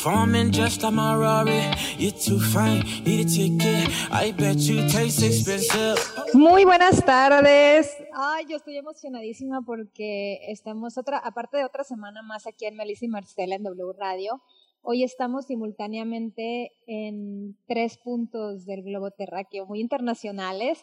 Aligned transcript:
performing 0.00 0.50
just 0.50 0.82
like 0.82 0.94
my 0.94 1.14
Rari. 1.14 1.60
You're 1.98 2.12
too 2.12 2.40
fine, 2.40 2.82
need 3.04 3.26
a 3.26 3.28
ticket. 3.28 3.88
I 4.10 4.32
bet 4.32 4.56
you 4.56 4.88
taste 4.88 5.22
expensive. 5.22 5.98
Muy 6.32 6.64
buenas 6.64 7.04
tardes. 7.04 7.94
Ay, 8.14 8.46
yo 8.48 8.56
estoy 8.56 8.78
emocionadísima 8.78 9.62
porque 9.62 10.40
estamos 10.48 10.96
otra, 10.96 11.18
aparte 11.18 11.58
de 11.58 11.64
otra 11.64 11.84
semana 11.84 12.22
más 12.22 12.46
aquí 12.46 12.64
en 12.64 12.76
Melissa 12.76 13.04
y 13.04 13.08
Marcela 13.08 13.56
en 13.56 13.62
W 13.62 13.92
Radio. 13.98 14.40
Hoy 14.82 15.04
estamos 15.04 15.46
simultáneamente 15.46 16.72
en 16.86 17.58
tres 17.66 17.98
puntos 17.98 18.64
del 18.64 18.82
globo 18.82 19.10
terráqueo 19.10 19.66
muy 19.66 19.80
internacionales. 19.80 20.82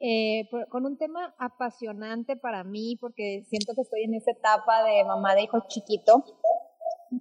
Eh, 0.00 0.48
con 0.70 0.86
un 0.86 0.98
tema 0.98 1.34
apasionante 1.38 2.36
para 2.36 2.64
mí 2.64 2.96
porque 3.00 3.44
siento 3.48 3.74
que 3.74 3.82
estoy 3.82 4.02
en 4.02 4.14
esa 4.14 4.32
etapa 4.32 4.82
de 4.82 5.04
mamá 5.04 5.34
de 5.34 5.42
hijo 5.42 5.62
chiquito 5.68 6.24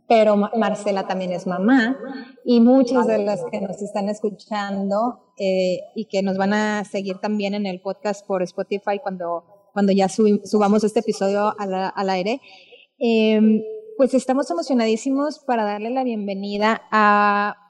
pero 0.07 0.35
Marcela 0.35 1.07
también 1.07 1.31
es 1.31 1.47
mamá 1.47 1.97
y 2.45 2.61
muchas 2.61 3.07
de 3.07 3.19
las 3.19 3.43
que 3.51 3.61
nos 3.61 3.81
están 3.81 4.09
escuchando 4.09 5.33
eh, 5.37 5.79
y 5.95 6.05
que 6.05 6.21
nos 6.21 6.37
van 6.37 6.53
a 6.53 6.83
seguir 6.83 7.17
también 7.19 7.53
en 7.53 7.65
el 7.65 7.81
podcast 7.81 8.25
por 8.25 8.43
Spotify 8.43 8.99
cuando, 9.01 9.69
cuando 9.73 9.91
ya 9.91 10.07
subamos 10.09 10.83
este 10.83 10.99
episodio 10.99 11.53
al, 11.57 12.09
aire, 12.09 12.41
em, 12.99 13.61
pues 13.97 14.13
estamos 14.13 14.49
emocionadísimos 14.49 15.39
para 15.39 15.63
darle 15.63 15.89
la 15.89 16.03
bienvenida 16.03 16.81
a, 16.91 17.62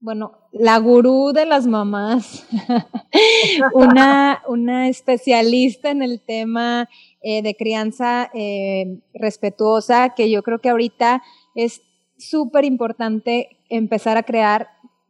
bueno, 0.00 0.32
la 0.50 0.78
gurú 0.78 1.32
de 1.34 1.44
las 1.44 1.66
mamás, 1.66 2.46
una, 3.74 4.42
una 4.48 4.88
especialista 4.88 5.90
en 5.90 6.02
el 6.02 6.20
tema 6.20 6.88
eh, 7.20 7.42
de 7.42 7.54
crianza 7.54 8.30
eh, 8.32 9.00
respetuosa, 9.12 10.14
que 10.14 10.30
yo 10.30 10.42
creo 10.42 10.60
que 10.60 10.70
ahorita 10.70 11.22
es 11.54 11.82
súper 12.16 12.64
importante 12.64 13.58
empezar 13.68 14.16
a 14.16 14.22
crear 14.22 14.68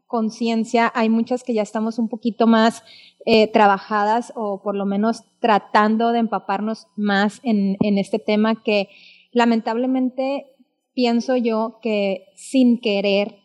conciencia. 0.09 0.91
Hay 0.95 1.09
muchas 1.09 1.45
que 1.45 1.55
ya 1.55 1.63
estamos 1.63 2.01
un 2.01 2.09
poquito 2.09 2.49
más 2.49 2.83
eh, 3.27 3.47
trabajadas 3.47 4.33
o 4.35 4.61
por 4.61 4.75
lo 4.75 4.87
menos 4.87 5.23
tratando 5.39 6.11
de 6.11 6.19
empaparnos 6.19 6.89
más 6.97 7.39
en, 7.45 7.77
en 7.81 7.97
este 7.97 8.19
tema 8.19 8.61
que 8.65 8.89
lamentablemente 9.31 10.47
pienso 10.95 11.37
yo 11.37 11.79
que 11.81 12.25
sin 12.35 12.81
querer 12.81 13.41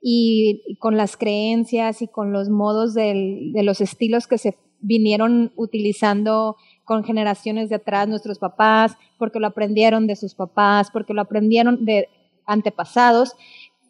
y, 0.00 0.76
con 0.78 0.96
las 0.96 1.16
creencias 1.16 2.02
y 2.02 2.08
con 2.08 2.32
los 2.32 2.48
modos 2.48 2.94
del, 2.94 3.52
de 3.52 3.62
los 3.62 3.80
estilos 3.80 4.26
que 4.26 4.38
se 4.38 4.56
vinieron 4.80 5.52
utilizando 5.56 6.56
con 6.84 7.04
generaciones 7.04 7.68
de 7.68 7.76
atrás 7.76 8.08
nuestros 8.08 8.38
papás, 8.38 8.96
porque 9.18 9.38
lo 9.38 9.46
aprendieron 9.46 10.06
de 10.06 10.16
sus 10.16 10.34
papás, 10.34 10.90
porque 10.90 11.14
lo 11.14 11.20
aprendieron 11.20 11.84
de 11.84 12.08
antepasados, 12.46 13.36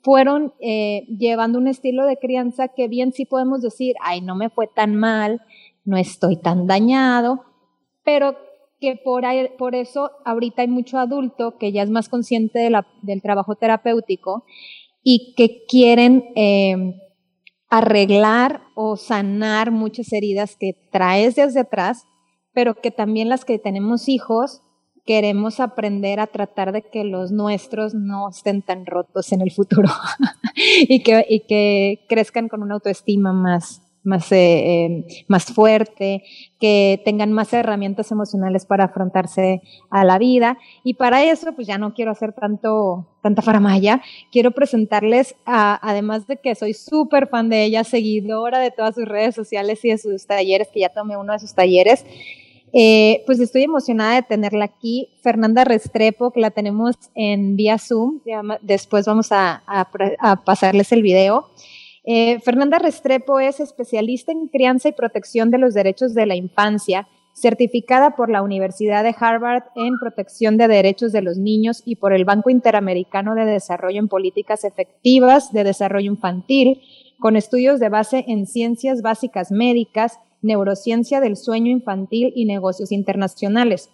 fueron 0.02 0.52
eh, 0.60 1.06
llevando 1.06 1.58
un 1.58 1.68
estilo 1.68 2.06
de 2.06 2.16
crianza 2.16 2.68
que 2.68 2.88
bien 2.88 3.12
sí 3.12 3.24
podemos 3.24 3.62
decir, 3.62 3.94
ay, 4.02 4.20
no 4.20 4.34
me 4.34 4.50
fue 4.50 4.66
tan 4.66 4.96
mal, 4.96 5.42
no 5.84 5.96
estoy 5.96 6.36
tan 6.36 6.66
dañado, 6.66 7.44
pero 8.04 8.36
que 8.80 8.96
por, 8.96 9.24
por 9.58 9.74
eso 9.74 10.10
ahorita 10.24 10.62
hay 10.62 10.68
mucho 10.68 10.98
adulto 10.98 11.58
que 11.58 11.70
ya 11.70 11.82
es 11.82 11.90
más 11.90 12.08
consciente 12.08 12.58
de 12.58 12.70
la, 12.70 12.86
del 13.02 13.20
trabajo 13.20 13.54
terapéutico 13.54 14.44
y 15.02 15.34
que 15.36 15.64
quieren 15.68 16.24
eh, 16.36 16.94
arreglar 17.68 18.62
o 18.74 18.96
sanar 18.96 19.70
muchas 19.70 20.12
heridas 20.12 20.56
que 20.56 20.74
traes 20.90 21.36
desde 21.36 21.60
atrás 21.60 22.06
pero 22.52 22.74
que 22.74 22.90
también 22.90 23.28
las 23.28 23.44
que 23.44 23.58
tenemos 23.58 24.08
hijos 24.08 24.62
queremos 25.06 25.60
aprender 25.60 26.20
a 26.20 26.26
tratar 26.26 26.72
de 26.72 26.82
que 26.82 27.04
los 27.04 27.32
nuestros 27.32 27.94
no 27.94 28.28
estén 28.28 28.62
tan 28.62 28.86
rotos 28.86 29.32
en 29.32 29.40
el 29.40 29.50
futuro 29.50 29.88
y, 30.54 31.02
que, 31.02 31.24
y 31.28 31.40
que 31.46 32.06
crezcan 32.08 32.48
con 32.48 32.62
una 32.62 32.74
autoestima 32.74 33.32
más, 33.32 33.82
más, 34.02 34.30
eh, 34.32 34.84
em, 34.84 35.04
más 35.28 35.44
fuerte, 35.46 36.22
que 36.58 37.00
tengan 37.04 37.32
más 37.32 37.52
herramientas 37.52 38.10
emocionales 38.10 38.66
para 38.66 38.84
afrontarse 38.84 39.62
a 39.90 40.04
la 40.04 40.18
vida. 40.18 40.58
Y 40.84 40.94
para 40.94 41.24
eso, 41.24 41.52
pues 41.54 41.66
ya 41.66 41.78
no 41.78 41.94
quiero 41.94 42.10
hacer 42.10 42.32
tanto, 42.32 43.06
tanta 43.22 43.42
faramaya, 43.42 44.02
quiero 44.30 44.50
presentarles, 44.52 45.34
además 45.44 46.26
de 46.26 46.36
que 46.36 46.54
soy 46.54 46.74
súper 46.74 47.28
fan 47.28 47.48
de 47.48 47.64
ella, 47.64 47.84
seguidora 47.84 48.58
de 48.58 48.70
todas 48.70 48.94
sus 48.94 49.06
redes 49.06 49.34
sociales 49.34 49.84
y 49.84 49.90
de 49.90 49.98
sus 49.98 50.26
talleres, 50.26 50.68
que 50.68 50.80
ya 50.80 50.88
tomé 50.88 51.16
uno 51.16 51.32
de 51.32 51.38
sus 51.38 51.54
talleres, 51.54 52.04
eh, 52.72 53.24
pues 53.26 53.40
estoy 53.40 53.64
emocionada 53.64 54.14
de 54.14 54.22
tenerla 54.22 54.64
aquí. 54.64 55.08
Fernanda 55.22 55.64
Restrepo, 55.64 56.30
que 56.30 56.40
la 56.40 56.50
tenemos 56.50 56.96
en 57.14 57.56
vía 57.56 57.78
Zoom. 57.78 58.20
Después 58.62 59.06
vamos 59.06 59.32
a, 59.32 59.62
pasarles 60.44 60.92
el 60.92 61.02
video. 61.02 61.48
Eh, 62.04 62.40
Fernanda 62.40 62.78
Restrepo 62.78 63.40
es 63.40 63.60
especialista 63.60 64.32
en 64.32 64.48
crianza 64.48 64.88
y 64.88 64.92
protección 64.92 65.50
de 65.50 65.58
los 65.58 65.74
derechos 65.74 66.14
de 66.14 66.26
la 66.26 66.34
infancia, 66.34 67.08
certificada 67.32 68.16
por 68.16 68.30
la 68.30 68.42
Universidad 68.42 69.04
de 69.04 69.14
Harvard 69.18 69.64
en 69.76 69.98
protección 69.98 70.56
de 70.56 70.68
derechos 70.68 71.12
de 71.12 71.22
los 71.22 71.38
niños 71.38 71.82
y 71.84 71.96
por 71.96 72.12
el 72.12 72.24
Banco 72.24 72.50
Interamericano 72.50 73.34
de 73.34 73.44
Desarrollo 73.44 73.98
en 73.98 74.08
Políticas 74.08 74.64
Efectivas 74.64 75.52
de 75.52 75.64
Desarrollo 75.64 76.10
Infantil, 76.10 76.82
con 77.18 77.36
estudios 77.36 77.80
de 77.80 77.88
base 77.88 78.24
en 78.26 78.46
ciencias 78.46 79.02
básicas 79.02 79.52
médicas, 79.52 80.18
neurociencia 80.42 81.20
del 81.20 81.36
sueño 81.36 81.70
infantil 81.70 82.32
y 82.34 82.46
negocios 82.46 82.92
internacionales. 82.92 83.90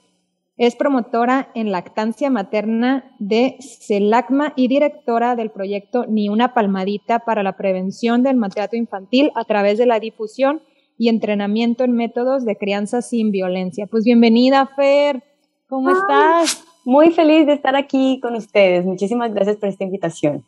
Es 0.58 0.74
promotora 0.74 1.50
en 1.54 1.70
lactancia 1.70 2.30
materna 2.30 3.14
de 3.18 3.58
CELACMA 3.60 4.54
y 4.56 4.68
directora 4.68 5.36
del 5.36 5.50
proyecto 5.50 6.06
Ni 6.08 6.30
una 6.30 6.54
palmadita 6.54 7.18
para 7.18 7.42
la 7.42 7.58
prevención 7.58 8.22
del 8.22 8.36
maltrato 8.36 8.74
infantil 8.74 9.32
a 9.34 9.44
través 9.44 9.76
de 9.76 9.84
la 9.84 10.00
difusión 10.00 10.62
y 10.96 11.10
entrenamiento 11.10 11.84
en 11.84 11.92
métodos 11.92 12.46
de 12.46 12.56
crianza 12.56 13.02
sin 13.02 13.32
violencia. 13.32 13.86
Pues 13.86 14.04
bienvenida, 14.04 14.66
Fer. 14.74 15.22
¿Cómo 15.68 15.90
estás? 15.90 16.64
Muy 16.86 17.12
feliz 17.12 17.46
de 17.46 17.52
estar 17.52 17.76
aquí 17.76 18.18
con 18.22 18.34
ustedes. 18.34 18.86
Muchísimas 18.86 19.34
gracias 19.34 19.58
por 19.58 19.68
esta 19.68 19.84
invitación. 19.84 20.46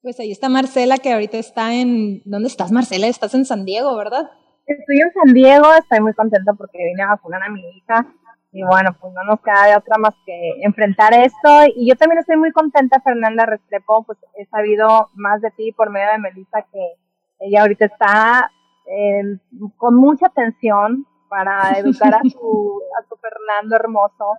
Pues 0.00 0.18
ahí 0.18 0.30
está 0.30 0.48
Marcela, 0.48 0.96
que 0.96 1.12
ahorita 1.12 1.36
está 1.36 1.74
en... 1.74 2.22
¿Dónde 2.24 2.48
estás, 2.48 2.72
Marcela? 2.72 3.06
Estás 3.06 3.34
en 3.34 3.44
San 3.44 3.66
Diego, 3.66 3.94
¿verdad? 3.96 4.30
Estoy 4.64 4.96
en 4.96 5.12
San 5.12 5.34
Diego, 5.34 5.66
estoy 5.78 6.00
muy 6.00 6.14
contenta 6.14 6.54
porque 6.54 6.78
vine 6.78 7.02
a 7.02 7.08
vacunar 7.08 7.42
a 7.42 7.50
mi 7.50 7.60
hija 7.60 8.14
y 8.50 8.62
bueno, 8.62 8.96
pues 8.98 9.12
no 9.12 9.24
nos 9.24 9.40
queda 9.40 9.66
de 9.66 9.76
otra 9.76 9.98
más 9.98 10.14
que 10.24 10.52
enfrentar 10.62 11.12
esto. 11.12 11.48
Y 11.76 11.88
yo 11.88 11.96
también 11.96 12.18
estoy 12.18 12.36
muy 12.36 12.50
contenta, 12.52 13.00
Fernanda 13.00 13.44
Restrepo, 13.44 14.04
pues 14.04 14.18
he 14.36 14.46
sabido 14.46 15.08
más 15.14 15.40
de 15.42 15.50
ti 15.50 15.72
por 15.72 15.90
medio 15.90 16.10
de 16.12 16.18
Melissa, 16.18 16.62
que 16.72 16.94
ella 17.40 17.62
ahorita 17.62 17.84
está 17.84 18.50
eh, 18.86 19.38
con 19.76 19.96
mucha 19.96 20.26
atención 20.26 21.06
para 21.28 21.72
educar 21.78 22.14
a 22.14 22.20
su, 22.20 22.82
a 22.98 23.08
su 23.08 23.16
Fernando 23.16 23.76
hermoso. 23.76 24.36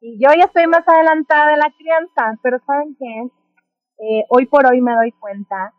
Y 0.00 0.18
yo 0.18 0.30
ya 0.36 0.46
estoy 0.46 0.66
más 0.66 0.86
adelantada 0.88 1.50
de 1.50 1.58
la 1.58 1.70
crianza, 1.76 2.38
pero 2.42 2.58
¿saben 2.66 2.96
qué? 2.98 3.28
Eh, 3.98 4.24
hoy 4.30 4.46
por 4.46 4.66
hoy 4.66 4.80
me 4.80 4.94
doy 4.94 5.12
cuenta 5.12 5.74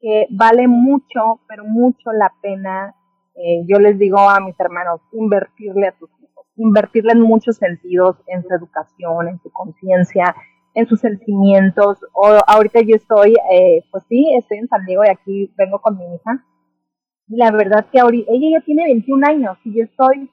que 0.00 0.26
vale 0.30 0.68
mucho, 0.68 1.40
pero 1.48 1.64
mucho 1.64 2.12
la 2.12 2.30
pena 2.42 2.94
eh, 3.36 3.64
yo 3.66 3.78
les 3.78 3.98
digo 3.98 4.18
a 4.18 4.40
mis 4.40 4.58
hermanos, 4.60 5.00
invertirle 5.12 5.88
a 5.88 5.92
tus 5.92 6.10
hijos, 6.54 6.66
invertirle 6.66 7.12
en 7.12 7.20
muchos 7.20 7.56
sentidos, 7.56 8.16
en 8.26 8.42
su 8.42 8.54
educación, 8.54 9.28
en 9.28 9.40
su 9.40 9.50
conciencia, 9.50 10.34
en 10.74 10.86
sus 10.86 11.00
sentimientos. 11.00 11.98
O, 12.12 12.38
ahorita 12.46 12.80
yo 12.82 12.96
estoy, 12.96 13.34
eh, 13.52 13.84
pues 13.90 14.04
sí, 14.08 14.34
estoy 14.38 14.58
en 14.58 14.68
San 14.68 14.84
Diego 14.84 15.04
y 15.04 15.08
aquí 15.08 15.52
vengo 15.56 15.80
con 15.80 15.98
mi 15.98 16.14
hija. 16.14 16.44
Y 17.28 17.36
la 17.36 17.50
verdad 17.50 17.86
que 17.90 18.00
ahorita, 18.00 18.30
ella 18.32 18.58
ya 18.58 18.64
tiene 18.64 18.84
21 18.84 19.26
años 19.26 19.58
y 19.64 19.78
yo 19.78 19.84
estoy 19.84 20.30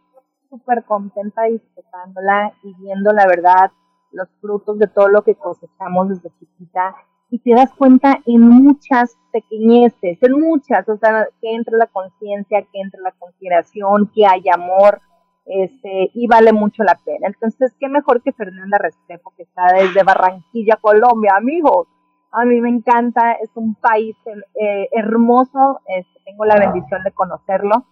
súper 0.49 0.83
contenta 0.83 1.43
disfrutándola 1.43 2.53
y 2.63 2.73
viendo 2.83 3.13
la 3.13 3.25
verdad 3.25 3.71
los 4.11 4.27
frutos 4.41 4.77
de 4.77 4.87
todo 4.87 5.07
lo 5.07 5.23
que 5.23 5.35
cosechamos 5.35 6.09
desde 6.09 6.29
chiquita 6.37 6.93
y 7.29 7.39
te 7.39 7.51
das 7.55 7.71
cuenta 7.71 8.19
en 8.25 8.41
muchas 8.41 9.17
pequeñeces, 9.31 10.17
en 10.21 10.33
muchas, 10.33 10.87
o 10.89 10.97
sea, 10.97 11.29
que 11.39 11.55
entre 11.55 11.77
la 11.77 11.87
conciencia, 11.87 12.61
que 12.63 12.81
entre 12.81 12.99
la 13.01 13.13
consideración, 13.13 14.11
que 14.13 14.25
hay 14.25 14.43
amor, 14.53 14.99
este, 15.45 16.11
y 16.13 16.27
vale 16.27 16.53
mucho 16.53 16.83
la 16.83 16.97
pena. 17.03 17.27
Entonces, 17.27 17.73
qué 17.79 17.87
mejor 17.89 18.21
que 18.21 18.31
Fernanda 18.31 18.77
Restrepo, 18.77 19.33
que 19.35 19.43
está 19.43 19.67
desde 19.73 20.03
Barranquilla, 20.03 20.77
Colombia, 20.77 21.33
amigo. 21.37 21.87
A 22.31 22.45
mí 22.45 22.61
me 22.61 22.69
encanta, 22.69 23.33
es 23.33 23.49
un 23.55 23.75
país 23.75 24.15
eh, 24.25 24.87
hermoso, 24.91 25.81
este, 25.87 26.19
tengo 26.25 26.45
la 26.45 26.57
bendición 26.57 27.03
de 27.03 27.11
conocerlo. 27.11 27.85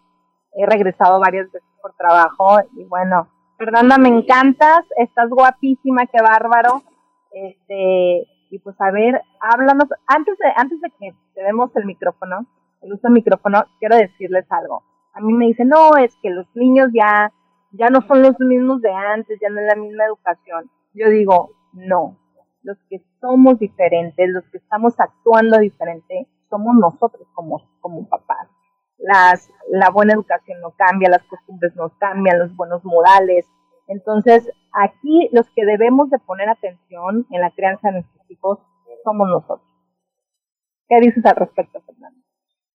He 0.54 0.66
regresado 0.66 1.20
varias 1.20 1.52
veces 1.52 1.68
por 1.82 1.94
trabajo 1.94 2.60
y 2.76 2.86
bueno, 2.86 3.28
Fernanda, 3.58 3.98
me 3.98 4.08
encantas, 4.08 4.86
estás 4.96 5.30
guapísima, 5.30 6.06
qué 6.06 6.22
bárbaro. 6.22 6.82
Este, 7.32 8.26
y 8.50 8.60
pues 8.60 8.80
a 8.80 8.92
ver, 8.92 9.22
háblanos, 9.42 9.90
antes 10.08 10.38
de, 10.38 10.46
antes 10.56 10.80
de 10.82 10.90
que 10.92 11.14
te 11.36 11.44
demos 11.44 11.76
el 11.76 11.86
micrófono, 11.86 12.46
el 12.82 12.94
uso 12.94 13.02
del 13.04 13.14
micrófono, 13.14 13.66
quiero 13.80 13.98
decirles 13.98 14.46
algo. 14.50 14.84
A 15.14 15.22
mí 15.22 15.34
me 15.34 15.48
dicen, 15.48 15.68
no, 15.68 15.98
es 15.98 16.16
que 16.22 16.30
los 16.30 16.48
niños 16.56 16.90
ya, 16.94 17.32
ya 17.72 17.90
no 17.90 18.02
son 18.02 18.22
los 18.22 18.40
mismos 18.40 18.82
de 18.82 18.92
antes, 18.92 19.40
ya 19.42 19.50
no 19.50 19.60
es 19.62 19.68
la 19.68 19.76
misma 19.76 20.06
educación. 20.06 20.70
Yo 20.94 21.10
digo, 21.10 21.52
no, 21.74 22.18
los 22.64 22.78
que 22.90 23.02
somos 23.22 23.60
diferentes, 23.60 24.30
los 24.30 24.44
que 24.50 24.58
estamos 24.58 25.00
actuando 25.00 25.60
diferente, 25.60 26.28
somos 26.50 26.76
nosotros 26.76 27.28
como, 27.34 27.62
como 27.80 28.08
papás. 28.08 28.48
Las, 28.98 29.50
la 29.70 29.90
buena 29.92 30.14
educación 30.14 30.60
no 30.62 30.72
cambia, 30.72 31.10
las 31.10 31.24
costumbres 31.24 31.76
no 31.76 31.90
cambian, 32.00 32.40
los 32.40 32.56
buenos 32.56 32.84
modales. 32.84 33.46
Entonces, 33.88 34.50
aquí 34.74 35.30
los 35.32 35.50
que 35.52 35.66
debemos 35.66 36.10
de 36.10 36.20
poner 36.20 36.50
atención 36.50 37.26
en 37.30 37.42
la 37.42 37.52
crianza 37.52 37.88
de 37.88 37.94
nuestros 37.96 38.32
hijos 38.32 38.60
somos 39.04 39.28
nosotros. 39.30 39.68
¿Qué 40.88 41.00
dices 41.00 41.26
al 41.26 41.36
respecto, 41.36 41.82
Fernando? 41.82 42.20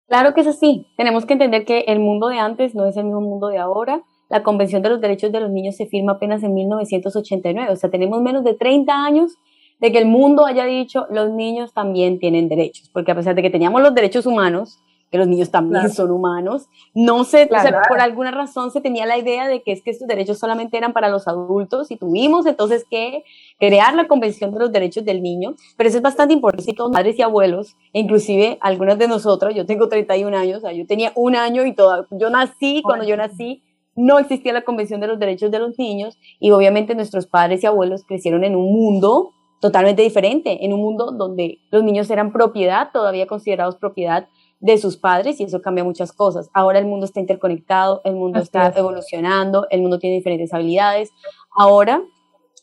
Claro 0.06 0.34
que 0.34 0.42
es 0.42 0.46
así. 0.46 0.86
Tenemos 0.96 1.26
que 1.26 1.34
entender 1.34 1.64
que 1.64 1.80
el 1.80 1.98
mundo 1.98 2.28
de 2.28 2.38
antes 2.38 2.74
no 2.74 2.86
es 2.86 2.96
el 2.96 3.04
mismo 3.04 3.20
mundo 3.20 3.48
de 3.48 3.58
ahora. 3.58 4.02
La 4.28 4.42
Convención 4.42 4.82
de 4.82 4.90
los 4.90 5.00
Derechos 5.00 5.32
de 5.32 5.40
los 5.40 5.50
Niños 5.50 5.76
se 5.76 5.86
firma 5.86 6.12
apenas 6.12 6.42
en 6.42 6.54
1989. 6.54 7.72
O 7.72 7.76
sea, 7.76 7.90
tenemos 7.90 8.20
menos 8.22 8.44
de 8.44 8.54
30 8.54 8.92
años 8.92 9.32
de 9.80 9.92
que 9.92 9.98
el 9.98 10.06
mundo 10.06 10.46
haya 10.46 10.64
dicho 10.64 11.06
los 11.10 11.30
niños 11.30 11.72
también 11.72 12.18
tienen 12.18 12.48
derechos. 12.48 12.90
Porque 12.92 13.12
a 13.12 13.14
pesar 13.14 13.34
de 13.34 13.42
que 13.42 13.50
teníamos 13.50 13.82
los 13.82 13.94
derechos 13.94 14.26
humanos, 14.26 14.78
que 15.14 15.18
los 15.18 15.28
niños 15.28 15.52
también 15.52 15.90
son 15.90 16.10
humanos. 16.10 16.66
No 16.92 17.22
sé, 17.22 17.48
o 17.48 17.60
sea, 17.60 17.82
por 17.88 18.00
alguna 18.00 18.32
razón 18.32 18.72
se 18.72 18.80
tenía 18.80 19.06
la 19.06 19.16
idea 19.16 19.46
de 19.46 19.62
que 19.62 19.70
es 19.70 19.80
que 19.80 19.92
estos 19.92 20.08
derechos 20.08 20.40
solamente 20.40 20.76
eran 20.76 20.92
para 20.92 21.08
los 21.08 21.28
adultos 21.28 21.92
y 21.92 21.96
tuvimos 21.96 22.46
entonces 22.46 22.84
que 22.90 23.22
crear 23.60 23.94
la 23.94 24.08
Convención 24.08 24.52
de 24.52 24.58
los 24.58 24.72
Derechos 24.72 25.04
del 25.04 25.22
Niño, 25.22 25.54
pero 25.76 25.88
eso 25.88 25.98
es 25.98 26.02
bastante 26.02 26.34
importante, 26.34 26.72
todos 26.72 26.90
madres 26.90 27.16
y 27.16 27.22
abuelos, 27.22 27.76
inclusive 27.92 28.58
algunas 28.60 28.98
de 28.98 29.06
nosotras, 29.06 29.54
yo 29.54 29.64
tengo 29.66 29.88
31 29.88 30.36
años, 30.36 30.58
o 30.58 30.60
sea, 30.62 30.72
yo 30.72 30.84
tenía 30.84 31.12
un 31.14 31.36
año 31.36 31.64
y 31.64 31.74
toda, 31.74 32.08
yo 32.10 32.28
nací, 32.28 32.82
cuando 32.82 33.06
yo 33.06 33.16
nací, 33.16 33.62
no 33.96 34.18
existía 34.18 34.52
la 34.52 34.62
Convención 34.62 35.00
de 35.00 35.06
los 35.06 35.18
Derechos 35.18 35.50
de 35.50 35.58
los 35.58 35.78
Niños 35.78 36.18
y 36.40 36.50
obviamente 36.50 36.94
nuestros 36.94 37.26
padres 37.26 37.62
y 37.62 37.66
abuelos 37.66 38.04
crecieron 38.04 38.44
en 38.44 38.56
un 38.56 38.72
mundo 38.72 39.32
totalmente 39.60 40.02
diferente, 40.02 40.64
en 40.64 40.72
un 40.72 40.80
mundo 40.80 41.12
donde 41.12 41.58
los 41.70 41.82
niños 41.82 42.10
eran 42.10 42.32
propiedad, 42.32 42.90
todavía 42.92 43.26
considerados 43.26 43.76
propiedad 43.76 44.28
de 44.60 44.78
sus 44.78 44.96
padres 44.96 45.40
y 45.40 45.44
eso 45.44 45.62
cambia 45.62 45.84
muchas 45.84 46.12
cosas. 46.12 46.50
Ahora 46.52 46.78
el 46.78 46.86
mundo 46.86 47.06
está 47.06 47.20
interconectado, 47.20 48.00
el 48.04 48.14
mundo 48.14 48.40
está 48.40 48.72
evolucionando, 48.76 49.66
el 49.70 49.80
mundo 49.80 49.98
tiene 49.98 50.16
diferentes 50.16 50.52
habilidades. 50.52 51.10
Ahora 51.56 52.02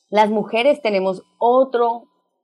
las 0.09 0.29
mujeres 0.29 0.81
tenemos 0.81 1.23
otro, 1.37 2.03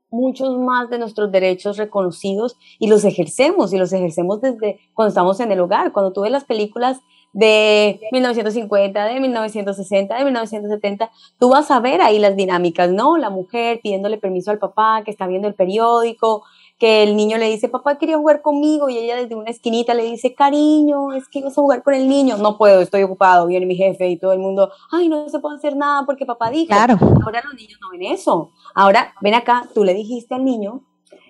muchos 0.10 0.58
más 0.58 0.90
de 0.90 1.00
nuestros 1.00 1.32
derechos 1.32 1.78
reconocidos 1.78 2.58
y 2.80 2.88
los 2.88 3.04
ejercemos 3.04 3.74
y 3.74 3.78
los 3.78 3.92
ejercemos 3.92 4.42
desde 4.42 4.80
cuando 4.94 5.10
estamos 5.10 5.40
en 5.40 5.52
el 5.52 5.60
hogar. 5.60 5.92
Cuando 5.92 6.14
tú 6.14 6.22
ves 6.22 6.32
las 6.32 6.46
películas 6.46 7.00
de 7.38 8.00
1950, 8.12 9.06
de 9.06 9.20
1960, 9.20 10.18
de 10.18 10.24
1970, 10.24 11.12
tú 11.38 11.50
vas 11.50 11.70
a 11.70 11.80
ver 11.80 12.02
ahí 12.02 12.18
las 12.18 12.36
dinámicas, 12.36 12.90
¿no? 12.90 13.16
La 13.16 13.30
mujer 13.30 13.80
pidiéndole 13.84 14.18
permiso 14.18 14.50
al 14.50 14.58
papá 14.58 15.04
que 15.06 15.12
está 15.12 15.28
viendo 15.28 15.48
el 15.48 15.54
periódico, 15.54 16.44
que 16.80 17.04
el 17.04 17.16
niño 17.16 17.38
le 17.38 17.48
dice, 17.48 17.70
papá 17.70 18.00
quería 18.00 18.18
jugar 18.18 18.42
conmigo, 18.42 18.90
y 18.90 18.98
ella 18.98 19.16
desde 19.18 19.36
una 19.36 19.52
esquinita 19.52 19.94
le 19.94 20.06
dice, 20.06 20.34
cariño, 20.34 21.14
es 21.14 21.28
que 21.28 21.44
vas 21.44 21.56
a 21.56 21.62
jugar 21.62 21.84
con 21.84 21.94
el 21.94 22.10
niño. 22.10 22.38
No 22.38 22.58
puedo, 22.58 22.82
estoy 22.82 23.04
ocupado, 23.04 23.46
viene 23.46 23.68
mi 23.68 23.76
jefe 23.76 24.10
y 24.10 24.18
todo 24.18 24.34
el 24.34 24.40
mundo, 24.40 24.72
ay, 24.92 25.08
no 25.08 25.30
se 25.30 25.38
puede 25.38 25.58
hacer 25.58 25.76
nada 25.76 26.08
porque 26.08 26.26
papá 26.26 26.50
dijo. 26.50 26.70
Claro. 26.70 26.98
Ahora 27.24 27.44
los 27.44 27.54
niños 27.54 27.78
no 27.80 27.92
ven 27.92 28.02
eso. 28.02 28.50
Ahora, 28.74 29.14
ven 29.22 29.36
acá, 29.36 29.70
tú 29.76 29.84
le 29.84 29.94
dijiste 29.94 30.34
al 30.34 30.44
niño, 30.44 30.82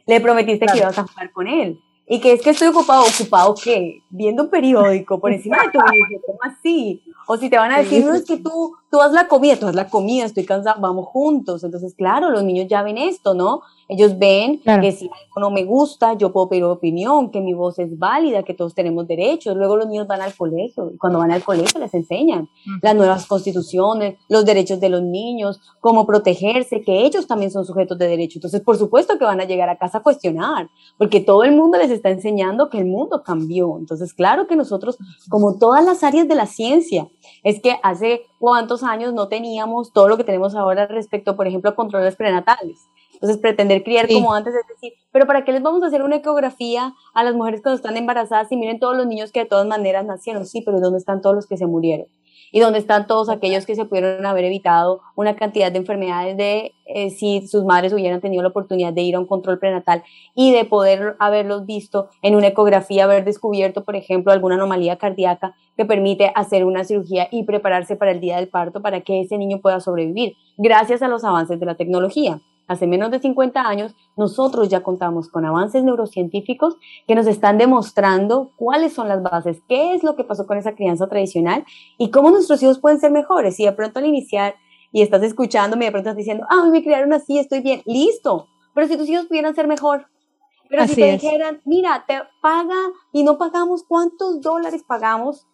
le 0.05 0.21
prometiste 0.21 0.67
que 0.67 0.77
ibas 0.77 0.97
a 0.97 1.05
jugar 1.05 1.33
con 1.33 1.47
él. 1.47 1.81
Y 2.09 2.21
que 2.21 2.33
es 2.33 2.41
que 2.41 2.51
estoy 2.51 2.69
ocupado, 2.69 3.03
ocupado 3.03 3.53
qué? 3.61 4.01
Viendo 4.09 4.43
un 4.43 4.49
periódico 4.49 5.19
por 5.19 5.31
encima 5.33 5.57
de 5.63 5.71
tu 5.71 5.79
hijo, 5.93 6.21
¿cómo 6.25 6.39
así? 6.43 7.03
O 7.27 7.35
si 7.37 7.49
te 7.49 7.57
van 7.57 7.71
a 7.71 7.79
decir, 7.79 8.05
no, 8.05 8.13
es 8.13 8.23
que 8.23 8.37
tú, 8.37 8.75
tú 8.89 9.01
haz 9.01 9.11
la 9.11 9.27
comida, 9.27 9.57
tú 9.57 9.67
haz 9.67 9.75
la 9.75 9.89
comida, 9.89 10.25
estoy 10.25 10.45
cansado, 10.45 10.79
vamos 10.81 11.07
juntos. 11.07 11.63
Entonces, 11.63 11.93
claro, 11.95 12.29
los 12.29 12.43
niños 12.43 12.67
ya 12.69 12.83
ven 12.83 12.97
esto, 12.97 13.33
¿no? 13.33 13.61
Ellos 13.89 14.17
ven 14.19 14.59
que 14.81 14.91
si 14.91 15.05
algo 15.05 15.39
no 15.39 15.49
me 15.49 15.63
gusta, 15.63 16.13
yo 16.13 16.33
puedo 16.33 16.49
pedir 16.49 16.65
opinión, 16.65 17.31
que 17.31 17.39
mi 17.39 17.53
voz 17.53 17.79
es 17.79 17.97
válida, 17.97 18.43
que 18.43 18.53
todos 18.53 18.73
tenemos 18.73 19.07
derechos. 19.07 19.55
Luego 19.55 19.77
los 19.77 19.87
niños 19.87 20.07
van 20.07 20.21
al 20.21 20.35
colegio 20.35 20.91
y 20.93 20.97
cuando 20.97 21.19
van 21.19 21.31
al 21.31 21.43
colegio 21.43 21.79
les 21.79 21.93
enseñan 21.93 22.49
las 22.81 22.95
nuevas 22.95 23.25
constituciones, 23.27 24.17
los 24.27 24.43
derechos 24.43 24.81
de 24.81 24.89
los 24.89 25.01
niños, 25.01 25.61
cómo 25.79 26.05
protegerse, 26.05 26.81
que 26.81 27.05
ellos 27.05 27.27
también 27.27 27.49
son 27.49 27.65
sujetos 27.65 27.97
de 27.97 28.07
derecho. 28.09 28.39
Entonces, 28.39 28.59
por 28.61 28.77
supuesto 28.77 29.17
que 29.17 29.23
van 29.23 29.39
a 29.39 29.45
llegar 29.45 29.69
a 29.69 29.77
casa 29.77 29.99
a 29.99 30.03
cuestionar, 30.03 30.69
porque 30.97 31.21
todo 31.21 31.43
el 31.43 31.55
mundo 31.55 31.77
les 31.77 31.91
está 31.91 32.09
enseñando 32.09 32.69
que 32.69 32.79
el 32.79 32.85
mundo 32.85 33.23
cambió. 33.23 33.77
Entonces, 33.79 34.13
claro 34.13 34.47
que 34.47 34.57
nosotros, 34.57 34.97
como 35.29 35.57
todas 35.57 35.85
las 35.85 36.03
áreas 36.03 36.27
de 36.27 36.35
la 36.35 36.45
ciencia, 36.45 37.07
es 37.43 37.61
que 37.61 37.77
hace 37.83 38.23
cuántos 38.39 38.83
años 38.83 39.13
no 39.13 39.27
teníamos 39.27 39.91
todo 39.93 40.07
lo 40.07 40.17
que 40.17 40.23
tenemos 40.23 40.55
ahora 40.55 40.87
respecto, 40.87 41.35
por 41.35 41.47
ejemplo, 41.47 41.69
a 41.69 41.75
controles 41.75 42.15
prenatales. 42.15 42.87
Entonces, 43.13 43.37
pretender 43.37 43.83
criar 43.83 44.07
como 44.07 44.33
antes 44.33 44.53
es 44.53 44.67
decir, 44.67 44.93
pero 45.11 45.25
¿para 45.25 45.43
qué 45.43 45.51
les 45.51 45.63
vamos 45.63 45.81
a 45.81 45.87
hacer 45.87 46.03
una 46.03 46.17
ecografía 46.17 46.93
a 47.15 47.23
las 47.23 47.33
mujeres 47.33 47.61
cuando 47.63 47.77
están 47.77 47.97
embarazadas 47.97 48.51
y 48.51 48.57
miren 48.57 48.79
todos 48.79 48.95
los 48.95 49.07
niños 49.07 49.31
que 49.31 49.39
de 49.39 49.45
todas 49.47 49.65
maneras 49.65 50.05
nacieron? 50.05 50.45
Sí, 50.45 50.61
pero 50.61 50.79
¿dónde 50.79 50.99
están 50.99 51.21
todos 51.21 51.35
los 51.35 51.47
que 51.47 51.57
se 51.57 51.65
murieron? 51.65 52.07
¿Y 52.51 52.59
dónde 52.59 52.79
están 52.79 53.07
todos 53.07 53.29
aquellos 53.29 53.65
que 53.65 53.75
se 53.75 53.85
pudieron 53.85 54.25
haber 54.25 54.45
evitado 54.45 55.01
una 55.15 55.35
cantidad 55.35 55.71
de 55.71 55.79
enfermedades 55.79 56.37
de 56.37 56.75
eh, 56.85 57.09
si 57.09 57.47
sus 57.47 57.65
madres 57.65 57.93
hubieran 57.93 58.21
tenido 58.21 58.41
la 58.41 58.49
oportunidad 58.49 58.93
de 58.93 59.01
ir 59.01 59.15
a 59.15 59.19
un 59.19 59.25
control 59.25 59.59
prenatal 59.59 60.03
y 60.35 60.53
de 60.53 60.65
poder 60.65 61.15
haberlos 61.19 61.65
visto 61.65 62.09
en 62.21 62.35
una 62.35 62.47
ecografía, 62.47 63.03
haber 63.03 63.25
descubierto, 63.25 63.83
por 63.83 63.95
ejemplo, 63.95 64.31
alguna 64.31 64.55
anomalía 64.55 64.97
cardíaca 64.97 65.55
que 65.75 65.85
permite 65.85 66.31
hacer 66.35 66.65
una 66.65 66.83
cirugía 66.83 67.27
y 67.31 67.43
prepararse 67.43 67.95
para 67.95 68.11
el 68.11 68.19
día 68.19 68.37
del 68.37 68.47
parto 68.47 68.81
para 68.81 69.01
que 69.01 69.21
ese 69.21 69.37
niño 69.37 69.59
pueda 69.59 69.79
sobrevivir, 69.79 70.35
gracias 70.57 71.01
a 71.01 71.07
los 71.07 71.23
avances 71.23 71.59
de 71.59 71.65
la 71.65 71.75
tecnología? 71.75 72.39
Hace 72.67 72.87
menos 72.87 73.11
de 73.11 73.19
50 73.19 73.61
años, 73.61 73.95
nosotros 74.15 74.69
ya 74.69 74.83
contamos 74.83 75.29
con 75.29 75.45
avances 75.45 75.83
neurocientíficos 75.83 76.75
que 77.07 77.15
nos 77.15 77.27
están 77.27 77.57
demostrando 77.57 78.51
cuáles 78.57 78.93
son 78.93 79.07
las 79.07 79.23
bases, 79.23 79.61
qué 79.67 79.93
es 79.93 80.03
lo 80.03 80.15
que 80.15 80.23
pasó 80.23 80.45
con 80.45 80.57
esa 80.57 80.75
crianza 80.75 81.07
tradicional 81.07 81.65
y 81.97 82.11
cómo 82.11 82.29
nuestros 82.29 82.61
hijos 82.61 82.79
pueden 82.79 82.99
ser 82.99 83.11
mejores. 83.11 83.55
Si 83.55 83.65
de 83.65 83.71
pronto 83.71 83.99
al 83.99 84.05
iniciar 84.05 84.55
y 84.91 85.01
estás 85.01 85.23
escuchándome, 85.23 85.85
de 85.85 85.91
pronto 85.91 86.09
estás 86.09 86.17
diciendo, 86.17 86.45
ah, 86.49 86.67
me 86.71 86.83
criaron 86.83 87.13
así, 87.13 87.39
estoy 87.39 87.61
bien, 87.61 87.81
listo. 87.85 88.47
Pero 88.73 88.87
si 88.87 88.97
tus 88.97 89.09
hijos 89.09 89.25
pudieran 89.25 89.55
ser 89.55 89.67
mejor, 89.67 90.07
pero 90.69 90.85
si 90.87 90.95
te 90.95 91.11
dijeran, 91.13 91.61
mira, 91.65 92.03
te 92.07 92.19
paga 92.41 92.75
y 93.13 93.23
no 93.23 93.37
pagamos, 93.37 93.83
¿cuántos 93.87 94.41
dólares 94.41 94.83
pagamos 94.85 95.47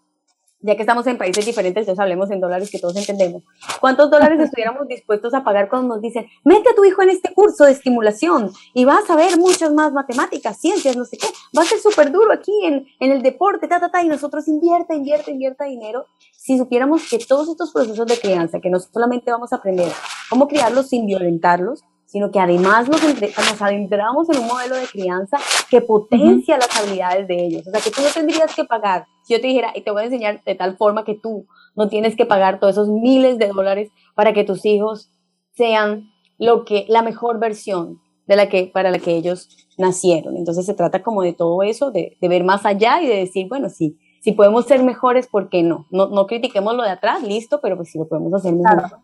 ya 0.64 0.76
que 0.76 0.82
estamos 0.82 1.06
en 1.08 1.18
países 1.18 1.46
diferentes, 1.46 1.82
entonces 1.82 2.00
hablemos 2.00 2.32
en 2.32 2.40
dólares 2.40 2.72
que 2.72 2.80
todos 2.80 2.96
entendemos. 2.96 3.44
¿Cuántos 3.82 4.10
dólares 4.10 4.40
estuviéramos 4.40 4.88
dispuestos 4.88 5.34
a 5.34 5.44
pagar 5.44 5.70
cuando 5.70 5.96
nos 5.96 6.02
dicen, 6.02 6.26
mete 6.44 6.70
a 6.70 6.76
tu 6.76 6.86
hijo 6.86 7.02
en 7.04 7.10
este 7.10 7.34
curso 7.34 7.66
de 7.66 7.74
estimulación 7.74 8.52
y 8.74 8.86
vas 8.86 9.10
a 9.10 9.16
ver 9.16 9.38
muchas 9.38 9.74
más 9.74 9.92
matemáticas, 9.92 10.60
ciencias, 10.60 10.96
no 10.96 11.04
sé 11.06 11.18
qué, 11.18 11.28
va 11.56 11.64
a 11.64 11.66
ser 11.66 11.80
súper 11.80 12.12
duro 12.12 12.32
aquí 12.32 12.54
en, 12.64 12.88
en, 13.00 13.12
el 13.12 13.22
deporte, 13.22 13.68
ta, 13.68 13.80
ta, 13.80 13.92
ta, 13.92 14.02
y 14.02 14.08
nosotros 14.08 14.48
invierta, 14.48 14.96
invierta, 14.96 15.32
invierta 15.32 15.66
dinero? 15.66 16.06
Si 16.32 16.58
supiéramos 16.58 17.10
que 17.10 17.20
todos 17.20 17.50
estos 17.50 17.72
procesos 17.72 18.08
de 18.08 18.18
crianza, 18.18 18.60
que 18.60 18.70
no 18.70 18.80
solamente 18.80 19.32
vamos 19.32 19.52
a 19.52 19.58
aprender 19.58 19.92
cómo 20.30 20.48
criarlos 20.48 20.88
sin 20.88 21.06
violentarlos, 21.06 21.84
sino 22.14 22.30
que 22.30 22.40
además 22.40 22.88
nos, 22.88 23.02
nos 23.04 23.60
adentramos 23.60 24.30
en 24.30 24.38
un 24.38 24.48
modelo 24.48 24.76
de 24.76 24.86
crianza 24.86 25.40
que 25.68 25.82
potencia 25.82 26.60
las 26.60 26.80
habilidades 26.80 27.28
de 27.28 27.44
ellos. 27.44 27.66
O 27.66 27.72
sea, 27.72 27.82
que 27.82 27.90
tú 27.90 28.04
no 28.04 28.10
tendrías 28.14 28.56
que 28.56 28.66
pagar. 28.66 29.08
Si 29.24 29.34
yo 29.34 29.42
te 29.42 29.48
dijera, 29.48 29.72
y 29.74 29.82
te 29.82 29.90
voy 29.90 30.04
a 30.04 30.06
enseñar 30.06 30.44
de 30.44 30.54
tal 30.54 30.78
forma 30.78 31.06
que 31.06 31.16
tú 31.16 31.48
no 31.76 31.90
tienes 31.90 32.16
que 32.16 32.28
pagar 32.28 32.60
todos 32.60 32.74
esos 32.74 32.90
miles 32.90 33.40
de 33.40 33.48
dólares 33.48 33.90
para 34.14 34.32
que 34.32 34.44
tus 34.44 34.64
hijos 34.64 35.10
sean 35.56 36.12
lo 36.38 36.66
que, 36.66 36.86
la 36.88 37.02
mejor 37.02 37.40
versión 37.40 38.00
de 38.28 38.36
la 38.36 38.48
que, 38.48 38.70
para 38.72 38.92
la 38.92 39.00
que 39.00 39.16
ellos 39.16 39.50
nacieron. 39.80 40.38
Entonces 40.38 40.68
se 40.68 40.76
trata 40.76 41.02
como 41.02 41.24
de 41.24 41.34
todo 41.34 41.64
eso, 41.64 41.90
de, 41.90 42.16
de 42.22 42.28
ver 42.28 42.44
más 42.44 42.64
allá 42.64 43.02
y 43.02 43.08
de 43.08 43.16
decir, 43.16 43.48
bueno, 43.50 43.70
sí, 43.70 43.98
si 44.22 44.34
podemos 44.34 44.68
ser 44.68 44.84
mejores, 44.84 45.26
¿por 45.26 45.50
qué 45.50 45.64
no? 45.64 45.88
No, 45.90 46.10
no 46.10 46.28
critiquemos 46.28 46.76
lo 46.76 46.84
de 46.84 46.92
atrás, 46.92 47.24
listo, 47.24 47.60
pero 47.60 47.76
pues 47.76 47.90
si 47.90 47.98
lo 47.98 48.08
podemos 48.08 48.32
hacer 48.36 48.54
mejor. 48.54 49.00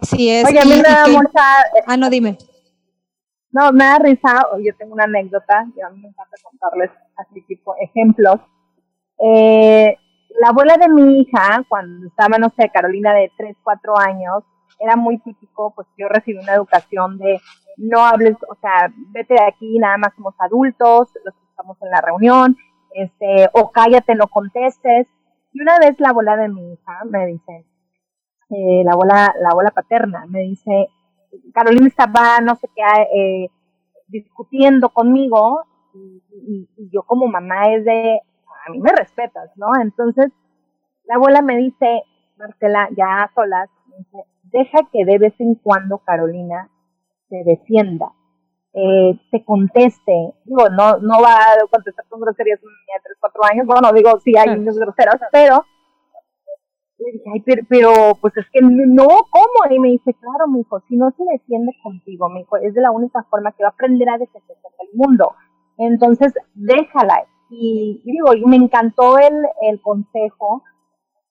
Así 0.00 0.30
es. 0.30 0.46
Oye, 0.46 0.60
a 0.60 0.64
mí 0.64 0.76
me 0.76 0.82
da 0.82 1.06
mucha... 1.06 1.42
Ah, 1.86 1.96
no, 1.96 2.10
dime. 2.10 2.36
No, 3.50 3.72
me 3.72 3.84
da 3.84 3.98
risa, 3.98 4.46
yo 4.62 4.76
tengo 4.76 4.92
una 4.92 5.04
anécdota, 5.04 5.66
y 5.74 5.80
a 5.80 5.88
mí 5.88 6.02
me 6.02 6.08
encanta 6.08 6.36
contarles 6.42 6.90
así 7.16 7.40
tipo 7.42 7.74
ejemplos. 7.80 8.40
Eh, 9.18 9.96
la 10.40 10.48
abuela 10.48 10.76
de 10.76 10.88
mi 10.88 11.20
hija, 11.20 11.64
cuando 11.68 12.06
estaba, 12.06 12.36
no 12.38 12.52
sé, 12.56 12.68
Carolina 12.68 13.14
de 13.14 13.32
3, 13.36 13.56
4 13.62 13.98
años, 13.98 14.44
era 14.78 14.96
muy 14.96 15.18
típico, 15.18 15.72
pues 15.74 15.88
yo 15.96 16.08
recibí 16.08 16.38
una 16.38 16.52
educación 16.52 17.16
de 17.16 17.40
no 17.78 18.04
hables, 18.04 18.36
o 18.48 18.54
sea, 18.60 18.92
vete 19.12 19.34
de 19.34 19.42
aquí, 19.42 19.78
nada 19.78 19.96
más 19.96 20.14
somos 20.14 20.34
adultos, 20.38 21.08
los 21.24 21.34
que 21.34 21.46
estamos 21.48 21.76
en 21.80 21.90
la 21.90 22.00
reunión, 22.02 22.56
este, 22.92 23.48
o 23.52 23.70
cállate, 23.70 24.14
no 24.14 24.26
contestes. 24.28 25.06
Y 25.52 25.62
una 25.62 25.78
vez 25.78 25.98
la 25.98 26.10
abuela 26.10 26.36
de 26.36 26.48
mi 26.48 26.72
hija 26.72 27.04
me 27.04 27.26
dice, 27.26 27.64
eh, 28.50 28.82
la 28.84 28.92
abuela, 28.92 29.34
la 29.40 29.48
abuela 29.50 29.70
paterna, 29.70 30.24
me 30.28 30.40
dice, 30.40 30.88
Carolina 31.52 31.88
estaba, 31.88 32.40
no 32.40 32.54
sé 32.56 32.68
qué, 32.74 32.82
eh, 33.14 33.50
discutiendo 34.08 34.90
conmigo, 34.90 35.64
y, 35.94 36.68
y, 36.76 36.90
yo 36.92 37.02
como 37.02 37.26
mamá 37.26 37.72
es 37.72 37.84
de, 37.84 38.20
a 38.66 38.70
mí 38.70 38.78
me 38.78 38.92
respetas, 38.92 39.50
¿no? 39.56 39.68
Entonces, 39.80 40.30
la 41.04 41.16
abuela 41.16 41.42
me 41.42 41.56
dice, 41.56 42.02
Marcela, 42.36 42.88
ya 42.96 43.22
a 43.22 43.32
solas, 43.34 43.68
me 43.86 43.96
dice, 43.98 44.24
deja 44.44 44.78
que 44.92 45.04
de 45.04 45.18
vez 45.18 45.34
en 45.40 45.54
cuando 45.56 45.98
Carolina 45.98 46.68
se 47.28 47.42
defienda, 47.44 48.12
eh, 48.74 49.18
te 49.30 49.44
conteste, 49.44 50.34
digo, 50.44 50.68
no, 50.68 50.98
no 50.98 51.22
va 51.22 51.34
a 51.34 51.66
contestar 51.70 52.04
con 52.08 52.20
groserías 52.20 52.60
de 52.60 52.66
de 52.66 53.02
3, 53.02 53.16
4 53.20 53.44
años, 53.50 53.66
bueno, 53.66 53.92
digo, 53.92 54.20
sí 54.20 54.36
hay 54.36 54.56
niños 54.56 54.78
groseros, 54.78 55.16
pero 55.32 55.64
le 56.98 57.12
dije, 57.12 57.24
ay, 57.32 57.40
pero, 57.44 57.62
pero, 57.68 57.92
pues 58.20 58.36
es 58.36 58.46
que 58.50 58.60
no, 58.62 59.06
¿cómo? 59.06 59.70
Y 59.70 59.78
me 59.78 59.88
dice, 59.88 60.14
claro, 60.14 60.48
mi 60.48 60.60
hijo, 60.60 60.80
si 60.88 60.96
no 60.96 61.10
se 61.10 61.24
defiende 61.24 61.72
contigo, 61.82 62.28
mi 62.28 62.40
hijo, 62.40 62.56
es 62.56 62.74
de 62.74 62.80
la 62.80 62.90
única 62.90 63.22
forma 63.24 63.52
que 63.52 63.62
va 63.62 63.68
a 63.68 63.72
aprender 63.72 64.08
a 64.08 64.18
defenderse 64.18 64.68
del 64.78 64.88
mundo. 64.94 65.32
Entonces, 65.78 66.32
déjala. 66.54 67.26
Y, 67.50 68.02
digo, 68.04 68.34
y 68.34 68.44
me 68.46 68.56
encantó 68.56 69.18
el, 69.18 69.34
el 69.62 69.80
consejo, 69.80 70.62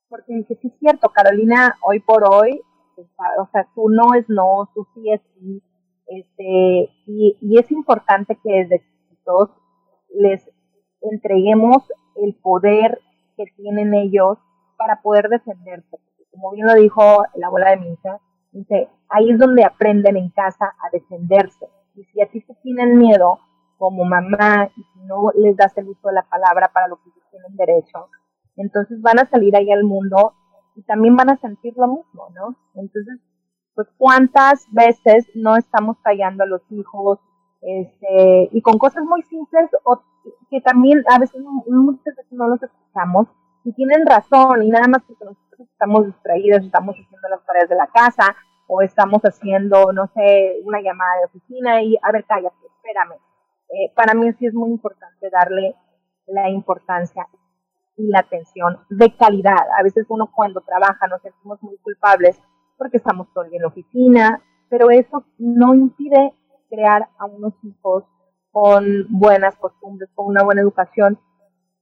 porque 0.07 0.33
dije, 0.33 0.55
sí 0.61 0.67
es 0.67 0.79
cierto, 0.79 1.09
Carolina, 1.09 1.75
hoy 1.81 1.99
por 1.99 2.23
hoy, 2.23 2.61
o 2.97 3.49
sea, 3.51 3.67
tú 3.75 3.89
no 3.89 4.13
es 4.13 4.25
no, 4.29 4.69
tú 4.73 4.87
sí 4.93 5.11
es 5.11 5.21
sí, 5.33 5.61
este, 6.07 6.89
y, 7.07 7.37
y 7.41 7.59
es 7.59 7.69
importante 7.71 8.37
que 8.41 8.51
desde 8.51 8.83
todos 9.25 9.49
les 10.13 10.49
entreguemos 11.01 11.83
el 12.15 12.35
poder 12.35 12.99
que 13.35 13.45
tienen 13.57 13.93
ellos 13.93 14.37
para 14.77 15.01
poder 15.01 15.29
defenderse. 15.29 15.97
Como 16.31 16.51
bien 16.51 16.67
lo 16.67 16.73
dijo 16.73 17.23
la 17.35 17.47
abuela 17.47 17.71
de 17.71 17.77
mi 17.77 17.93
hija, 17.93 18.19
dice, 18.51 18.89
ahí 19.09 19.31
es 19.31 19.39
donde 19.39 19.63
aprenden 19.63 20.17
en 20.17 20.29
casa 20.29 20.73
a 20.81 20.89
defenderse. 20.91 21.67
Y 21.95 22.03
si 22.05 22.21
a 22.21 22.27
ti 22.27 22.41
te 22.41 22.53
tienen 22.55 22.97
miedo, 22.97 23.39
como 23.77 24.05
mamá, 24.05 24.69
y 24.75 24.83
si 24.83 24.99
no 25.05 25.31
les 25.35 25.55
das 25.55 25.77
el 25.77 25.89
uso 25.89 26.07
de 26.07 26.13
la 26.13 26.23
palabra 26.23 26.69
para 26.73 26.87
lo 26.87 26.97
que 26.97 27.09
ellos 27.09 27.23
tienen 27.31 27.55
derecho, 27.55 28.09
entonces 28.55 29.01
van 29.01 29.19
a 29.19 29.29
salir 29.29 29.55
ahí 29.55 29.71
al 29.71 29.83
mundo 29.83 30.33
y 30.75 30.81
también 30.83 31.15
van 31.15 31.29
a 31.29 31.37
sentir 31.37 31.73
lo 31.77 31.87
mismo, 31.87 32.29
¿no? 32.33 32.55
Entonces, 32.75 33.19
pues 33.73 33.87
cuántas 33.97 34.65
veces 34.71 35.29
no 35.35 35.57
estamos 35.57 35.97
callando 36.01 36.43
a 36.43 36.47
los 36.47 36.61
hijos, 36.71 37.19
este, 37.61 38.49
y 38.51 38.61
con 38.61 38.77
cosas 38.77 39.03
muy 39.05 39.23
simples 39.23 39.69
o 39.83 40.01
que 40.49 40.61
también 40.61 41.03
a 41.09 41.19
veces 41.19 41.41
muchas 41.67 42.15
veces 42.15 42.31
no 42.31 42.47
los 42.47 42.61
escuchamos 42.61 43.27
y 43.65 43.73
tienen 43.73 44.05
razón 44.05 44.63
y 44.63 44.69
nada 44.69 44.87
más 44.87 45.01
porque 45.05 45.25
nosotros 45.25 45.67
estamos 45.71 46.05
distraídos, 46.05 46.63
estamos 46.63 46.95
haciendo 46.95 47.27
las 47.29 47.43
tareas 47.45 47.67
de 47.67 47.75
la 47.75 47.87
casa 47.87 48.35
o 48.67 48.81
estamos 48.81 49.21
haciendo, 49.23 49.91
no 49.91 50.07
sé, 50.13 50.59
una 50.63 50.81
llamada 50.81 51.17
de 51.19 51.25
oficina 51.25 51.81
y 51.81 51.97
a 52.01 52.11
ver, 52.11 52.25
cállate, 52.25 52.55
espérame. 52.77 53.15
Eh, 53.69 53.91
para 53.95 54.13
mí 54.13 54.31
sí 54.33 54.45
es 54.45 54.53
muy 54.53 54.69
importante 54.69 55.29
darle 55.31 55.75
la 56.27 56.49
importancia 56.49 57.27
y 57.97 58.07
la 58.07 58.19
atención 58.19 58.79
de 58.89 59.15
calidad. 59.15 59.65
A 59.79 59.83
veces 59.83 60.05
uno 60.09 60.29
cuando 60.33 60.61
trabaja 60.61 61.07
nos 61.07 61.21
sentimos 61.21 61.61
muy 61.63 61.77
culpables 61.77 62.39
porque 62.77 62.97
estamos 62.97 63.27
todo 63.33 63.45
en 63.45 63.61
la 63.61 63.67
oficina, 63.67 64.41
pero 64.69 64.91
eso 64.91 65.25
no 65.39 65.73
impide 65.73 66.33
crear 66.69 67.07
a 67.17 67.25
unos 67.25 67.53
hijos 67.63 68.03
con 68.51 69.07
buenas 69.09 69.55
costumbres, 69.55 70.09
con 70.13 70.27
una 70.27 70.43
buena 70.43 70.61
educación, 70.61 71.19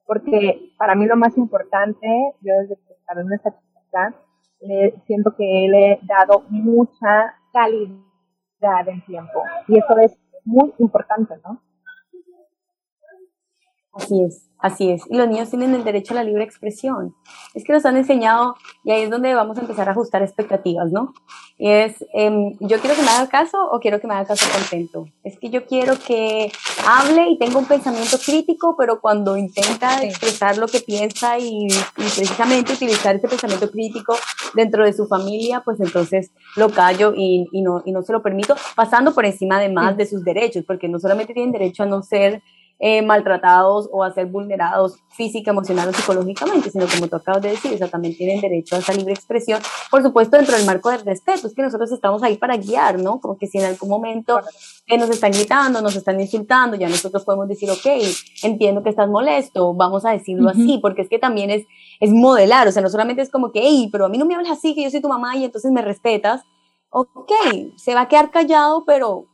porque 0.06 0.74
para 0.78 0.96
mí 0.96 1.06
lo 1.06 1.16
más 1.16 1.38
importante, 1.38 2.08
yo 2.42 2.54
desde 2.62 2.76
que 2.76 2.94
estaba 2.94 3.22
en 3.22 3.34
esta 3.34 3.52
chica, 3.52 4.16
le, 4.62 4.94
siento 5.06 5.36
que 5.36 5.68
le 5.70 5.92
he 5.94 6.00
dado 6.04 6.44
mucha 6.50 7.36
calidad 7.52 8.88
en 8.88 9.04
tiempo, 9.06 9.44
y 9.68 9.78
eso 9.78 9.98
es 10.00 10.18
muy 10.46 10.74
importante, 10.80 11.36
¿no? 11.44 11.62
Así 13.94 14.24
es, 14.24 14.50
así 14.58 14.90
es. 14.90 15.04
Y 15.08 15.18
los 15.18 15.28
niños 15.28 15.50
tienen 15.52 15.76
el 15.76 15.84
derecho 15.84 16.14
a 16.14 16.16
la 16.16 16.24
libre 16.24 16.44
expresión. 16.44 17.14
Es 17.54 17.64
que 17.64 17.74
nos 17.74 17.86
han 17.86 17.96
enseñado, 17.96 18.56
y 18.84 18.92
ahí 18.92 19.04
es 19.04 19.10
donde 19.12 19.36
vamos 19.36 19.58
a 19.58 19.62
empezar 19.62 19.88
a 19.88 19.92
ajustar 19.92 20.24
expectativas, 20.24 20.92
¿no? 20.92 21.14
Y 21.60 21.70
es, 21.70 22.04
em, 22.14 22.58
yo 22.60 22.80
quiero 22.80 22.96
que 22.96 23.04
me 23.04 23.10
haga 23.10 23.28
caso 23.30 23.70
o 23.72 23.80
quiero 23.80 24.02
que 24.02 24.08
me 24.08 24.16
haga 24.16 24.26
caso 24.26 24.48
contento. 24.52 25.08
Es 25.24 25.38
que 25.38 25.52
yo 25.52 25.68
quiero 25.68 25.94
que 26.00 26.52
hable 26.88 27.30
y 27.30 27.38
tenga 27.38 27.60
un 27.60 27.66
pensamiento 27.66 28.18
crítico, 28.18 28.76
pero 28.76 29.00
cuando 29.00 29.38
intenta 29.38 30.04
expresar 30.04 30.58
lo 30.58 30.68
que 30.68 30.80
piensa 30.80 31.38
y, 31.38 31.68
precisamente 31.96 32.74
utilizar 32.74 33.16
ese 33.16 33.28
pensamiento 33.28 33.70
crítico 33.70 34.16
dentro 34.56 34.84
de 34.84 34.94
su 34.94 35.06
familia, 35.06 35.62
pues 35.64 35.80
entonces 35.80 36.32
lo 36.56 36.70
callo 36.70 37.14
y, 37.16 37.48
no, 37.62 37.84
y 37.86 37.92
no 37.92 38.02
se 38.02 38.12
lo 38.12 38.24
permito, 38.24 38.56
pasando 38.76 39.14
por 39.14 39.26
encima 39.26 39.60
de 39.60 39.70
más 39.70 39.96
de 39.96 40.08
sus 40.08 40.24
derechos, 40.24 40.64
porque 40.66 40.88
no 40.88 41.00
solamente 41.00 41.36
tienen 41.36 41.52
derecho 41.52 41.84
a 41.84 41.86
no 41.86 42.02
ser 42.02 42.42
eh, 42.86 43.02
maltratados 43.02 43.88
o 43.94 44.04
a 44.04 44.14
ser 44.14 44.26
vulnerados 44.26 44.98
física, 45.08 45.52
emocional 45.52 45.88
o 45.88 45.94
psicológicamente, 45.94 46.70
sino 46.70 46.86
como 46.86 47.08
tú 47.08 47.16
acabas 47.16 47.42
de 47.42 47.52
decir, 47.52 47.82
o 47.82 47.88
también 47.88 48.14
tienen 48.14 48.42
derecho 48.42 48.76
a 48.76 48.80
esa 48.80 48.92
libre 48.92 49.14
expresión, 49.14 49.62
por 49.90 50.04
supuesto 50.04 50.36
dentro 50.36 50.58
del 50.58 50.66
marco 50.66 50.90
del 50.90 51.00
respeto, 51.06 51.48
es 51.48 51.54
que 51.56 51.62
nosotros 51.62 51.94
estamos 51.94 52.22
ahí 52.24 52.36
para 52.36 52.58
guiar, 52.58 53.00
¿no? 53.00 53.22
Como 53.22 53.38
que 53.38 53.48
si 53.48 53.58
en 53.58 53.64
algún 53.64 53.88
momento 53.88 54.42
eh, 54.88 54.98
nos 54.98 55.10
están 55.10 55.32
gritando, 55.32 55.82
nos 55.82 55.96
están 55.96 56.20
insultando, 56.20 56.76
ya 56.76 56.90
nosotros 56.90 57.24
podemos 57.24 57.48
decir, 57.48 57.72
ok, 57.72 57.88
entiendo 58.44 58.84
que 58.84 58.90
estás 58.90 59.08
molesto, 59.08 59.74
vamos 59.74 60.04
a 60.04 60.12
decirlo 60.12 60.50
así, 60.50 60.80
porque 60.82 61.04
es 61.04 61.08
que 61.08 61.20
también 61.20 61.52
es, 61.52 61.64
es 62.02 62.10
modelar, 62.10 62.68
o 62.68 62.72
sea, 62.74 62.82
no 62.82 62.90
solamente 62.90 63.22
es 63.22 63.32
como 63.32 63.54
que, 63.54 63.62
hey, 63.64 63.88
pero 63.94 64.08
a 64.08 64.10
mí 64.10 64.18
no 64.18 64.26
me 64.26 64.36
hablas 64.36 64.58
así, 64.58 64.76
que 64.76 64.84
yo 64.84 64.90
soy 64.90 65.02
tu 65.02 65.08
mamá 65.08 65.38
y 65.38 65.46
entonces 65.46 65.72
me 65.72 65.82
respetas, 65.82 66.42
ok, 66.90 67.32
se 67.78 67.96
va 67.96 68.02
a 68.02 68.08
quedar 68.10 68.30
callado, 68.30 68.84
pero 68.86 69.28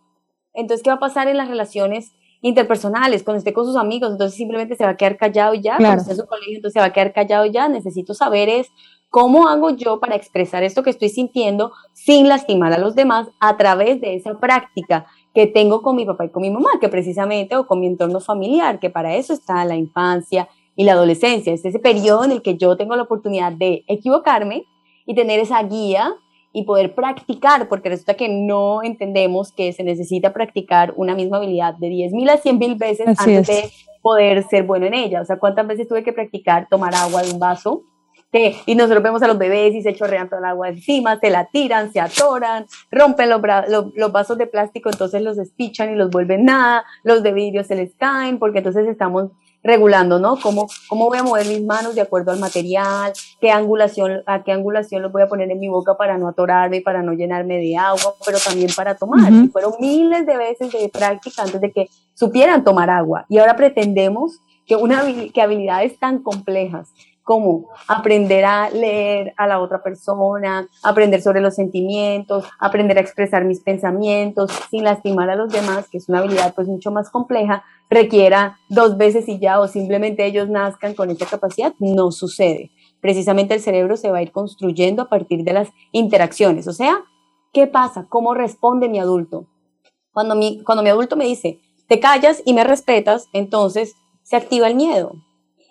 entonces, 0.54 0.84
¿qué 0.84 0.92
va 0.92 0.98
a 0.98 1.00
pasar 1.00 1.28
en 1.28 1.38
las 1.38 1.48
relaciones 1.48 2.12
interpersonales, 2.42 3.24
cuando 3.24 3.40
esté 3.40 3.54
con 3.54 3.66
sus 3.66 3.76
amigos, 3.76 4.12
entonces 4.12 4.38
simplemente 4.38 4.76
se 4.76 4.86
va 4.86 4.92
a 4.92 4.98
quedar 4.98 5.18
callado 5.18 5.54
ya, 5.54 5.78
cuando 5.78 6.02
esté 6.02 6.12
en 6.12 6.18
su 6.18 6.26
colegio, 6.26 6.56
entonces 6.56 6.74
se 6.74 6.80
va 6.80 6.86
a 6.86 6.94
quedar 6.94 7.14
callado 7.14 7.46
ya, 7.46 7.68
necesito 7.68 8.14
saber 8.14 8.50
es 8.50 8.68
cómo 9.10 9.48
hago 9.48 9.72
yo 9.72 10.00
para 10.00 10.16
expresar 10.16 10.64
esto 10.64 10.84
que 10.84 10.92
estoy 10.92 11.10
sintiendo 11.10 11.72
sin 11.94 12.28
lastimar 12.28 12.74
a 12.74 12.78
los 12.78 12.96
demás 12.96 13.28
a 13.40 13.58
través 13.58 14.00
de 14.02 14.16
esa 14.16 14.40
práctica 14.40 15.06
que 15.34 15.48
tengo 15.48 15.82
con 15.82 15.96
mi 15.96 16.06
papá 16.06 16.26
y 16.26 16.30
con 16.30 16.42
mi 16.42 16.52
mamá, 16.52 16.70
que 16.80 16.90
precisamente, 16.90 17.56
o 17.56 17.68
con 17.68 17.80
mi 17.80 17.88
entorno 17.88 18.20
familiar, 18.20 18.80
que 18.80 18.90
para 18.90 19.16
eso 19.16 19.34
está 19.34 19.66
la 19.66 19.76
infancia 19.76 20.48
y 20.76 20.86
la 20.86 20.94
adolescencia, 20.94 21.52
es 21.52 21.66
ese 21.66 21.80
periodo 21.80 22.24
en 22.24 22.32
el 22.32 22.42
que 22.42 22.56
yo 22.56 22.78
tengo 22.78 22.96
la 22.96 23.04
oportunidad 23.04 23.52
de 23.52 23.84
equivocarme 23.88 24.66
y 25.06 25.16
tener 25.16 25.40
esa 25.40 25.62
guía 25.64 26.16
y 26.52 26.64
poder 26.64 26.96
practicar, 26.96 27.68
porque 27.68 27.90
resulta 27.90 28.16
que 28.16 28.28
no 28.28 28.82
entendemos 28.84 29.52
que 29.52 29.72
se 29.74 29.84
necesita 29.84 30.34
practicar 30.34 30.94
una 30.96 31.16
misma 31.16 31.38
habilidad 31.38 31.76
de 31.76 31.90
10.000 31.90 32.30
a 32.30 32.42
100.000 32.42 32.78
veces 32.78 33.08
antes 33.08 33.48
de 33.48 33.72
poder 34.02 34.44
ser 34.48 34.64
bueno 34.64 34.86
en 34.86 34.94
ella. 34.94 35.22
O 35.22 35.26
sea, 35.26 35.38
¿cuántas 35.38 35.68
veces 35.68 35.88
tuve 35.88 36.04
que 36.04 36.14
practicar 36.14 36.68
tomar 36.70 36.96
agua 36.96 37.22
de 37.22 37.32
un 37.32 37.40
vaso? 37.40 37.84
Que, 38.32 38.56
y 38.68 38.76
nosotros 38.76 39.02
vemos 39.02 39.24
a 39.24 39.28
los 39.28 39.40
bebés 39.40 39.74
y 39.74 39.82
se 39.82 39.96
chorrean 39.96 40.30
todo 40.30 40.40
el 40.40 40.46
agua 40.46 40.70
encima, 40.70 41.20
se 41.20 41.32
la 41.32 41.46
tiran, 41.46 41.92
se 41.92 42.00
atoran, 42.00 42.66
rompen 42.92 43.28
los, 43.28 43.42
los, 43.96 44.12
vasos 44.12 44.38
de 44.38 44.46
plástico, 44.46 44.90
entonces 44.90 45.24
los 45.24 45.36
despichan 45.36 45.92
y 45.92 45.96
los 45.96 46.12
vuelven 46.12 46.46
nada, 46.46 46.86
los 47.04 47.24
de 47.24 47.34
vidrio 47.34 47.64
se 47.64 47.76
les 47.76 47.96
caen, 47.96 48.38
porque 48.38 48.60
entonces 48.60 48.88
estamos 48.88 49.32
regulando, 49.64 50.20
¿no? 50.20 50.38
¿Cómo, 50.40 50.68
¿Cómo 50.88 51.08
voy 51.08 51.18
a 51.18 51.24
mover 51.24 51.48
mis 51.48 51.64
manos 51.64 51.96
de 51.96 52.02
acuerdo 52.02 52.32
al 52.32 52.40
material? 52.40 53.14
¿Qué 53.42 53.52
angulación, 53.52 54.24
¿A 54.26 54.44
qué 54.44 54.52
angulación 54.52 55.02
los 55.02 55.12
voy 55.12 55.22
a 55.22 55.28
poner 55.28 55.52
en 55.52 55.60
mi 55.60 55.68
boca 55.68 55.96
para 55.98 56.18
no 56.18 56.28
atorarme 56.28 56.78
y 56.78 56.82
para 56.82 57.02
no 57.02 57.14
llenarme 57.14 57.58
de 57.58 57.78
agua, 57.78 58.14
pero 58.26 58.38
también 58.40 58.70
para 58.76 58.96
tomar? 58.96 59.32
y 59.32 59.48
fueron 59.50 59.74
miles 59.80 60.26
de 60.26 60.38
veces 60.38 60.72
de 60.72 60.90
práctica 60.90 61.44
antes 61.44 61.60
de 61.60 61.72
que 61.72 61.90
supieran 62.14 62.64
tomar 62.64 62.90
agua. 62.90 63.26
Y 63.30 63.38
ahora 63.38 63.56
pretendemos 63.56 64.40
que, 64.66 64.76
una, 64.76 65.04
que 65.34 65.42
habilidades 65.42 65.98
tan 66.00 66.20
complejas 66.20 66.90
como 67.30 67.70
aprender 67.88 68.44
a 68.44 68.72
leer 68.72 69.36
a 69.38 69.46
la 69.46 69.60
otra 69.60 69.84
persona, 69.84 70.68
aprender 70.82 71.22
sobre 71.22 71.42
los 71.42 71.54
sentimientos, 71.54 72.44
aprender 72.58 72.98
a 72.98 73.02
expresar 73.02 73.46
mis 73.46 73.60
pensamientos 73.60 74.50
sin 74.72 74.84
lastimar 74.84 75.30
a 75.30 75.36
los 75.36 75.54
demás, 75.54 75.88
que 75.92 76.00
es 76.00 76.10
una 76.10 76.22
habilidad 76.22 76.56
pues 76.56 76.68
mucho 76.68 76.90
más 76.90 77.12
compleja, 77.12 77.64
requiera 77.88 78.58
dos 78.68 78.98
veces 78.98 79.30
y 79.30 79.38
ya 79.38 79.60
o 79.60 79.68
simplemente 79.68 80.26
ellos 80.26 80.50
nazcan 80.50 80.96
con 80.96 81.12
esa 81.12 81.28
capacidad, 81.28 81.72
no 81.78 82.12
sucede. 82.12 82.72
Precisamente 83.00 83.54
el 83.54 83.62
cerebro 83.62 83.96
se 83.96 84.10
va 84.10 84.18
a 84.18 84.24
ir 84.24 84.32
construyendo 84.32 85.04
a 85.04 85.10
partir 85.10 85.44
de 85.44 85.54
las 85.54 85.70
interacciones. 85.92 86.68
O 86.68 86.74
sea, 86.74 87.04
¿qué 87.54 87.68
pasa? 87.68 88.08
¿Cómo 88.10 88.34
responde 88.34 88.90
mi 88.90 88.98
adulto? 88.98 89.46
Cuando 90.14 90.34
mi, 90.34 90.64
cuando 90.64 90.82
mi 90.82 90.90
adulto 90.90 91.16
me 91.16 91.26
dice, 91.26 91.60
te 91.88 92.00
callas 92.00 92.42
y 92.44 92.56
me 92.56 92.64
respetas, 92.64 93.28
entonces 93.34 93.94
se 94.24 94.36
activa 94.36 94.66
el 94.66 94.74
miedo 94.74 95.12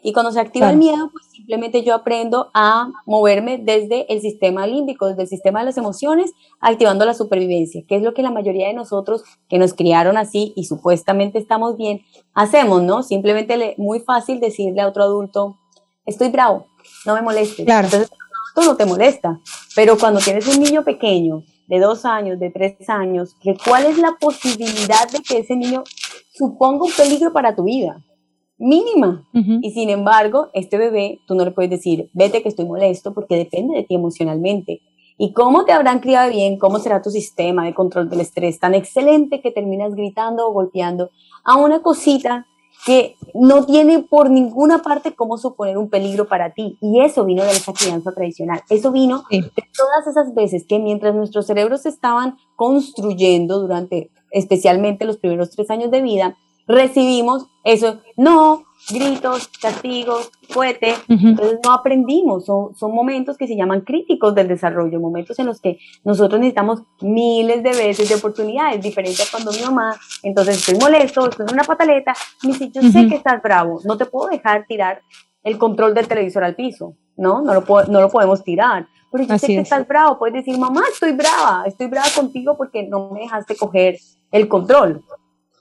Y 0.02 0.12
cuando 0.12 0.32
se 0.32 0.40
activa 0.40 0.70
el 0.70 0.76
miedo, 0.76 1.10
pues 1.10 1.26
simplemente 1.32 1.82
yo 1.82 1.94
aprendo 1.94 2.50
a 2.54 2.90
moverme 3.04 3.58
desde 3.58 4.12
el 4.12 4.20
sistema 4.20 4.66
límbico, 4.66 5.06
desde 5.06 5.22
el 5.22 5.28
sistema 5.28 5.60
de 5.60 5.66
las 5.66 5.76
emociones, 5.76 6.32
activando 6.60 7.04
la 7.04 7.14
supervivencia, 7.14 7.82
que 7.86 7.96
es 7.96 8.02
lo 8.02 8.14
que 8.14 8.22
la 8.22 8.30
mayoría 8.30 8.68
de 8.68 8.74
nosotros 8.74 9.24
que 9.48 9.58
nos 9.58 9.74
criaron 9.74 10.16
así 10.16 10.52
y 10.56 10.64
supuestamente 10.64 11.38
estamos 11.38 11.76
bien, 11.76 12.02
hacemos, 12.34 12.82
¿no? 12.82 13.02
Simplemente 13.02 13.74
muy 13.76 14.00
fácil 14.00 14.40
decirle 14.40 14.82
a 14.82 14.88
otro 14.88 15.02
adulto, 15.02 15.58
estoy 16.06 16.28
bravo, 16.30 16.66
no 17.04 17.14
me 17.14 17.22
molestes. 17.22 17.66
Claro. 17.66 17.86
Entonces, 17.86 18.10
no 18.66 18.76
te 18.76 18.86
molesta. 18.86 19.40
Pero 19.74 19.98
cuando 19.98 20.20
tienes 20.20 20.46
un 20.48 20.62
niño 20.62 20.84
pequeño, 20.84 21.42
de 21.66 21.78
dos 21.80 22.04
años, 22.04 22.38
de 22.38 22.50
tres 22.50 22.88
años, 22.88 23.36
¿cuál 23.64 23.84
es 23.84 23.98
la 23.98 24.16
posibilidad 24.18 25.08
de 25.10 25.20
que 25.20 25.38
ese 25.38 25.54
niño 25.54 25.84
suponga 26.34 26.86
un 26.86 26.92
peligro 26.92 27.32
para 27.32 27.54
tu 27.54 27.64
vida? 27.64 28.02
Mínima. 28.58 29.24
Y 29.32 29.70
sin 29.70 29.88
embargo, 29.88 30.48
este 30.52 30.76
bebé, 30.78 31.20
tú 31.26 31.34
no 31.34 31.44
le 31.44 31.52
puedes 31.52 31.70
decir, 31.70 32.10
vete 32.12 32.42
que 32.42 32.48
estoy 32.48 32.66
molesto, 32.66 33.14
porque 33.14 33.36
depende 33.36 33.76
de 33.76 33.84
ti 33.84 33.94
emocionalmente. 33.94 34.80
¿Y 35.16 35.32
cómo 35.32 35.64
te 35.64 35.72
habrán 35.72 35.98
criado 35.98 36.30
bien? 36.30 36.58
¿Cómo 36.58 36.78
será 36.78 37.02
tu 37.02 37.10
sistema 37.10 37.64
de 37.64 37.74
control 37.74 38.08
del 38.08 38.20
estrés 38.20 38.60
tan 38.60 38.74
excelente 38.74 39.40
que 39.40 39.50
terminas 39.50 39.94
gritando 39.94 40.46
o 40.46 40.52
golpeando 40.52 41.10
a 41.44 41.56
una 41.56 41.82
cosita 41.82 42.46
que 42.86 43.16
no 43.34 43.66
tiene 43.66 43.98
por 43.98 44.30
ninguna 44.30 44.78
parte 44.78 45.16
cómo 45.16 45.36
suponer 45.36 45.76
un 45.76 45.90
peligro 45.90 46.28
para 46.28 46.52
ti? 46.52 46.78
Y 46.80 47.00
eso 47.00 47.24
vino 47.24 47.42
de 47.42 47.50
esa 47.50 47.72
crianza 47.72 48.12
tradicional. 48.12 48.60
Eso 48.70 48.92
vino 48.92 49.24
de 49.30 49.42
todas 49.76 50.06
esas 50.08 50.34
veces 50.34 50.64
que 50.68 50.78
mientras 50.78 51.14
nuestros 51.14 51.46
cerebros 51.46 51.84
estaban 51.84 52.36
construyendo 52.54 53.60
durante 53.60 54.10
especialmente 54.30 55.04
los 55.04 55.16
primeros 55.16 55.50
tres 55.50 55.70
años 55.70 55.90
de 55.90 56.02
vida, 56.02 56.36
recibimos 56.68 57.46
eso, 57.64 58.00
no, 58.16 58.64
gritos, 58.90 59.48
castigos, 59.60 60.30
fuete, 60.48 60.94
entonces 61.08 61.58
no 61.64 61.72
aprendimos, 61.72 62.46
son, 62.46 62.74
son 62.76 62.94
momentos 62.94 63.36
que 63.36 63.46
se 63.46 63.56
llaman 63.56 63.80
críticos 63.80 64.34
del 64.34 64.48
desarrollo, 64.48 65.00
momentos 65.00 65.38
en 65.38 65.46
los 65.46 65.60
que 65.60 65.78
nosotros 66.04 66.40
necesitamos 66.40 66.82
miles 67.00 67.62
de 67.62 67.70
veces 67.70 68.08
de 68.08 68.14
oportunidades, 68.14 68.80
diferente 68.80 69.22
a 69.22 69.26
cuando 69.30 69.52
mi 69.52 69.60
mamá, 69.60 69.96
entonces 70.22 70.58
estoy 70.58 70.78
molesto, 70.78 71.28
estoy 71.28 71.46
en 71.48 71.54
una 71.54 71.64
pataleta, 71.64 72.14
me 72.42 72.52
dice, 72.52 72.70
yo 72.70 72.82
sé 72.82 73.08
que 73.08 73.16
estás 73.16 73.42
bravo, 73.42 73.80
no 73.84 73.96
te 73.96 74.06
puedo 74.06 74.28
dejar 74.28 74.64
tirar 74.66 75.02
el 75.42 75.58
control 75.58 75.94
del 75.94 76.08
televisor 76.08 76.44
al 76.44 76.54
piso, 76.54 76.94
¿no? 77.16 77.42
No 77.42 77.54
lo, 77.54 77.64
no 77.88 78.00
lo 78.00 78.08
podemos 78.08 78.44
tirar. 78.44 78.86
Pero 79.10 79.24
yo 79.24 79.38
sé 79.38 79.46
que 79.46 79.60
estás 79.60 79.88
bravo, 79.88 80.18
puedes 80.18 80.34
decir, 80.34 80.58
mamá, 80.58 80.82
estoy 80.92 81.12
brava, 81.12 81.64
estoy 81.66 81.86
brava 81.86 82.08
contigo 82.14 82.56
porque 82.56 82.82
no 82.82 83.10
me 83.10 83.20
dejaste 83.20 83.56
coger 83.56 83.98
el 84.30 84.48
control. 84.48 85.02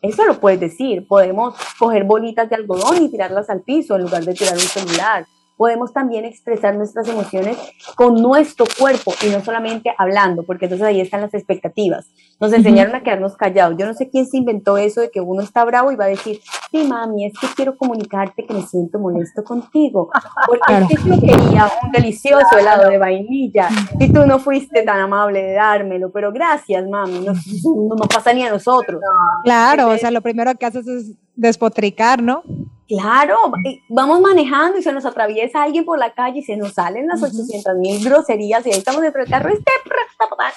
Eso 0.01 0.25
lo 0.25 0.39
puedes 0.39 0.59
decir. 0.59 1.07
Podemos 1.07 1.55
coger 1.77 2.03
bolitas 2.03 2.49
de 2.49 2.55
algodón 2.55 3.03
y 3.03 3.09
tirarlas 3.09 3.49
al 3.49 3.61
piso 3.61 3.95
en 3.95 4.03
lugar 4.03 4.23
de 4.23 4.33
tirar 4.33 4.53
un 4.53 4.59
celular 4.59 5.25
podemos 5.57 5.91
también 5.91 6.23
expresar 6.23 6.75
nuestras 6.75 7.07
emociones 7.09 7.57
con 7.95 8.15
nuestro 8.21 8.65
cuerpo 8.79 9.13
y 9.25 9.29
no 9.29 9.43
solamente 9.43 9.93
hablando, 9.97 10.43
porque 10.43 10.65
entonces 10.65 10.87
ahí 10.87 11.01
están 11.01 11.21
las 11.21 11.33
expectativas. 11.33 12.05
Nos 12.39 12.53
enseñaron 12.53 12.93
a 12.93 13.01
quedarnos 13.01 13.35
callados. 13.35 13.75
Yo 13.77 13.87
no 13.87 13.95
sé 13.95 14.09
quién 14.09 14.27
se 14.27 14.37
inventó 14.37 14.77
eso 14.77 15.01
de 15.01 15.09
que 15.09 15.19
uno 15.19 15.41
está 15.41 15.65
bravo 15.65 15.91
y 15.91 15.95
va 15.95 16.05
a 16.05 16.09
decir, 16.09 16.39
sí, 16.71 16.83
mami, 16.87 17.25
es 17.25 17.33
que 17.39 17.47
quiero 17.55 17.75
comunicarte 17.75 18.45
que 18.45 18.53
me 18.53 18.61
siento 18.61 18.99
molesto 18.99 19.43
contigo, 19.43 20.11
porque 20.45 20.93
es 20.93 21.01
que 21.01 21.09
yo 21.09 21.19
quería 21.19 21.71
un 21.83 21.91
delicioso 21.91 22.57
helado 22.57 22.89
de 22.89 22.99
vainilla 22.99 23.69
y 23.99 24.13
tú 24.13 24.25
no 24.27 24.37
fuiste 24.39 24.83
tan 24.83 24.99
amable 24.99 25.41
de 25.41 25.53
dármelo, 25.53 26.11
pero 26.11 26.31
gracias, 26.31 26.87
mami, 26.87 27.19
no, 27.19 27.33
no, 27.33 28.05
pasa 28.05 28.31
ni 28.33 28.43
a 28.43 28.51
nosotros. 28.51 29.01
Claro, 29.43 29.89
o 29.89 29.97
sea, 29.97 30.11
lo 30.11 30.21
primero 30.21 30.53
que 30.55 30.65
haces 30.67 30.87
es 30.87 31.13
despotricar, 31.35 32.21
¿no? 32.21 32.43
Claro, 32.87 33.51
vamos 33.89 34.21
manejando 34.21 34.77
y 34.77 34.83
se 34.83 34.93
nos 34.93 35.05
atraviesa 35.05 35.63
alguien 35.63 35.83
por 35.83 35.99
la 35.99 36.13
calle 36.13 36.39
y 36.39 36.43
se 36.43 36.55
nos 36.55 36.73
salen 36.73 37.07
las 37.07 37.21
800 37.21 37.75
mil 37.75 38.01
groserías 38.03 38.65
y 38.65 38.71
ahí 38.71 38.77
estamos 38.77 39.01
dentro 39.01 39.21
del 39.21 39.29
carro, 39.29 39.49
este, 39.49 39.71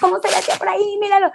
¿cómo 0.01 0.19
se 0.21 0.29
le 0.29 0.59
por 0.59 0.69
ahí? 0.69 0.97
Míralo. 1.01 1.33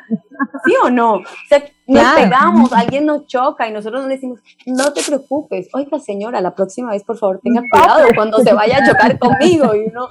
¿Sí 0.66 0.74
o 0.84 0.90
no? 0.90 1.16
O 1.16 1.24
sea, 1.50 1.64
nos 1.88 2.14
pegamos, 2.14 2.72
alguien 2.72 3.06
nos 3.06 3.28
choca 3.28 3.68
y 3.68 3.74
nosotros 3.74 4.06
le 4.06 4.16
decimos, 4.16 4.40
no 4.66 4.94
te 4.94 5.04
preocupes, 5.04 5.68
oiga 5.74 6.00
señora, 6.00 6.40
la 6.40 6.56
próxima 6.56 6.92
vez 6.92 7.04
por 7.04 7.18
favor 7.18 7.42
tenga 7.44 7.62
cuidado 7.70 8.08
cuando 8.16 8.40
se 8.40 8.54
vaya 8.54 8.78
a 8.78 8.86
chocar 8.86 9.20
conmigo. 9.20 9.76
Y 9.76 9.90
uno, 9.90 10.08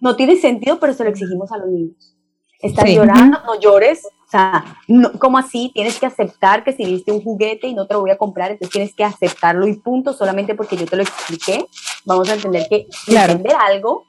no 0.00 0.16
tiene 0.16 0.36
sentido, 0.36 0.78
pero 0.78 0.92
se 0.92 1.04
lo 1.04 1.10
exigimos 1.10 1.50
a 1.52 1.58
los 1.58 1.68
niños. 1.68 2.14
Estás 2.60 2.88
llorando, 2.88 3.38
no 3.46 3.60
llores, 3.60 4.02
o 4.26 4.30
sea, 4.30 4.64
no, 4.88 5.12
¿cómo 5.18 5.38
así? 5.38 5.70
Tienes 5.72 6.00
que 6.00 6.06
aceptar 6.06 6.64
que 6.64 6.72
si 6.72 6.84
viste 6.84 7.12
un 7.12 7.22
juguete 7.22 7.68
y 7.68 7.74
no 7.74 7.86
te 7.86 7.94
lo 7.94 8.00
voy 8.00 8.10
a 8.10 8.18
comprar, 8.18 8.50
entonces 8.50 8.72
tienes 8.72 8.94
que 8.94 9.04
aceptarlo 9.04 9.68
y 9.68 9.74
punto, 9.74 10.12
solamente 10.12 10.56
porque 10.56 10.76
yo 10.76 10.84
te 10.84 10.96
lo 10.96 11.02
expliqué. 11.02 11.66
Vamos 12.04 12.28
a 12.28 12.34
entender 12.34 12.66
que 12.68 12.88
entender 13.06 13.54
algo 13.54 14.04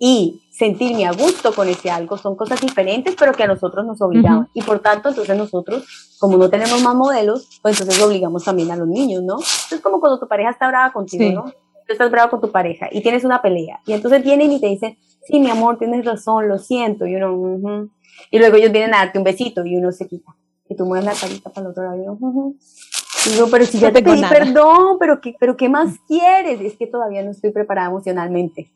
y 0.00 0.40
sentirme 0.50 1.06
a 1.06 1.12
gusto 1.12 1.54
con 1.54 1.68
ese 1.68 1.90
algo 1.90 2.16
son 2.16 2.34
cosas 2.34 2.60
diferentes, 2.62 3.14
pero 3.18 3.32
que 3.32 3.42
a 3.42 3.46
nosotros 3.46 3.84
nos 3.84 4.00
obligaban. 4.00 4.48
Y 4.54 4.62
por 4.62 4.80
tanto, 4.80 5.10
entonces 5.10 5.36
nosotros, 5.36 6.16
como 6.18 6.38
no 6.38 6.48
tenemos 6.48 6.82
más 6.82 6.94
modelos, 6.94 7.60
pues 7.60 7.78
entonces 7.78 8.02
obligamos 8.02 8.44
también 8.44 8.70
a 8.70 8.76
los 8.76 8.88
niños, 8.88 9.22
¿no? 9.22 9.38
Es 9.38 9.80
como 9.82 10.00
cuando 10.00 10.18
tu 10.18 10.26
pareja 10.26 10.50
está 10.50 10.66
brava 10.68 10.92
contigo, 10.92 11.30
¿no? 11.30 11.44
Tú 11.86 11.92
estás 11.92 12.10
bravo 12.10 12.30
con 12.30 12.40
tu 12.40 12.50
pareja 12.50 12.88
y 12.90 13.02
tienes 13.02 13.24
una 13.24 13.42
pelea. 13.42 13.80
Y 13.86 13.92
entonces 13.92 14.22
vienen 14.22 14.50
y 14.50 14.60
te 14.60 14.68
dicen, 14.68 14.96
sí, 15.26 15.40
mi 15.40 15.50
amor, 15.50 15.78
tienes 15.78 16.04
razón, 16.04 16.48
lo 16.48 16.58
siento. 16.58 17.06
Y 17.06 17.16
uno, 17.16 17.88
y 18.30 18.38
luego 18.38 18.56
ellos 18.56 18.72
vienen 18.72 18.94
a 18.94 18.98
darte 18.98 19.18
un 19.18 19.24
besito 19.24 19.64
y 19.64 19.76
uno 19.76 19.92
se 19.92 20.08
quita. 20.08 20.34
Y 20.68 20.76
tú 20.76 20.86
mueves 20.86 21.04
la 21.04 21.14
carita 21.14 21.50
para 21.50 21.66
el 21.66 21.70
otro 21.70 21.82
lado. 21.84 22.54
Y 23.26 23.30
digo, 23.30 23.48
pero 23.50 23.66
si 23.66 23.78
ya 23.78 23.92
te 23.92 24.02
pedí 24.02 24.22
perdón, 24.22 24.96
pero 24.98 25.20
¿qué, 25.20 25.34
pero 25.38 25.56
¿qué 25.56 25.68
más 25.68 25.94
quieres? 26.08 26.60
Es 26.60 26.76
que 26.76 26.86
todavía 26.86 27.22
no 27.22 27.30
estoy 27.30 27.50
preparada 27.50 27.88
emocionalmente. 27.88 28.72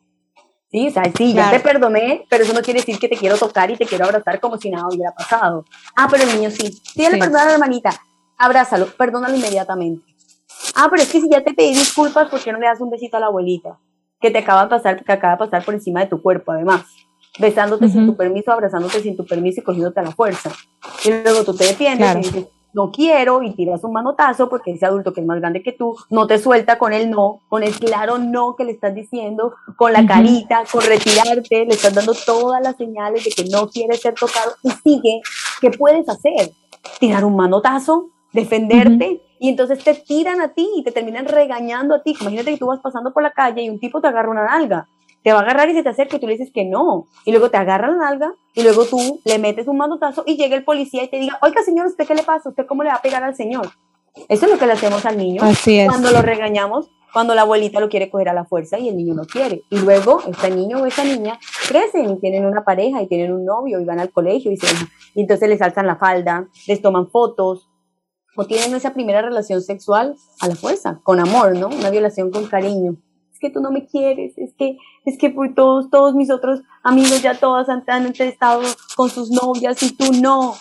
Sí, 0.69 0.89
o 0.89 0.91
sea, 0.91 1.03
sí, 1.15 1.33
ya 1.33 1.49
te 1.49 1.59
perdoné, 1.59 2.25
pero 2.29 2.43
eso 2.43 2.53
no 2.53 2.61
quiere 2.61 2.81
decir 2.81 2.99
que 2.99 3.07
te 3.07 3.15
quiero 3.15 3.37
tocar 3.37 3.71
y 3.71 3.77
te 3.77 3.85
quiero 3.85 4.03
abrazar 4.05 4.39
como 4.39 4.57
si 4.57 4.69
nada 4.69 4.87
hubiera 4.89 5.13
pasado. 5.13 5.65
Ah, 5.95 6.07
pero 6.11 6.23
el 6.23 6.35
niño 6.35 6.51
sí. 6.51 6.81
Ya 6.95 7.09
le 7.09 7.17
perdona 7.17 7.43
a 7.43 7.45
la 7.45 7.53
hermanita, 7.53 7.89
abrázalo, 8.37 8.87
perdónalo 8.97 9.35
inmediatamente. 9.35 10.13
Ah, 10.75 10.87
pero 10.89 11.01
es 11.01 11.11
que 11.11 11.21
si 11.21 11.29
ya 11.29 11.43
te 11.43 11.53
pedí 11.53 11.69
disculpas, 11.69 12.29
¿por 12.29 12.41
qué 12.41 12.51
no 12.51 12.59
le 12.59 12.67
das 12.67 12.81
un 12.81 12.89
besito 12.89 13.17
a 13.17 13.21
la 13.21 13.27
abuelita? 13.27 13.79
Que 14.19 14.29
te 14.29 14.39
acaba 14.39 14.63
de 14.63 14.69
pasar, 14.69 15.03
que 15.03 15.11
acaba 15.11 15.33
de 15.33 15.39
pasar 15.39 15.63
por 15.63 15.73
encima 15.73 16.01
de 16.01 16.07
tu 16.07 16.21
cuerpo, 16.21 16.51
además 16.51 16.83
besándote 17.39 17.89
sin 17.89 18.05
tu 18.05 18.15
permiso, 18.15 18.51
abrazándote 18.51 18.99
sin 19.01 19.15
tu 19.15 19.25
permiso 19.25 19.61
y 19.61 19.63
cogiéndote 19.63 19.99
a 19.99 20.03
la 20.03 20.11
fuerza. 20.11 20.51
Y 21.03 21.09
luego 21.09 21.43
tú 21.43 21.53
te 21.53 21.65
defiendes 21.65 22.15
y 22.15 22.17
dices, 22.17 22.45
no 22.73 22.91
quiero, 22.91 23.41
y 23.41 23.53
tiras 23.53 23.83
un 23.83 23.93
manotazo 23.93 24.49
porque 24.49 24.71
ese 24.71 24.85
adulto 24.85 25.13
que 25.13 25.21
es 25.21 25.27
más 25.27 25.39
grande 25.39 25.63
que 25.63 25.71
tú 25.71 25.95
no 26.09 26.27
te 26.27 26.37
suelta 26.37 26.77
con 26.77 26.93
el 26.93 27.09
no, 27.09 27.39
con 27.49 27.63
el 27.63 27.73
claro 27.73 28.17
no 28.17 28.55
que 28.55 28.65
le 28.65 28.71
estás 28.71 28.93
diciendo, 28.93 29.55
con 29.75 29.93
la 29.93 30.05
carita, 30.05 30.63
con 30.71 30.81
retirarte, 30.81 31.65
le 31.65 31.73
estás 31.73 31.93
dando 31.93 32.13
todas 32.13 32.61
las 32.61 32.75
señales 32.77 33.23
de 33.23 33.31
que 33.31 33.49
no 33.49 33.69
quieres 33.69 34.01
ser 34.01 34.13
tocado 34.13 34.51
y 34.63 34.69
sigue. 34.69 35.21
¿Qué 35.59 35.71
puedes 35.71 36.07
hacer? 36.07 36.51
Tirar 36.99 37.25
un 37.25 37.35
manotazo, 37.35 38.09
defenderte. 38.31 39.23
Y 39.39 39.49
entonces 39.49 39.83
te 39.83 39.93
tiran 39.93 40.41
a 40.41 40.49
ti 40.49 40.67
y 40.75 40.83
te 40.83 40.91
terminan 40.91 41.25
regañando 41.25 41.95
a 41.95 42.01
ti. 42.01 42.15
Imagínate 42.19 42.51
que 42.51 42.57
tú 42.57 42.67
vas 42.67 42.79
pasando 42.79 43.13
por 43.13 43.21
la 43.21 43.31
calle 43.31 43.61
y 43.61 43.69
un 43.69 43.79
tipo 43.79 44.01
te 44.01 44.07
agarra 44.07 44.31
una 44.31 44.45
nalga 44.45 44.87
te 45.23 45.33
va 45.33 45.39
a 45.39 45.41
agarrar 45.41 45.69
y 45.69 45.73
se 45.73 45.83
te 45.83 45.89
acerca 45.89 46.17
y 46.17 46.19
tú 46.19 46.27
le 46.27 46.33
dices 46.33 46.51
que 46.53 46.65
no. 46.65 47.07
Y 47.25 47.31
luego 47.31 47.49
te 47.49 47.57
agarra 47.57 47.89
la 47.89 47.97
nalga 47.97 48.33
y 48.53 48.63
luego 48.63 48.85
tú 48.85 49.19
le 49.25 49.39
metes 49.39 49.67
un 49.67 49.77
manotazo 49.77 50.23
y 50.25 50.37
llega 50.37 50.55
el 50.55 50.63
policía 50.63 51.03
y 51.03 51.09
te 51.09 51.17
diga, 51.17 51.37
oiga 51.41 51.61
señor, 51.63 51.87
¿usted 51.87 52.07
qué 52.07 52.15
le 52.15 52.23
pasa? 52.23 52.49
¿Usted 52.49 52.65
cómo 52.65 52.83
le 52.83 52.89
va 52.89 52.95
a 52.95 53.01
pegar 53.01 53.23
al 53.23 53.35
señor? 53.35 53.69
Eso 54.29 54.45
es 54.45 54.51
lo 54.51 54.57
que 54.57 54.65
le 54.65 54.73
hacemos 54.73 55.05
al 55.05 55.17
niño. 55.17 55.41
Así 55.43 55.79
es. 55.79 55.87
Cuando 55.87 56.11
lo 56.11 56.21
regañamos, 56.21 56.89
cuando 57.13 57.35
la 57.35 57.41
abuelita 57.41 57.79
lo 57.79 57.89
quiere 57.89 58.09
coger 58.09 58.29
a 58.29 58.33
la 58.33 58.45
fuerza 58.45 58.79
y 58.79 58.89
el 58.89 58.97
niño 58.97 59.13
no 59.13 59.25
quiere. 59.25 59.63
Y 59.69 59.79
luego 59.79 60.21
este 60.27 60.49
niño 60.49 60.81
o 60.81 60.85
esta 60.85 61.03
niña 61.03 61.39
crecen 61.67 62.09
y 62.09 62.19
tienen 62.19 62.45
una 62.45 62.63
pareja 62.63 63.01
y 63.01 63.07
tienen 63.07 63.33
un 63.33 63.45
novio 63.45 63.79
y 63.79 63.85
van 63.85 63.99
al 63.99 64.11
colegio 64.11 64.51
y, 64.51 64.57
se, 64.57 64.67
y 65.13 65.21
entonces 65.21 65.49
les 65.49 65.61
alzan 65.61 65.87
la 65.87 65.97
falda, 65.97 66.47
les 66.67 66.81
toman 66.81 67.09
fotos 67.09 67.69
o 68.35 68.45
tienen 68.45 68.73
esa 68.75 68.93
primera 68.93 69.21
relación 69.21 69.61
sexual 69.61 70.15
a 70.39 70.47
la 70.47 70.55
fuerza, 70.55 70.99
con 71.03 71.19
amor, 71.19 71.57
¿no? 71.57 71.67
Una 71.67 71.89
violación 71.89 72.29
con 72.29 72.45
cariño 72.45 72.97
es 73.37 73.39
que 73.39 73.49
tú 73.51 73.61
no 73.61 73.71
me 73.71 73.85
quieres, 73.85 74.35
es 74.37 74.53
que, 74.55 74.77
es 75.05 75.17
que 75.17 75.29
por 75.29 75.53
todos, 75.53 75.91
todos 75.91 76.15
mis 76.15 76.31
otros 76.31 76.61
amigos 76.83 77.21
ya 77.21 77.39
todas 77.39 77.69
han, 77.69 77.83
han 77.87 78.07
estado 78.07 78.61
con 78.95 79.09
sus 79.09 79.29
novias 79.29 79.81
y 79.83 79.95
tú 79.95 80.11
no. 80.11 80.55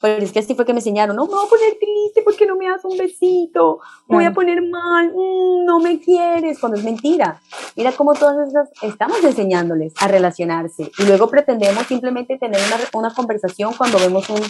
Pero 0.00 0.24
es 0.24 0.32
que 0.32 0.38
así 0.38 0.54
fue 0.54 0.64
que 0.64 0.72
me 0.72 0.80
enseñaron, 0.80 1.14
no, 1.14 1.26
me 1.26 1.34
voy 1.34 1.46
a 1.46 1.48
poner 1.48 1.74
triste 1.78 2.22
porque 2.24 2.46
no 2.46 2.56
me 2.56 2.66
das 2.66 2.84
un 2.84 2.96
besito, 2.96 3.80
me 4.08 4.16
voy 4.16 4.24
a 4.24 4.32
poner 4.32 4.62
mal, 4.62 5.12
mm, 5.14 5.64
no 5.64 5.78
me 5.78 6.00
quieres, 6.00 6.58
cuando 6.58 6.78
es 6.78 6.84
mentira. 6.84 7.40
Mira 7.76 7.92
cómo 7.92 8.14
todas 8.14 8.48
esas 8.48 8.70
estamos 8.82 9.22
enseñándoles 9.22 9.92
a 10.00 10.08
relacionarse 10.08 10.90
y 10.98 11.02
luego 11.04 11.28
pretendemos 11.28 11.86
simplemente 11.86 12.38
tener 12.38 12.60
una, 12.66 13.06
una 13.06 13.14
conversación 13.14 13.74
cuando 13.76 13.98
vemos 13.98 14.28
un, 14.30 14.40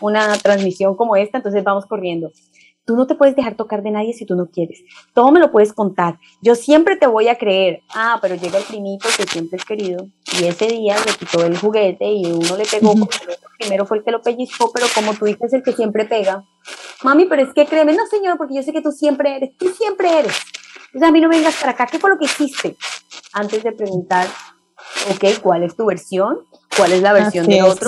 una 0.00 0.36
transmisión 0.38 0.96
como 0.96 1.16
esta, 1.16 1.36
entonces 1.36 1.62
vamos 1.62 1.86
corriendo 1.86 2.32
Tú 2.84 2.96
no 2.96 3.06
te 3.06 3.14
puedes 3.14 3.34
dejar 3.34 3.54
tocar 3.54 3.82
de 3.82 3.90
nadie 3.90 4.12
si 4.12 4.26
tú 4.26 4.36
no 4.36 4.46
quieres. 4.46 4.82
Todo 5.14 5.32
me 5.32 5.40
lo 5.40 5.50
puedes 5.50 5.72
contar. 5.72 6.18
Yo 6.42 6.54
siempre 6.54 6.96
te 6.96 7.06
voy 7.06 7.28
a 7.28 7.38
creer. 7.38 7.82
Ah, 7.94 8.18
pero 8.20 8.34
llega 8.34 8.58
el 8.58 8.64
primito 8.64 9.08
que 9.16 9.24
siempre 9.24 9.58
es 9.58 9.64
querido 9.64 10.06
y 10.38 10.44
ese 10.44 10.66
día 10.66 10.96
le 11.04 11.12
quitó 11.12 11.44
el 11.44 11.56
juguete 11.56 12.12
y 12.12 12.26
uno 12.26 12.56
le 12.56 12.66
pegó 12.66 12.94
porque 12.94 13.24
el 13.24 13.30
otro 13.30 13.48
primero 13.58 13.86
fue 13.86 13.98
el 13.98 14.04
que 14.04 14.10
lo 14.10 14.20
pellizcó, 14.20 14.70
pero 14.72 14.86
como 14.94 15.14
tú 15.14 15.24
dices, 15.24 15.52
el 15.52 15.62
que 15.62 15.72
siempre 15.72 16.04
pega. 16.04 16.44
Mami, 17.02 17.26
pero 17.26 17.42
es 17.42 17.54
que 17.54 17.66
créeme, 17.66 17.94
no 17.94 18.06
señor, 18.06 18.36
porque 18.36 18.54
yo 18.54 18.62
sé 18.62 18.72
que 18.72 18.82
tú 18.82 18.92
siempre 18.92 19.36
eres, 19.36 19.56
tú 19.56 19.68
siempre 19.70 20.18
eres. 20.18 20.34
O 20.94 20.98
sea, 20.98 21.08
a 21.08 21.10
mí 21.10 21.20
no 21.20 21.28
vengas 21.28 21.56
para 21.56 21.72
acá, 21.72 21.86
¿qué 21.86 21.98
fue 21.98 22.10
lo 22.10 22.18
que 22.18 22.26
hiciste? 22.26 22.76
Antes 23.32 23.62
de 23.62 23.72
preguntar, 23.72 24.26
ok, 25.10 25.40
¿cuál 25.42 25.64
es 25.64 25.74
tu 25.76 25.86
versión? 25.86 26.38
¿Cuál 26.76 26.92
es 26.92 27.02
la 27.02 27.12
versión 27.12 27.44
Así 27.44 27.52
de 27.52 27.58
es. 27.58 27.80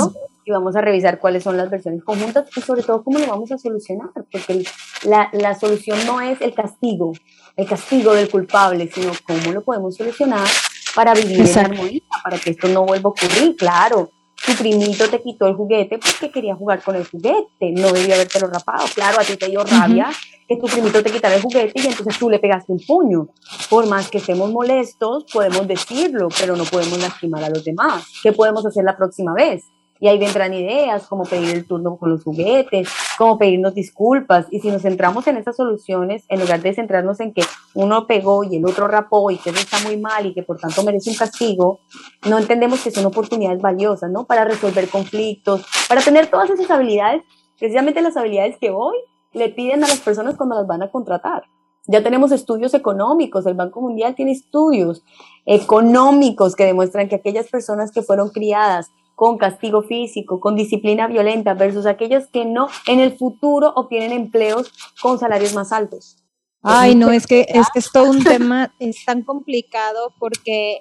Y 0.48 0.52
vamos 0.52 0.76
a 0.76 0.80
revisar 0.80 1.18
cuáles 1.18 1.42
son 1.42 1.56
las 1.56 1.68
versiones 1.68 2.04
conjuntas 2.04 2.48
y 2.56 2.60
sobre 2.60 2.84
todo 2.84 3.02
cómo 3.02 3.18
lo 3.18 3.26
vamos 3.26 3.50
a 3.50 3.58
solucionar, 3.58 4.10
porque 4.30 4.44
el- 4.52 4.68
la, 5.02 5.28
la 5.32 5.58
solución 5.58 5.98
no 6.06 6.20
es 6.20 6.40
el 6.40 6.54
castigo, 6.54 7.12
el 7.56 7.66
castigo 7.66 8.14
del 8.14 8.30
culpable, 8.30 8.88
sino 8.94 9.10
cómo 9.26 9.52
lo 9.52 9.62
podemos 9.64 9.96
solucionar 9.96 10.46
para 10.94 11.14
vivir 11.14 11.40
Exacto. 11.40 11.72
en 11.72 11.78
armonía, 11.78 12.00
para 12.22 12.38
que 12.38 12.50
esto 12.50 12.68
no 12.68 12.84
vuelva 12.86 13.08
a 13.08 13.10
ocurrir. 13.10 13.56
Claro, 13.56 14.10
tu 14.46 14.52
primito 14.52 15.10
te 15.10 15.20
quitó 15.20 15.48
el 15.48 15.54
juguete 15.56 15.98
porque 15.98 16.30
quería 16.30 16.54
jugar 16.54 16.80
con 16.80 16.94
el 16.94 17.04
juguete, 17.04 17.72
no 17.72 17.90
debía 17.92 18.14
habértelo 18.14 18.46
rapado. 18.46 18.86
Claro, 18.94 19.18
a 19.20 19.24
ti 19.24 19.36
te 19.36 19.48
dio 19.48 19.64
rabia 19.64 20.12
que 20.46 20.56
tu 20.58 20.66
primito 20.66 21.02
te 21.02 21.10
quitara 21.10 21.34
el 21.34 21.42
juguete 21.42 21.72
y 21.74 21.86
entonces 21.88 22.16
tú 22.20 22.30
le 22.30 22.38
pegaste 22.38 22.70
un 22.70 22.78
puño. 22.86 23.26
Por 23.68 23.88
más 23.88 24.08
que 24.08 24.18
estemos 24.18 24.52
molestos, 24.52 25.24
podemos 25.32 25.66
decirlo, 25.66 26.28
pero 26.38 26.54
no 26.54 26.62
podemos 26.62 27.00
lastimar 27.00 27.42
a 27.42 27.48
los 27.50 27.64
demás. 27.64 28.04
¿Qué 28.22 28.32
podemos 28.32 28.64
hacer 28.64 28.84
la 28.84 28.96
próxima 28.96 29.34
vez? 29.34 29.64
Y 30.00 30.08
ahí 30.08 30.18
vendrán 30.18 30.52
ideas 30.52 31.06
como 31.06 31.24
pedir 31.24 31.54
el 31.54 31.66
turno 31.66 31.96
con 31.96 32.10
los 32.10 32.24
juguetes, 32.24 32.88
como 33.16 33.38
pedirnos 33.38 33.74
disculpas. 33.74 34.46
Y 34.50 34.60
si 34.60 34.70
nos 34.70 34.82
centramos 34.82 35.26
en 35.26 35.36
esas 35.36 35.56
soluciones, 35.56 36.24
en 36.28 36.40
lugar 36.40 36.60
de 36.60 36.74
centrarnos 36.74 37.20
en 37.20 37.32
que 37.32 37.42
uno 37.74 38.06
pegó 38.06 38.44
y 38.44 38.56
el 38.56 38.66
otro 38.66 38.88
rapó 38.88 39.30
y 39.30 39.36
que 39.36 39.50
eso 39.50 39.58
está 39.58 39.78
muy 39.80 39.96
mal 39.96 40.26
y 40.26 40.34
que 40.34 40.42
por 40.42 40.58
tanto 40.58 40.82
merece 40.82 41.10
un 41.10 41.16
castigo, 41.16 41.80
no 42.28 42.38
entendemos 42.38 42.82
que 42.82 42.90
son 42.90 43.06
oportunidades 43.06 43.60
valiosas, 43.60 44.10
¿no? 44.10 44.24
Para 44.24 44.44
resolver 44.44 44.88
conflictos, 44.88 45.64
para 45.88 46.02
tener 46.02 46.26
todas 46.28 46.50
esas 46.50 46.70
habilidades, 46.70 47.22
precisamente 47.58 48.02
las 48.02 48.16
habilidades 48.16 48.56
que 48.58 48.70
hoy 48.70 48.96
le 49.32 49.48
piden 49.50 49.84
a 49.84 49.88
las 49.88 50.00
personas 50.00 50.36
cuando 50.36 50.56
las 50.56 50.66
van 50.66 50.82
a 50.82 50.90
contratar. 50.90 51.44
Ya 51.88 52.02
tenemos 52.02 52.32
estudios 52.32 52.74
económicos, 52.74 53.46
el 53.46 53.54
Banco 53.54 53.80
Mundial 53.80 54.14
tiene 54.16 54.32
estudios 54.32 55.04
económicos 55.44 56.56
que 56.56 56.64
demuestran 56.64 57.08
que 57.08 57.16
aquellas 57.16 57.46
personas 57.48 57.92
que 57.92 58.02
fueron 58.02 58.30
criadas 58.30 58.90
con 59.16 59.38
castigo 59.38 59.82
físico, 59.82 60.38
con 60.38 60.54
disciplina 60.54 61.08
violenta, 61.08 61.54
versus 61.54 61.86
aquellas 61.86 62.28
que 62.28 62.44
no, 62.44 62.68
en 62.86 63.00
el 63.00 63.16
futuro 63.16 63.72
obtienen 63.74 64.12
empleos 64.12 64.70
con 65.02 65.18
salarios 65.18 65.54
más 65.54 65.72
altos. 65.72 66.18
Ay, 66.62 66.94
no, 66.94 67.10
es 67.10 67.26
que, 67.26 67.46
es 67.48 67.66
que 67.72 67.78
es 67.78 67.90
todo 67.90 68.10
un 68.10 68.22
tema, 68.24 68.74
es 68.78 69.04
tan 69.04 69.22
complicado 69.22 70.12
porque 70.20 70.80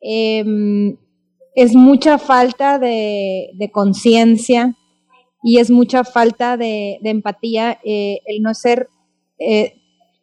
em, 0.00 0.96
es 1.54 1.74
mucha 1.74 2.18
falta 2.18 2.78
de, 2.78 3.50
de 3.54 3.70
conciencia 3.70 4.74
y 5.42 5.58
es 5.58 5.70
mucha 5.70 6.02
falta 6.02 6.56
de, 6.56 6.98
de 7.02 7.10
empatía 7.10 7.78
eh, 7.84 8.20
el 8.24 8.40
no 8.42 8.54
ser, 8.54 8.88
eh, 9.38 9.74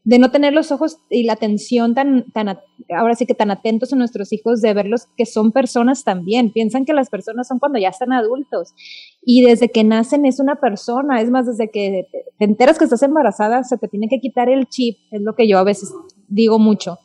de 0.06 0.20
no 0.20 0.32
tener 0.32 0.54
los 0.54 0.72
ojos 0.72 0.98
y 1.10 1.24
la 1.24 1.34
atención 1.34 1.96
tan, 1.96 2.26
tan, 2.32 2.60
ahora 2.96 3.16
sí 3.16 3.26
que 3.26 3.36
tan 3.36 3.52
atentos 3.52 3.94
a 3.94 3.96
nuestros 3.96 4.34
hijos, 4.34 4.62
de 4.62 4.74
verlos 4.74 5.08
que 5.16 5.26
son 5.26 5.52
personas 5.52 6.04
también. 6.04 6.52
Piensan 6.52 6.86
que 6.86 6.94
las 6.94 7.10
personas 7.10 7.48
son 7.48 7.60
cuando 7.60 7.80
ya 7.80 7.90
están 7.90 8.12
adultos 8.12 8.74
y 9.22 9.44
desde 9.44 9.70
que 9.70 9.84
nacen 9.84 10.26
es 10.26 10.40
una 10.40 10.56
persona, 10.56 11.22
es 11.22 11.30
más, 11.30 11.46
desde 11.46 11.70
que 11.70 12.08
te 12.12 12.24
te 12.38 12.46
enteras 12.46 12.78
que 12.78 12.84
estás 12.86 13.04
embarazada, 13.04 13.64
se 13.64 13.78
te 13.78 13.88
tiene 13.88 14.08
que 14.10 14.20
quitar 14.20 14.50
el 14.50 14.68
chip, 14.68 14.98
es 15.12 15.22
lo 15.22 15.36
que 15.36 15.48
yo 15.48 15.58
a 15.58 15.64
veces 15.64 15.94
digo 16.28 16.60
mucho, 16.60 16.98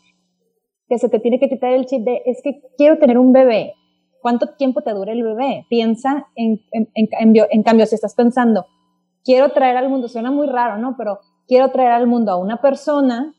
que 0.88 0.98
se 0.98 1.08
te 1.08 1.20
tiene 1.20 1.38
que 1.38 1.48
quitar 1.48 1.72
el 1.72 1.86
chip 1.86 2.02
de, 2.02 2.22
es 2.24 2.40
que 2.42 2.60
quiero 2.76 2.98
tener 2.98 3.18
un 3.18 3.32
bebé. 3.32 3.74
¿Cuánto 4.20 4.48
tiempo 4.56 4.82
te 4.82 4.92
dura 4.92 5.12
el 5.12 5.22
bebé? 5.22 5.64
Piensa 5.70 6.26
en, 6.34 6.60
en, 6.72 6.88
en 6.94 7.08
en 7.50 7.62
cambio, 7.62 7.86
si 7.86 7.94
estás 7.94 8.16
pensando, 8.16 8.66
quiero 9.24 9.52
traer 9.52 9.76
al 9.76 9.88
mundo, 9.88 10.08
suena 10.08 10.32
muy 10.32 10.48
raro, 10.48 10.76
¿no? 10.78 10.96
Pero 10.98 11.20
quiero 11.48 11.70
traer 11.70 11.92
al 11.92 12.06
mundo 12.06 12.30
a 12.30 12.36
una 12.36 12.60
persona, 12.60 13.34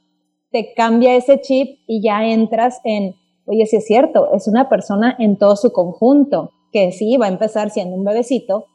te 0.51 0.73
cambia 0.73 1.15
ese 1.15 1.39
chip 1.39 1.79
y 1.87 2.01
ya 2.03 2.25
entras 2.25 2.81
en, 2.83 3.15
oye, 3.45 3.65
sí 3.67 3.77
es 3.77 3.85
cierto, 3.85 4.33
es 4.33 4.47
una 4.47 4.67
persona 4.67 5.15
en 5.19 5.37
todo 5.37 5.55
su 5.55 5.71
conjunto, 5.71 6.51
que 6.73 6.91
sí, 6.91 7.17
va 7.17 7.27
a 7.27 7.29
empezar 7.29 7.69
siendo 7.69 7.95
un 7.95 8.03
bebecito, 8.03 8.65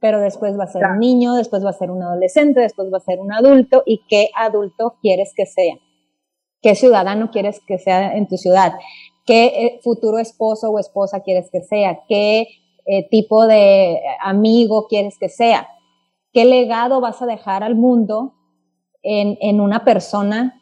pero 0.00 0.20
después 0.20 0.58
va 0.58 0.64
a 0.64 0.68
ser 0.68 0.84
un 0.84 0.98
niño, 0.98 1.34
después 1.34 1.64
va 1.64 1.70
a 1.70 1.74
ser 1.74 1.90
un 1.90 2.02
adolescente, 2.02 2.60
después 2.60 2.92
va 2.92 2.98
a 2.98 3.00
ser 3.00 3.20
un 3.20 3.32
adulto, 3.32 3.82
y 3.86 4.02
qué 4.06 4.28
adulto 4.36 4.96
quieres 5.00 5.32
que 5.34 5.46
sea, 5.46 5.76
qué 6.60 6.74
ciudadano 6.74 7.30
quieres 7.30 7.60
que 7.66 7.78
sea 7.78 8.14
en 8.14 8.28
tu 8.28 8.36
ciudad, 8.36 8.74
qué 9.24 9.46
eh, 9.46 9.80
futuro 9.82 10.18
esposo 10.18 10.70
o 10.70 10.78
esposa 10.78 11.20
quieres 11.20 11.48
que 11.50 11.62
sea, 11.62 12.00
qué 12.06 12.48
eh, 12.86 13.08
tipo 13.08 13.46
de 13.46 13.98
amigo 14.22 14.86
quieres 14.88 15.16
que 15.18 15.30
sea, 15.30 15.68
qué 16.34 16.44
legado 16.44 17.00
vas 17.00 17.22
a 17.22 17.26
dejar 17.26 17.62
al 17.62 17.76
mundo 17.76 18.34
en, 19.04 19.38
en 19.40 19.60
una 19.60 19.84
persona 19.84 20.60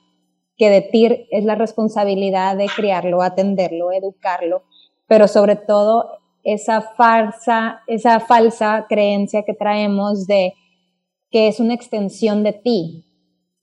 que 0.57 0.68
de 0.68 0.83
ti 0.83 1.26
es 1.31 1.44
la 1.44 1.55
responsabilidad 1.55 2.57
de 2.57 2.66
criarlo, 2.66 3.22
atenderlo, 3.22 3.92
educarlo, 3.92 4.64
pero 5.07 5.26
sobre 5.26 5.57
todo 5.57 6.11
esa 6.44 6.81
farsa, 6.81 7.81
esa 7.87 8.20
falsa 8.20 8.87
creencia 8.88 9.44
que 9.44 9.55
traemos 9.55 10.26
de 10.26 10.55
que 11.31 11.48
es 11.48 11.61
una 11.61 11.74
extensión 11.74 12.42
de 12.42 12.52
ti 12.52 13.07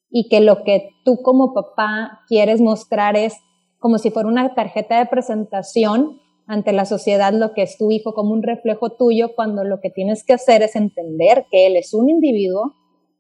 y 0.10 0.28
que 0.28 0.42
lo 0.42 0.64
que 0.64 0.90
tú 1.06 1.22
como 1.22 1.54
papá 1.54 2.22
quieres 2.28 2.62
mostrar 2.62 3.16
es 3.16 3.38
como 3.78 3.98
si 3.98 4.12
fuera 4.12 4.28
una 4.28 4.56
tarjeta 4.56 4.98
de 4.98 5.06
presentación 5.06 6.20
ante 6.48 6.74
la 6.74 6.86
sociedad 6.86 7.32
lo 7.32 7.54
que 7.54 7.62
es 7.62 7.78
tu 7.78 7.92
hijo 7.92 8.14
como 8.14 8.32
un 8.32 8.42
reflejo 8.42 8.90
tuyo 8.90 9.36
cuando 9.36 9.64
lo 9.64 9.80
que 9.82 9.92
tienes 9.92 10.26
que 10.26 10.34
hacer 10.34 10.64
es 10.64 10.76
entender 10.76 11.46
que 11.52 11.68
él 11.68 11.76
es 11.76 11.94
un 11.94 12.10
individuo 12.10 12.74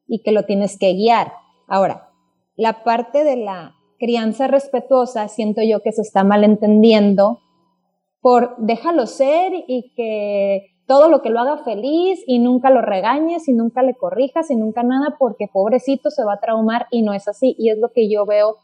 y 0.07 0.23
que 0.23 0.31
lo 0.31 0.43
tienes 0.43 0.79
que 0.79 0.93
guiar. 0.93 1.31
Ahora, 1.69 2.09
la 2.55 2.83
parte 2.83 3.23
de 3.23 3.37
la 3.37 3.75
crianza 3.99 4.47
respetuosa 4.47 5.27
siento 5.27 5.61
yo 5.61 5.81
que 5.81 5.91
se 5.91 6.01
está 6.01 6.23
malentendiendo 6.23 7.41
por 8.21 8.55
déjalo 8.57 9.05
ser 9.05 9.53
y 9.67 9.93
que 9.95 10.73
todo 10.87 11.07
lo 11.09 11.21
que 11.21 11.29
lo 11.29 11.39
haga 11.39 11.63
feliz 11.63 12.21
y 12.25 12.39
nunca 12.39 12.71
lo 12.71 12.81
regañes 12.81 13.47
y 13.47 13.53
nunca 13.53 13.83
le 13.83 13.93
corrijas 13.93 14.49
y 14.49 14.55
nunca 14.55 14.81
nada 14.81 15.15
porque 15.19 15.47
pobrecito 15.47 16.09
se 16.09 16.23
va 16.23 16.33
a 16.33 16.39
traumar 16.39 16.87
y 16.89 17.03
no 17.03 17.13
es 17.13 17.27
así. 17.27 17.55
Y 17.59 17.69
es 17.69 17.77
lo 17.77 17.91
que 17.91 18.09
yo 18.09 18.25
veo 18.25 18.57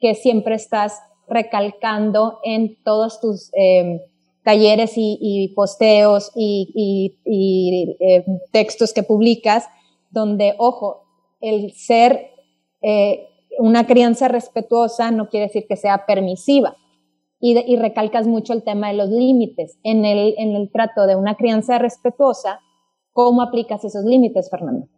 que 0.00 0.14
siempre 0.14 0.56
estás 0.56 1.00
recalcando 1.28 2.40
en 2.42 2.82
todos 2.82 3.20
tus 3.20 3.52
eh, 3.54 4.00
talleres 4.42 4.94
y, 4.96 5.52
posteos 5.54 6.32
y 6.34 7.16
eh, 7.24 8.24
textos 8.50 8.92
que 8.92 9.04
publicas, 9.04 9.68
donde, 10.10 10.54
ojo, 10.58 11.04
el 11.40 11.72
ser 11.72 12.30
eh, 12.82 13.28
una 13.58 13.86
crianza 13.86 14.28
respetuosa 14.28 15.10
no 15.10 15.28
quiere 15.28 15.46
decir 15.46 15.66
que 15.68 15.76
sea 15.76 16.06
permisiva. 16.06 16.76
Y, 17.40 17.54
de, 17.54 17.64
y, 17.68 17.76
recalcas 17.76 18.26
mucho 18.26 18.52
el 18.52 18.64
tema 18.64 18.88
de 18.88 18.94
los 18.94 19.10
límites. 19.10 19.78
En 19.84 20.04
el, 20.04 20.34
en 20.38 20.56
el 20.56 20.72
trato 20.72 21.06
de 21.06 21.14
una 21.14 21.36
crianza 21.36 21.78
respetuosa, 21.78 22.58
¿cómo 23.12 23.42
aplicas 23.42 23.84
esos 23.84 24.04
límites, 24.04 24.50
Fernando? 24.50 24.88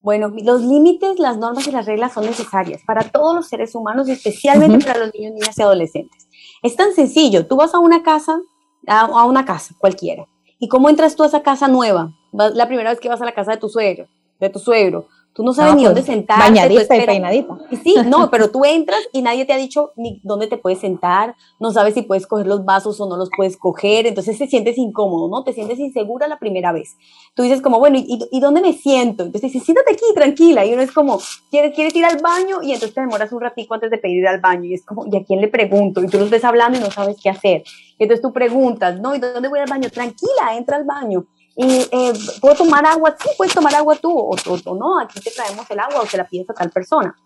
Bueno, 0.00 0.28
los 0.28 0.62
límites, 0.62 1.18
las 1.18 1.38
normas 1.38 1.66
y 1.66 1.72
las 1.72 1.86
reglas 1.86 2.12
son 2.12 2.26
necesarias 2.26 2.82
para 2.86 3.10
todos 3.10 3.34
los 3.34 3.48
seres 3.48 3.74
humanos 3.74 4.08
especialmente 4.08 4.76
uh 4.76 4.78
-huh. 4.78 4.86
para 4.86 5.00
los 5.00 5.12
niños, 5.12 5.32
niñas 5.32 5.58
y 5.58 5.62
adolescentes. 5.62 6.28
Es 6.62 6.76
tan 6.76 6.92
sencillo, 6.92 7.48
tú 7.48 7.56
vas 7.56 7.74
a 7.74 7.80
una 7.80 8.04
casa, 8.04 8.38
a, 8.86 9.00
a 9.00 9.24
una 9.24 9.44
casa 9.44 9.74
cualquiera, 9.80 10.24
y 10.60 10.68
cómo 10.68 10.88
entras 10.88 11.16
tú 11.16 11.24
a 11.24 11.26
esa 11.26 11.42
casa 11.42 11.66
nueva, 11.66 12.14
la 12.32 12.68
primera 12.68 12.90
vez 12.90 13.00
que 13.00 13.08
vas 13.08 13.20
a 13.20 13.24
la 13.24 13.34
casa 13.34 13.52
de 13.52 13.56
tu 13.56 13.68
suegro, 13.68 14.06
de 14.38 14.48
tu 14.48 14.60
suegro, 14.60 15.08
Tú 15.36 15.44
no 15.44 15.52
sabes 15.52 15.72
no, 15.72 15.76
ni 15.76 15.82
pues, 15.84 15.94
dónde 15.94 16.12
sentarte. 16.12 16.44
Bañadita 16.44 16.96
y 16.96 17.04
peinadita. 17.04 17.58
Sí, 17.84 17.94
no, 18.06 18.30
pero 18.30 18.50
tú 18.50 18.64
entras 18.64 19.00
y 19.12 19.20
nadie 19.20 19.44
te 19.44 19.52
ha 19.52 19.58
dicho 19.58 19.92
ni 19.94 20.18
dónde 20.24 20.46
te 20.46 20.56
puedes 20.56 20.78
sentar, 20.78 21.36
no 21.60 21.72
sabes 21.72 21.92
si 21.92 22.00
puedes 22.00 22.26
coger 22.26 22.46
los 22.46 22.64
vasos 22.64 22.98
o 23.02 23.06
no 23.06 23.18
los 23.18 23.28
puedes 23.36 23.58
coger, 23.58 24.06
entonces 24.06 24.38
te 24.38 24.46
sientes 24.46 24.78
incómodo, 24.78 25.28
¿no? 25.28 25.44
Te 25.44 25.52
sientes 25.52 25.78
insegura 25.78 26.26
la 26.26 26.38
primera 26.38 26.72
vez. 26.72 26.96
Tú 27.34 27.42
dices 27.42 27.60
como, 27.60 27.78
bueno, 27.78 27.98
¿y, 27.98 28.18
y 28.30 28.40
dónde 28.40 28.62
me 28.62 28.72
siento? 28.72 29.24
Entonces 29.24 29.52
dices, 29.52 29.66
siéntate 29.66 29.92
aquí, 29.92 30.04
tranquila. 30.14 30.64
Y 30.64 30.72
uno 30.72 30.80
es 30.80 30.90
como, 30.90 31.20
¿quieres, 31.50 31.74
¿quieres 31.74 31.94
ir 31.94 32.06
al 32.06 32.18
baño? 32.22 32.62
Y 32.62 32.72
entonces 32.72 32.94
te 32.94 33.02
demoras 33.02 33.30
un 33.30 33.42
ratico 33.42 33.74
antes 33.74 33.90
de 33.90 33.98
pedir 33.98 34.16
ir 34.16 34.28
al 34.28 34.40
baño. 34.40 34.64
Y 34.64 34.72
es 34.72 34.86
como, 34.86 35.04
¿y 35.06 35.14
a 35.18 35.22
quién 35.22 35.42
le 35.42 35.48
pregunto? 35.48 36.02
Y 36.02 36.06
tú 36.06 36.18
los 36.18 36.30
ves 36.30 36.44
hablando 36.44 36.78
y 36.78 36.80
no 36.80 36.90
sabes 36.90 37.18
qué 37.22 37.28
hacer. 37.28 37.62
Y 37.98 38.04
entonces 38.04 38.22
tú 38.22 38.32
preguntas, 38.32 39.00
¿no? 39.00 39.14
¿Y 39.14 39.18
dónde 39.18 39.48
voy 39.50 39.58
al 39.58 39.68
baño? 39.68 39.90
Tranquila, 39.90 40.56
entra 40.56 40.78
al 40.78 40.84
baño 40.84 41.26
y 41.56 41.88
eh, 41.90 42.12
puedo 42.40 42.54
tomar 42.54 42.84
agua, 42.84 43.16
sí, 43.18 43.30
puedes 43.36 43.54
tomar 43.54 43.74
agua 43.74 43.96
tú, 43.96 44.10
o, 44.10 44.34
o, 44.34 44.58
o, 44.64 44.74
no, 44.74 45.00
aquí 45.00 45.20
te 45.20 45.30
traemos 45.30 45.68
el 45.70 45.78
agua 45.78 46.02
o 46.02 46.06
se 46.06 46.18
la 46.18 46.26
pides 46.26 46.50
a 46.50 46.54
tal 46.54 46.70
persona. 46.70 47.16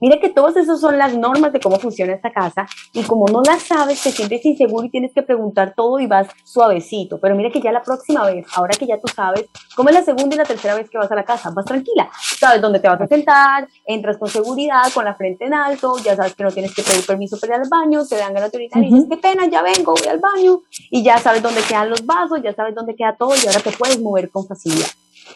Mira 0.00 0.18
que 0.20 0.28
todas 0.28 0.56
esas 0.56 0.80
son 0.80 0.98
las 0.98 1.16
normas 1.16 1.52
de 1.52 1.60
cómo 1.60 1.78
funciona 1.78 2.12
esta 2.12 2.32
casa 2.32 2.66
y 2.92 3.02
como 3.02 3.26
no 3.26 3.42
las 3.42 3.62
sabes, 3.62 4.02
te 4.02 4.10
sientes 4.10 4.44
inseguro 4.44 4.86
y 4.86 4.90
tienes 4.90 5.12
que 5.12 5.22
preguntar 5.22 5.74
todo 5.76 5.98
y 6.00 6.06
vas 6.06 6.28
suavecito. 6.44 7.18
Pero 7.20 7.34
mira 7.34 7.50
que 7.50 7.60
ya 7.60 7.72
la 7.72 7.82
próxima 7.82 8.24
vez, 8.26 8.46
ahora 8.54 8.74
que 8.78 8.86
ya 8.86 9.00
tú 9.00 9.08
sabes, 9.14 9.46
cómo 9.74 9.88
es 9.88 9.94
la 9.94 10.02
segunda 10.02 10.34
y 10.34 10.38
la 10.38 10.44
tercera 10.44 10.74
vez 10.74 10.90
que 10.90 10.98
vas 10.98 11.10
a 11.10 11.14
la 11.14 11.24
casa, 11.24 11.50
vas 11.50 11.64
tranquila, 11.64 12.10
sabes 12.38 12.60
dónde 12.60 12.80
te 12.80 12.88
vas 12.88 13.00
a 13.00 13.06
sentar, 13.06 13.68
entras 13.86 14.18
con 14.18 14.28
seguridad, 14.28 14.92
con 14.92 15.04
la 15.04 15.14
frente 15.14 15.44
en 15.46 15.54
alto, 15.54 15.96
ya 16.04 16.16
sabes 16.16 16.34
que 16.34 16.44
no 16.44 16.50
tienes 16.50 16.74
que 16.74 16.82
pedir 16.82 17.04
permiso 17.06 17.38
para 17.38 17.56
ir 17.56 17.62
al 17.62 17.68
baño, 17.68 18.04
te 18.06 18.16
dan 18.16 18.34
ganas 18.34 18.50
de 18.52 18.58
orinar 18.58 18.82
y 18.82 18.90
dices, 18.90 19.06
qué 19.08 19.16
pena, 19.16 19.46
ya 19.46 19.62
vengo, 19.62 19.94
voy 19.94 20.08
al 20.08 20.18
baño 20.18 20.62
y 20.90 21.02
ya 21.02 21.18
sabes 21.18 21.42
dónde 21.42 21.62
quedan 21.62 21.90
los 21.90 22.04
vasos, 22.04 22.40
ya 22.42 22.54
sabes 22.54 22.74
dónde 22.74 22.94
queda 22.94 23.16
todo 23.16 23.34
y 23.34 23.46
ahora 23.46 23.60
te 23.60 23.72
puedes 23.72 24.00
mover 24.00 24.30
con 24.30 24.46
facilidad. 24.46 24.88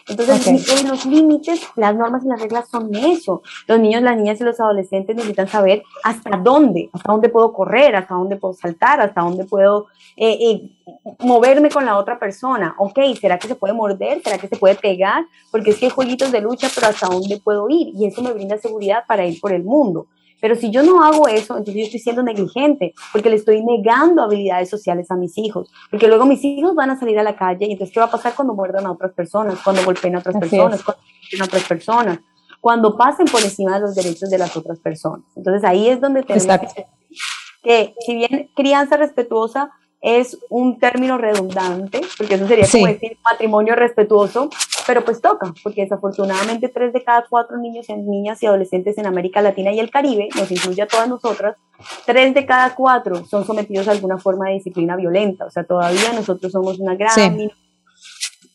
Entonces, 0.09 0.85
los 0.85 1.07
límites, 1.07 1.61
las 1.77 1.95
normas 1.95 2.25
y 2.25 2.29
las 2.29 2.41
reglas 2.41 2.69
son 2.69 2.95
eso. 2.95 3.43
Los 3.67 3.79
niños, 3.79 4.03
las 4.03 4.17
niñas 4.17 4.41
y 4.41 4.45
los 4.45 4.59
adolescentes 4.61 5.17
necesitan 5.17 5.49
saber 5.49 5.83
hasta 6.05 6.37
dónde, 6.37 6.91
hasta 6.93 7.13
dónde 7.13 7.29
puedo 7.29 7.53
correr, 7.53 7.97
hasta 7.97 8.15
dónde 8.15 8.37
puedo 8.37 8.55
saltar, 8.55 9.01
hasta 9.01 9.21
dónde 9.21 9.45
puedo 9.45 9.87
eh, 10.17 10.39
eh, 10.41 10.71
moverme 11.21 11.71
con 11.71 11.85
la 11.85 11.99
otra 11.99 12.19
persona. 12.19 12.75
Ok, 12.79 12.99
¿será 13.21 13.39
que 13.39 13.49
se 13.49 13.55
puede 13.55 13.75
morder? 13.75 14.23
¿Será 14.23 14.39
que 14.39 14.49
se 14.49 14.57
puede 14.57 14.75
pegar? 14.75 15.25
Porque 15.51 15.71
es 15.71 15.79
que 15.79 15.87
hay 15.87 15.93
jueguitos 15.93 16.33
de 16.33 16.41
lucha, 16.41 16.69
pero 16.75 16.89
hasta 16.89 17.07
dónde 17.07 17.39
puedo 17.39 17.69
ir. 17.69 17.93
Y 17.95 18.07
eso 18.07 18.23
me 18.23 18.33
brinda 18.33 18.59
seguridad 18.59 19.05
para 19.07 19.27
ir 19.27 19.41
por 19.41 19.53
el 19.53 19.65
mundo. 19.65 20.07
Pero 20.41 20.55
si 20.55 20.71
yo 20.71 20.83
no 20.83 21.03
hago 21.03 21.27
eso, 21.29 21.57
entonces 21.57 21.75
yo 21.75 21.85
estoy 21.87 22.01
siendo 22.01 22.23
negligente, 22.23 22.95
porque 23.13 23.31
le 23.31 23.37
estoy 23.37 23.65
negando 23.65 24.23
habilidades 24.23 24.71
sociales 24.71 25.11
a 25.11 25.17
mis 25.17 25.37
hijos, 25.39 25.71
porque 25.91 26.07
luego 26.07 26.27
mis 26.27 26.45
hijos 26.45 26.75
van 26.75 26.91
a 26.91 26.99
salir 26.99 27.19
a 27.19 27.23
la 27.23 27.37
calle 27.37 27.67
y 27.67 27.73
entonces 27.73 27.93
¿qué 27.93 28.01
va 28.01 28.07
a 28.07 28.11
pasar 28.11 28.35
cuando 28.35 28.55
muerdan 28.55 28.87
a 28.87 28.93
otras 28.93 29.13
personas, 29.13 29.59
cuando 29.63 29.85
golpeen 29.85 30.17
a 30.17 30.21
otras 30.21 30.37
personas, 30.37 30.83
cuando 30.83 31.03
a 31.41 31.45
otras 31.45 31.65
personas, 31.65 32.19
cuando 32.61 32.97
pasen 32.97 33.27
por 33.27 33.43
encima 33.43 33.75
de 33.75 33.81
los 33.81 33.95
derechos 33.95 34.31
de 34.31 34.39
las 34.39 34.57
otras 34.57 34.79
personas? 34.79 35.27
Entonces 35.35 35.65
ahí 35.65 35.89
es 35.89 36.01
donde 36.01 36.23
tenemos 36.23 36.73
que, 36.75 36.87
que 37.63 37.95
si 38.07 38.15
bien 38.15 38.51
crianza 38.55 38.97
respetuosa 38.97 39.73
es 40.01 40.39
un 40.49 40.79
término 40.79 41.19
redundante, 41.19 42.01
porque 42.17 42.35
eso 42.35 42.47
sería 42.47 42.67
como 42.71 42.87
decir 42.87 43.19
matrimonio 43.25 43.75
respetuoso, 43.75 44.51
pero 44.89 45.05
pues 45.05 45.21
toca, 45.21 45.53
porque 45.63 45.83
desafortunadamente 45.83 46.71
tres 46.71 46.95
de 46.95 47.05
cada 47.05 47.27
cuatro 47.29 47.59
niños, 47.59 47.85
niñas 47.91 48.43
y 48.43 48.47
adolescentes 48.47 48.97
en 48.97 49.05
América 49.05 49.43
Latina 49.43 49.71
y 49.71 49.81
el 49.81 49.91
Caribe, 49.91 50.31
nos 50.35 50.51
incluye 50.51 50.81
a 50.81 50.87
todas 50.87 51.07
nosotras, 51.07 51.57
tres 52.07 52.33
de 52.33 52.47
cada 52.47 52.75
cuatro 52.75 53.27
son 53.27 53.45
sometidos 53.45 53.87
a 53.87 53.91
alguna 53.91 54.17
forma 54.17 54.49
de 54.49 54.55
disciplina 54.55 54.97
violenta, 54.97 55.45
o 55.45 55.51
sea, 55.51 55.65
todavía 55.65 56.15
nosotros 56.15 56.51
somos 56.51 56.79
una 56.79 56.95
gran 56.95 57.13
Entonces 57.21 57.53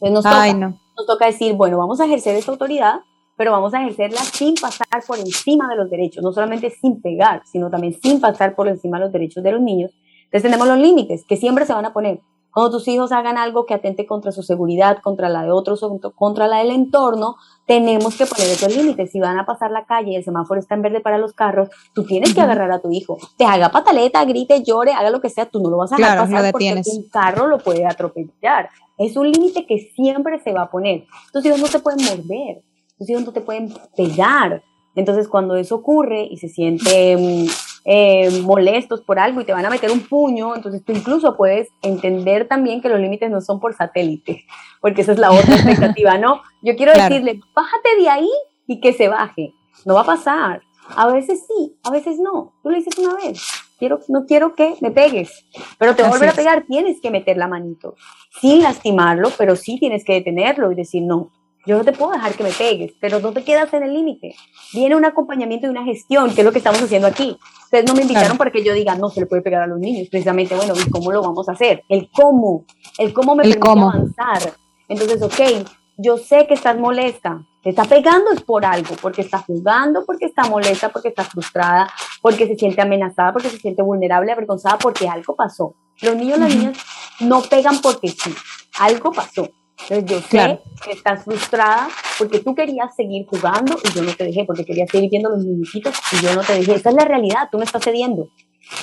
nos 0.01 0.23
toca, 0.23 0.53
nos 0.57 1.05
toca 1.05 1.27
decir, 1.27 1.53
bueno, 1.53 1.77
vamos 1.77 2.01
a 2.01 2.05
ejercer 2.05 2.35
esta 2.35 2.49
autoridad, 2.49 3.01
pero 3.37 3.51
vamos 3.51 3.75
a 3.75 3.81
ejercerla 3.81 4.21
sin 4.21 4.55
pasar 4.55 5.03
por 5.05 5.19
encima 5.19 5.69
de 5.69 5.75
los 5.75 5.87
derechos, 5.87 6.23
no 6.23 6.33
solamente 6.33 6.71
sin 6.71 6.99
pegar, 6.99 7.43
sino 7.45 7.69
también 7.69 7.93
sin 8.01 8.19
pasar 8.19 8.55
por 8.55 8.67
encima 8.67 8.97
de 8.97 9.03
los 9.03 9.13
derechos 9.13 9.43
de 9.43 9.51
los 9.51 9.61
niños, 9.61 9.91
entonces 10.23 10.49
tenemos 10.49 10.67
los 10.67 10.79
límites 10.79 11.25
que 11.29 11.37
siempre 11.37 11.67
se 11.67 11.73
van 11.73 11.85
a 11.85 11.93
poner. 11.93 12.19
Cuando 12.53 12.77
tus 12.77 12.87
hijos 12.87 13.11
hagan 13.11 13.37
algo 13.37 13.65
que 13.65 13.73
atente 13.73 14.05
contra 14.05 14.31
su 14.31 14.43
seguridad, 14.43 14.99
contra 15.01 15.27
la 15.27 15.43
de 15.43 15.51
otros, 15.51 15.83
contra 16.15 16.47
la 16.47 16.59
del 16.59 16.69
entorno, 16.69 17.35
tenemos 17.65 18.15
que 18.15 18.27
poner 18.27 18.47
esos 18.47 18.75
límites. 18.75 19.11
Si 19.11 19.19
van 19.19 19.39
a 19.39 19.45
pasar 19.45 19.71
la 19.71 19.85
calle 19.85 20.11
y 20.11 20.15
el 20.15 20.23
semáforo 20.23 20.59
está 20.59 20.75
en 20.75 20.83
verde 20.83 21.01
para 21.01 21.17
los 21.17 21.33
carros, 21.33 21.69
tú 21.93 22.03
tienes 22.03 22.33
que 22.33 22.41
agarrar 22.41 22.71
a 22.71 22.79
tu 22.79 22.91
hijo. 22.91 23.17
Te 23.37 23.45
haga 23.45 23.69
pataleta, 23.69 24.23
grite, 24.25 24.61
llore, 24.63 24.93
haga 24.93 25.09
lo 25.09 25.19
que 25.19 25.29
sea, 25.29 25.47
tú 25.47 25.61
no 25.61 25.69
lo 25.69 25.77
vas 25.77 25.93
a 25.93 25.95
dejar 25.95 26.17
pasar 26.19 26.51
porque 26.51 26.83
un 26.85 27.09
carro 27.09 27.47
lo 27.47 27.57
puede 27.57 27.85
atropellar. 27.85 28.69
Es 28.97 29.17
un 29.17 29.31
límite 29.31 29.65
que 29.65 29.91
siempre 29.95 30.39
se 30.39 30.53
va 30.53 30.63
a 30.63 30.69
poner. 30.69 31.05
Tus 31.31 31.43
hijos 31.45 31.59
no 31.59 31.67
te 31.67 31.79
pueden 31.79 32.05
morder, 32.05 32.61
tus 32.99 33.09
hijos 33.09 33.25
no 33.25 33.31
te 33.31 33.41
pueden 33.41 33.73
pegar. 33.97 34.61
Entonces, 34.95 35.27
cuando 35.27 35.55
eso 35.55 35.75
ocurre 35.75 36.27
y 36.29 36.37
se 36.37 36.49
siente 36.49 37.17
mm, 37.17 37.47
eh, 37.85 38.41
molestos 38.43 39.01
por 39.01 39.19
algo 39.19 39.41
y 39.41 39.45
te 39.45 39.53
van 39.53 39.65
a 39.65 39.69
meter 39.69 39.91
un 39.91 40.01
puño, 40.01 40.55
entonces 40.55 40.83
tú 40.85 40.93
incluso 40.93 41.35
puedes 41.35 41.67
entender 41.81 42.47
también 42.47 42.81
que 42.81 42.89
los 42.89 42.99
límites 42.99 43.29
no 43.29 43.41
son 43.41 43.59
por 43.59 43.73
satélite, 43.73 44.45
porque 44.81 45.01
esa 45.01 45.11
es 45.11 45.19
la 45.19 45.31
otra 45.31 45.55
expectativa, 45.55 46.17
¿no? 46.17 46.41
Yo 46.61 46.75
quiero 46.75 46.93
decirle, 46.93 47.41
bájate 47.53 47.95
de 47.99 48.09
ahí 48.09 48.29
y 48.67 48.79
que 48.79 48.93
se 48.93 49.07
baje. 49.07 49.53
No 49.85 49.95
va 49.95 50.01
a 50.01 50.05
pasar. 50.05 50.61
A 50.95 51.11
veces 51.11 51.45
sí, 51.47 51.77
a 51.83 51.91
veces 51.91 52.19
no. 52.19 52.53
Tú 52.61 52.69
lo 52.69 52.75
dices 52.75 52.97
una 52.97 53.15
vez. 53.15 53.41
Quiero, 53.79 53.99
no 54.07 54.25
quiero 54.25 54.55
que 54.55 54.75
me 54.79 54.91
pegues, 54.91 55.45
pero 55.77 55.95
te 55.95 56.03
vuelve 56.03 56.29
a 56.29 56.33
pegar, 56.33 56.63
tienes 56.65 57.01
que 57.01 57.11
meter 57.11 57.35
la 57.35 57.49
manito, 57.49 57.95
sin 58.39 58.61
lastimarlo, 58.61 59.29
pero 59.37 59.57
sí 59.57 59.77
tienes 59.77 60.05
que 60.05 60.13
detenerlo 60.13 60.71
y 60.71 60.75
decir, 60.75 61.03
no, 61.03 61.31
yo 61.65 61.77
no 61.77 61.83
te 61.83 61.93
puedo 61.93 62.11
dejar 62.11 62.33
que 62.33 62.43
me 62.43 62.51
pegues, 62.51 62.93
pero 62.99 63.19
no 63.19 63.31
te 63.31 63.43
quedas 63.43 63.73
en 63.73 63.83
el 63.83 63.93
límite. 63.93 64.35
Viene 64.73 64.95
un 64.95 65.05
acompañamiento 65.05 65.67
y 65.67 65.69
una 65.69 65.83
gestión, 65.85 66.33
que 66.33 66.41
es 66.41 66.45
lo 66.45 66.51
que 66.51 66.57
estamos 66.57 66.81
haciendo 66.81 67.07
aquí. 67.07 67.37
Ustedes 67.63 67.85
no 67.85 67.95
me 67.95 68.01
invitaron 68.01 68.37
para 68.37 68.51
que 68.51 68.63
yo 68.63 68.73
diga, 68.73 68.95
no 68.95 69.09
se 69.09 69.21
le 69.21 69.25
puede 69.27 69.41
pegar 69.41 69.61
a 69.61 69.67
los 69.67 69.79
niños. 69.79 70.09
Precisamente, 70.09 70.55
bueno, 70.55 70.73
¿y 70.75 70.89
cómo 70.89 71.11
lo 71.11 71.21
vamos 71.21 71.47
a 71.47 71.53
hacer? 71.53 71.83
El 71.87 72.09
cómo. 72.11 72.65
El 72.97 73.13
cómo 73.13 73.35
me 73.35 73.43
permite 73.43 73.69
avanzar. 73.69 74.53
Entonces, 74.89 75.21
ok, 75.21 75.67
yo 75.97 76.17
sé 76.17 76.47
que 76.47 76.53
estás 76.53 76.77
molesta. 76.77 77.45
Te 77.61 77.69
está 77.69 77.85
pegando 77.85 78.31
es 78.31 78.41
por 78.41 78.65
algo, 78.65 78.95
porque 79.01 79.21
está 79.21 79.37
jugando, 79.37 80.05
porque 80.05 80.25
está 80.25 80.43
molesta, 80.49 80.89
porque 80.89 81.07
está 81.07 81.23
frustrada, 81.23 81.89
porque 82.21 82.45
se 82.45 82.55
siente 82.55 82.81
amenazada, 82.81 83.31
porque 83.31 83.49
se 83.49 83.57
siente 83.57 83.81
vulnerable, 83.81 84.33
avergonzada, 84.33 84.77
porque 84.77 85.07
algo 85.07 85.33
pasó. 85.33 85.75
Los 86.01 86.15
niños 86.17 86.39
y 86.39 86.41
las 86.41 86.55
niñas 86.55 86.77
no 87.21 87.41
pegan 87.41 87.79
porque 87.81 88.09
sí. 88.09 88.35
Algo 88.79 89.13
pasó. 89.13 89.47
Entonces 89.89 90.05
yo 90.05 90.21
sé 90.21 90.59
que 90.83 90.91
estás 90.91 91.23
frustrada 91.23 91.89
porque 92.17 92.39
tú 92.39 92.55
querías 92.55 92.95
seguir 92.95 93.25
jugando 93.27 93.77
y 93.83 93.93
yo 93.93 94.03
no 94.03 94.13
te 94.13 94.25
dejé, 94.25 94.45
porque 94.45 94.65
querías 94.65 94.89
seguir 94.89 95.09
viendo 95.09 95.29
los 95.29 95.43
muñequitos 95.43 95.93
y 96.13 96.25
yo 96.25 96.33
no 96.33 96.41
te 96.41 96.53
dejé. 96.53 96.75
Esa 96.75 96.89
es 96.89 96.95
la 96.95 97.05
realidad, 97.05 97.49
tú 97.51 97.57
me 97.57 97.65
estás 97.65 97.83
cediendo. 97.83 98.29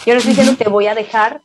Yo 0.04 0.12
no 0.12 0.18
estoy 0.18 0.34
diciendo 0.34 0.56
te 0.56 0.68
voy 0.68 0.86
a 0.86 0.94
dejar, 0.94 1.40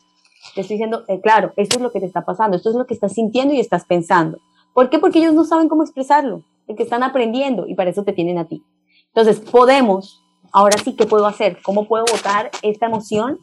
te 0.53 0.61
estoy 0.61 0.75
diciendo, 0.75 1.05
eh, 1.07 1.21
claro, 1.21 1.53
esto 1.55 1.77
es 1.77 1.81
lo 1.81 1.91
que 1.91 1.99
te 1.99 2.05
está 2.05 2.25
pasando, 2.25 2.57
esto 2.57 2.69
es 2.69 2.75
lo 2.75 2.85
que 2.85 2.93
estás 2.93 3.13
sintiendo 3.13 3.53
y 3.53 3.59
estás 3.59 3.85
pensando. 3.85 4.39
¿Por 4.73 4.89
qué? 4.89 4.99
Porque 4.99 5.19
ellos 5.19 5.33
no 5.33 5.45
saben 5.45 5.69
cómo 5.69 5.83
expresarlo, 5.83 6.43
porque 6.67 6.83
están 6.83 7.03
aprendiendo 7.03 7.65
y 7.67 7.75
para 7.75 7.89
eso 7.89 8.03
te 8.03 8.11
tienen 8.11 8.37
a 8.37 8.47
ti. 8.47 8.63
Entonces, 9.07 9.39
podemos, 9.39 10.21
ahora 10.51 10.77
sí, 10.83 10.95
¿qué 10.95 11.05
puedo 11.05 11.25
hacer? 11.27 11.59
¿Cómo 11.61 11.87
puedo 11.87 12.03
votar 12.11 12.51
esta 12.61 12.87
emoción 12.87 13.39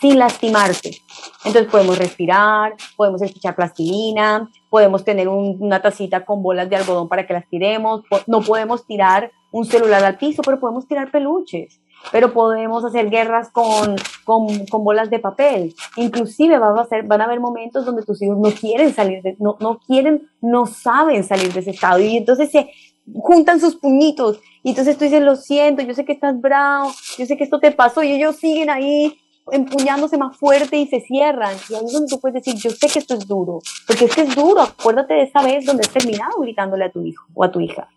sin 0.00 0.18
lastimarte. 0.18 1.00
Entonces 1.44 1.70
podemos 1.70 1.98
respirar, 1.98 2.74
podemos 2.96 3.22
escuchar 3.22 3.54
plastilina, 3.54 4.50
podemos 4.70 5.04
tener 5.04 5.28
una 5.28 5.80
tacita 5.80 6.24
con 6.24 6.42
bolas 6.42 6.68
de 6.68 6.76
algodón 6.76 7.08
para 7.08 7.26
que 7.26 7.32
las 7.32 7.48
tiremos, 7.48 8.02
no 8.26 8.42
podemos 8.42 8.86
tirar 8.86 9.32
un 9.52 9.64
celular 9.64 10.04
al 10.04 10.18
piso, 10.18 10.42
pero 10.42 10.60
podemos 10.60 10.86
tirar 10.86 11.10
peluches, 11.10 11.80
pero 12.12 12.32
podemos 12.32 12.84
hacer 12.84 13.08
guerras 13.08 13.48
con, 13.50 13.96
con, 14.24 14.84
bolas 14.84 15.08
de 15.08 15.18
papel. 15.18 15.74
Inclusive 15.96 16.58
van 16.58 16.78
a, 16.78 16.82
hacer, 16.82 17.04
van 17.04 17.22
a 17.22 17.24
haber 17.24 17.40
momentos 17.40 17.86
donde 17.86 18.04
tus 18.04 18.20
hijos 18.22 18.36
no 18.38 18.50
quieren 18.50 18.92
salir, 18.92 19.22
de, 19.22 19.36
no, 19.38 19.56
no 19.60 19.78
quieren, 19.78 20.28
no 20.42 20.66
saben 20.66 21.24
salir 21.24 21.52
de 21.52 21.60
ese 21.60 21.70
estado 21.70 22.00
y 22.00 22.18
entonces 22.18 22.50
se 22.50 22.70
juntan 23.14 23.60
sus 23.60 23.76
puñitos 23.76 24.40
y 24.62 24.70
entonces 24.70 24.98
tú 24.98 25.04
dices, 25.04 25.22
lo 25.22 25.36
siento, 25.36 25.82
yo 25.82 25.94
sé 25.94 26.04
que 26.04 26.12
estás 26.12 26.38
bravo, 26.40 26.90
yo 27.16 27.24
sé 27.24 27.36
que 27.36 27.44
esto 27.44 27.60
te 27.60 27.70
pasó 27.70 28.02
y 28.02 28.12
ellos 28.12 28.36
siguen 28.36 28.68
ahí 28.68 29.16
empuñándose 29.52 30.18
más 30.18 30.36
fuerte 30.36 30.76
y 30.76 30.86
se 30.86 31.00
cierran. 31.00 31.54
Y 31.68 31.74
ahí 31.74 31.84
es 31.84 31.92
donde 31.92 32.08
tú 32.08 32.20
puedes 32.20 32.42
decir, 32.42 32.60
yo 32.60 32.70
sé 32.70 32.88
que 32.88 32.98
esto 32.98 33.14
es 33.14 33.26
duro, 33.26 33.60
porque 33.86 34.06
es 34.06 34.14
que 34.14 34.22
es 34.22 34.34
duro. 34.34 34.62
Acuérdate 34.62 35.14
de 35.14 35.22
esa 35.22 35.42
vez 35.42 35.64
donde 35.64 35.82
has 35.82 35.92
terminado 35.92 36.40
gritándole 36.40 36.84
a 36.84 36.90
tu 36.90 37.02
hijo 37.02 37.24
o 37.34 37.44
a 37.44 37.50
tu 37.50 37.60
hija, 37.60 37.88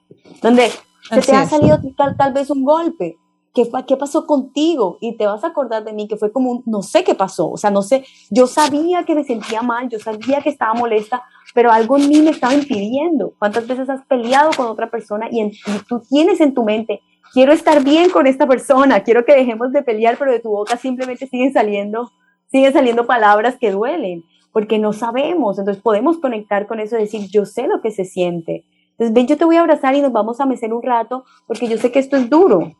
donde 0.41 0.69
se 0.69 1.21
te 1.21 1.35
ha 1.35 1.45
salido 1.47 1.79
tal, 1.97 2.15
tal 2.15 2.33
vez 2.33 2.49
un 2.49 2.63
golpe. 2.63 3.17
¿Qué, 3.53 3.67
¿Qué 3.87 3.97
pasó 3.97 4.27
contigo? 4.27 4.99
Y 5.01 5.17
te 5.17 5.25
vas 5.25 5.43
a 5.43 5.47
acordar 5.47 5.83
de 5.83 5.91
mí 5.91 6.07
que 6.07 6.17
fue 6.17 6.31
como 6.31 6.51
un, 6.51 6.63
no 6.67 6.83
sé 6.83 7.03
qué 7.03 7.15
pasó, 7.15 7.49
o 7.49 7.57
sea, 7.57 7.71
no 7.71 7.81
sé, 7.81 8.05
yo 8.29 8.45
sabía 8.45 9.03
que 9.05 9.15
me 9.15 9.23
sentía 9.23 9.63
mal, 9.63 9.89
yo 9.89 9.97
sabía 9.97 10.41
que 10.41 10.49
estaba 10.49 10.75
molesta, 10.75 11.23
pero 11.55 11.71
algo 11.71 11.97
en 11.97 12.09
mí 12.09 12.21
me 12.21 12.29
estaba 12.29 12.53
impidiendo. 12.53 13.33
¿Cuántas 13.39 13.65
veces 13.65 13.89
has 13.89 14.05
peleado 14.05 14.51
con 14.55 14.67
otra 14.67 14.91
persona 14.91 15.27
y, 15.31 15.41
y 15.41 15.79
tú 15.87 15.99
tienes 16.07 16.39
en 16.41 16.53
tu 16.53 16.63
mente, 16.63 17.01
quiero 17.33 17.53
estar 17.53 17.83
bien 17.83 18.09
con 18.09 18.27
esta 18.27 18.47
persona, 18.47 19.01
quiero 19.01 19.25
que 19.25 19.35
dejemos 19.35 19.71
de 19.71 19.83
pelear, 19.83 20.17
pero 20.17 20.31
de 20.31 20.39
tu 20.39 20.49
boca 20.49 20.77
simplemente 20.77 21.27
siguen 21.27 21.53
saliendo, 21.53 22.11
siguen 22.51 22.73
saliendo 22.73 23.05
palabras 23.05 23.57
que 23.59 23.71
duelen, 23.71 24.23
porque 24.51 24.79
no 24.79 24.93
sabemos, 24.93 25.59
entonces 25.59 25.81
podemos 25.81 26.17
conectar 26.19 26.67
con 26.67 26.79
eso 26.79 26.97
y 26.97 27.01
decir, 27.01 27.29
yo 27.29 27.45
sé 27.45 27.67
lo 27.67 27.81
que 27.81 27.91
se 27.91 28.05
siente. 28.05 28.65
Entonces, 28.91 29.13
ven, 29.13 29.27
yo 29.27 29.37
te 29.37 29.45
voy 29.45 29.55
a 29.55 29.61
abrazar 29.61 29.95
y 29.95 30.01
nos 30.01 30.11
vamos 30.11 30.41
a 30.41 30.45
mecer 30.45 30.73
un 30.73 30.83
rato, 30.83 31.23
porque 31.47 31.67
yo 31.67 31.77
sé 31.77 31.91
que 31.91 31.99
esto 31.99 32.17
es 32.17 32.29
duro, 32.29 32.73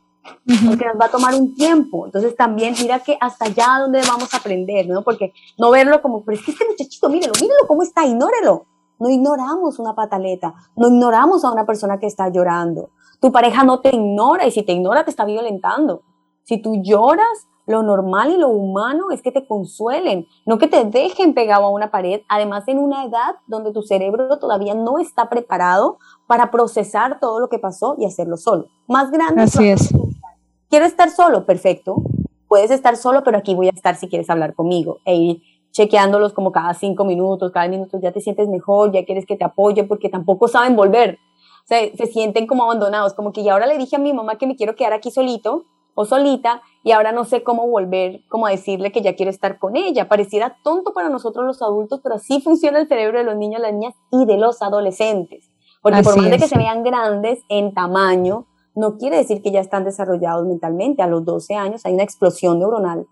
porque 0.68 0.86
nos 0.86 1.00
va 1.00 1.06
a 1.06 1.12
tomar 1.12 1.34
un 1.34 1.56
tiempo. 1.56 2.08
Entonces, 2.08 2.36
también 2.36 2.74
mira 2.78 3.00
que 3.00 3.18
hasta 3.22 3.46
allá 3.46 3.80
donde 3.80 4.02
vamos 4.06 4.34
a 4.34 4.38
aprender, 4.38 4.86
¿no? 4.88 5.02
Porque 5.04 5.32
no 5.58 5.72
verlo 5.72 6.02
como, 6.02 6.26
pero 6.26 6.38
es 6.38 6.44
que 6.44 6.52
este 6.52 6.66
muchachito, 6.68 7.08
mírelo, 7.08 7.32
mírelo 7.40 7.68
cómo 7.68 7.84
está, 7.84 8.06
ignórelo. 8.06 8.66
No 9.00 9.10
ignoramos 9.10 9.80
una 9.80 9.96
pataleta, 9.96 10.54
no 10.76 10.90
ignoramos 10.90 11.46
a 11.46 11.54
una 11.54 11.66
persona 11.66 12.00
que 12.00 12.08
está 12.08 12.28
llorando. 12.28 12.90
Tu 13.20 13.32
pareja 13.32 13.64
no 13.64 13.82
te 13.82 13.96
ignora 13.96 14.48
y 14.48 14.52
si 14.52 14.64
te 14.64 14.72
ignora 14.72 15.04
te 15.04 15.10
está 15.10 15.26
violentando. 15.26 16.04
Si 16.44 16.62
tú 16.62 16.82
lloras, 16.84 17.48
lo 17.70 17.84
normal 17.84 18.32
y 18.32 18.38
lo 18.38 18.50
humano 18.50 19.12
es 19.12 19.22
que 19.22 19.32
te 19.32 19.46
consuelen, 19.46 20.26
no 20.48 20.58
que 20.58 20.68
te 20.68 20.86
dejen 20.86 21.36
pegado 21.36 21.66
a 21.66 21.70
una 21.70 21.92
pared, 21.92 22.22
además 22.28 22.68
en 22.68 22.80
una 22.80 23.06
edad 23.06 23.36
donde 23.46 23.72
tu 23.72 23.84
cerebro 23.84 24.40
todavía 24.40 24.74
no 24.74 24.98
está 24.98 25.30
preparado 25.30 26.00
para 26.26 26.50
procesar 26.50 27.20
todo 27.20 27.40
lo 27.40 27.48
que 27.48 27.60
pasó 27.60 27.96
y 28.00 28.06
hacerlo 28.06 28.38
solo. 28.38 28.70
Más 28.88 29.12
grande. 29.12 29.44
Así 29.44 29.70
es. 29.70 29.94
quiero 30.68 30.86
estar 30.86 31.12
solo, 31.12 31.46
perfecto. 31.46 31.98
Puedes 32.48 32.72
estar 32.72 32.98
solo, 32.98 33.24
pero 33.24 33.38
aquí 33.38 33.54
voy 33.54 33.68
a 33.68 33.72
estar 33.72 33.96
si 33.96 34.10
quieres 34.10 34.32
hablar 34.32 34.56
conmigo. 34.56 34.98
E 35.06 35.16
ir 35.16 35.42
chequeándolos 35.72 36.34
como 36.34 36.52
cada 36.52 36.74
cinco 36.74 37.06
minutos, 37.06 37.52
cada 37.52 37.68
minuto 37.68 38.00
ya 38.02 38.12
te 38.12 38.20
sientes 38.20 38.48
mejor, 38.48 38.92
ya 38.92 39.06
quieres 39.06 39.28
que 39.28 39.36
te 39.36 39.44
apoye, 39.44 39.84
porque 39.84 40.10
tampoco 40.10 40.48
saben 40.48 40.76
volver. 40.76 41.20
Se 41.70 42.08
sienten 42.08 42.48
como 42.48 42.64
abandonados, 42.64 43.14
como 43.14 43.32
que 43.32 43.44
ya 43.44 43.54
ahora 43.54 43.68
le 43.68 43.78
dije 43.78 43.96
a 43.96 44.00
mi 44.00 44.12
mamá 44.12 44.40
que 44.40 44.48
me 44.48 44.56
quiero 44.56 44.76
quedar 44.76 44.94
aquí 44.94 45.12
solito 45.12 45.66
o 45.94 46.06
solita 46.06 46.64
y 46.84 46.94
ahora 46.94 47.12
no 47.12 47.26
sé 47.26 47.44
cómo 47.44 47.68
volver, 47.68 48.22
como 48.28 48.48
a 48.48 48.50
decirle 48.50 48.92
que 48.92 49.04
ya 49.04 49.16
quiero 49.16 49.30
estar 49.30 49.60
con 49.60 49.76
ella. 49.76 50.08
Pareciera 50.08 50.58
tonto 50.64 50.94
para 50.94 51.10
nosotros 51.10 51.46
los 51.46 51.62
adultos, 51.62 52.00
pero 52.02 52.16
así 52.16 52.42
funciona 52.42 52.80
el 52.80 52.88
cerebro 52.88 53.20
de 53.20 53.24
los 53.24 53.36
niños, 53.36 53.62
las 53.62 53.74
niñas 53.74 53.94
y 54.12 54.26
de 54.26 54.38
los 54.38 54.64
adolescentes. 54.64 55.52
Porque 55.84 56.02
por 56.02 56.18
más 56.18 56.32
de 56.32 56.40
que 56.40 56.48
se 56.48 56.58
vean 56.58 56.84
grandes 56.84 57.44
en 57.50 57.74
tamaño, 57.74 58.48
no 58.74 58.98
quiere 58.98 59.18
decir 59.18 59.44
que 59.44 59.52
ya 59.52 59.60
están 59.60 59.84
desarrollados 59.84 60.48
mentalmente. 60.48 61.04
A 61.04 61.08
los 61.08 61.24
12 61.24 61.54
años 61.54 61.86
hay 61.86 61.94
una 61.94 62.04
explosión 62.04 62.58
neuronal 62.58 63.08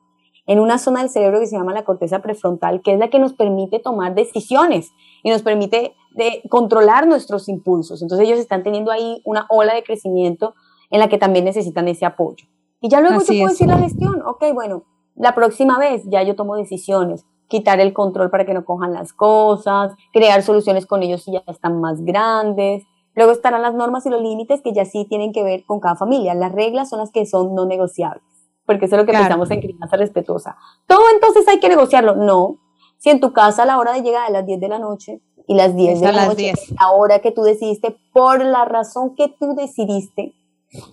en 0.47 0.59
una 0.59 0.77
zona 0.79 1.01
del 1.01 1.09
cerebro 1.09 1.39
que 1.39 1.47
se 1.47 1.57
llama 1.57 1.73
la 1.73 1.83
corteza 1.83 2.19
prefrontal, 2.19 2.81
que 2.81 2.93
es 2.93 2.99
la 2.99 3.09
que 3.09 3.19
nos 3.19 3.33
permite 3.33 3.79
tomar 3.79 4.15
decisiones 4.15 4.91
y 5.21 5.29
nos 5.29 5.43
permite 5.43 5.93
de 6.11 6.41
controlar 6.49 7.05
nuestros 7.05 7.47
impulsos. 7.49 8.01
Entonces 8.01 8.27
ellos 8.27 8.39
están 8.39 8.63
teniendo 8.63 8.91
ahí 8.91 9.21
una 9.25 9.45
ola 9.49 9.75
de 9.75 9.83
crecimiento 9.83 10.55
en 10.89 10.99
la 10.99 11.09
que 11.09 11.17
también 11.17 11.45
necesitan 11.45 11.87
ese 11.87 12.05
apoyo. 12.05 12.47
Y 12.81 12.89
ya 12.89 13.01
luego 13.01 13.19
yo 13.19 13.27
puedo 13.27 13.47
decir 13.49 13.67
la 13.67 13.77
gestión, 13.77 14.21
ok, 14.25 14.45
bueno, 14.53 14.83
la 15.15 15.35
próxima 15.35 15.77
vez 15.79 16.03
ya 16.05 16.23
yo 16.23 16.35
tomo 16.35 16.55
decisiones, 16.55 17.25
quitar 17.47 17.79
el 17.79 17.93
control 17.93 18.29
para 18.29 18.45
que 18.45 18.53
no 18.53 18.65
cojan 18.65 18.93
las 18.93 19.13
cosas, 19.13 19.93
crear 20.13 20.43
soluciones 20.43 20.85
con 20.85 21.03
ellos 21.03 21.23
si 21.23 21.31
ya 21.31 21.43
están 21.47 21.81
más 21.81 22.01
grandes. 22.03 22.83
Luego 23.15 23.31
estarán 23.31 23.63
las 23.63 23.73
normas 23.73 24.05
y 24.05 24.09
los 24.09 24.21
límites 24.21 24.61
que 24.61 24.73
ya 24.73 24.85
sí 24.85 25.05
tienen 25.09 25.33
que 25.33 25.43
ver 25.43 25.65
con 25.65 25.79
cada 25.79 25.95
familia. 25.95 26.35
Las 26.35 26.51
reglas 26.51 26.89
son 26.89 26.99
las 26.99 27.11
que 27.11 27.25
son 27.25 27.55
no 27.55 27.65
negociables, 27.65 28.23
porque 28.67 28.85
eso 28.85 28.95
es 28.95 29.01
lo 29.01 29.05
que 29.07 29.17
pensamos 29.17 29.49
en 29.49 29.61
crianza 29.61 29.95
respetuosa. 29.95 30.57
Todo 30.85 31.01
entonces 31.13 31.47
hay 31.47 31.59
que 31.59 31.69
negociarlo. 31.69 32.15
No. 32.15 32.57
Si 32.97 33.09
en 33.09 33.19
tu 33.19 33.31
casa 33.33 33.63
a 33.63 33.65
la 33.65 33.79
hora 33.79 33.93
de 33.93 34.03
llegar 34.03 34.27
a 34.27 34.29
las 34.29 34.45
10 34.45 34.59
de 34.59 34.67
la 34.67 34.77
noche 34.77 35.21
y 35.47 35.55
las 35.55 35.75
10 35.75 36.01
de 36.01 36.11
la 36.11 36.25
noche, 36.25 36.53
la 36.79 36.91
hora 36.91 37.19
que 37.19 37.31
tú 37.31 37.43
decidiste, 37.43 37.97
por 38.13 38.43
la 38.43 38.65
razón 38.65 39.15
que 39.15 39.29
tú 39.29 39.55
decidiste, 39.55 40.33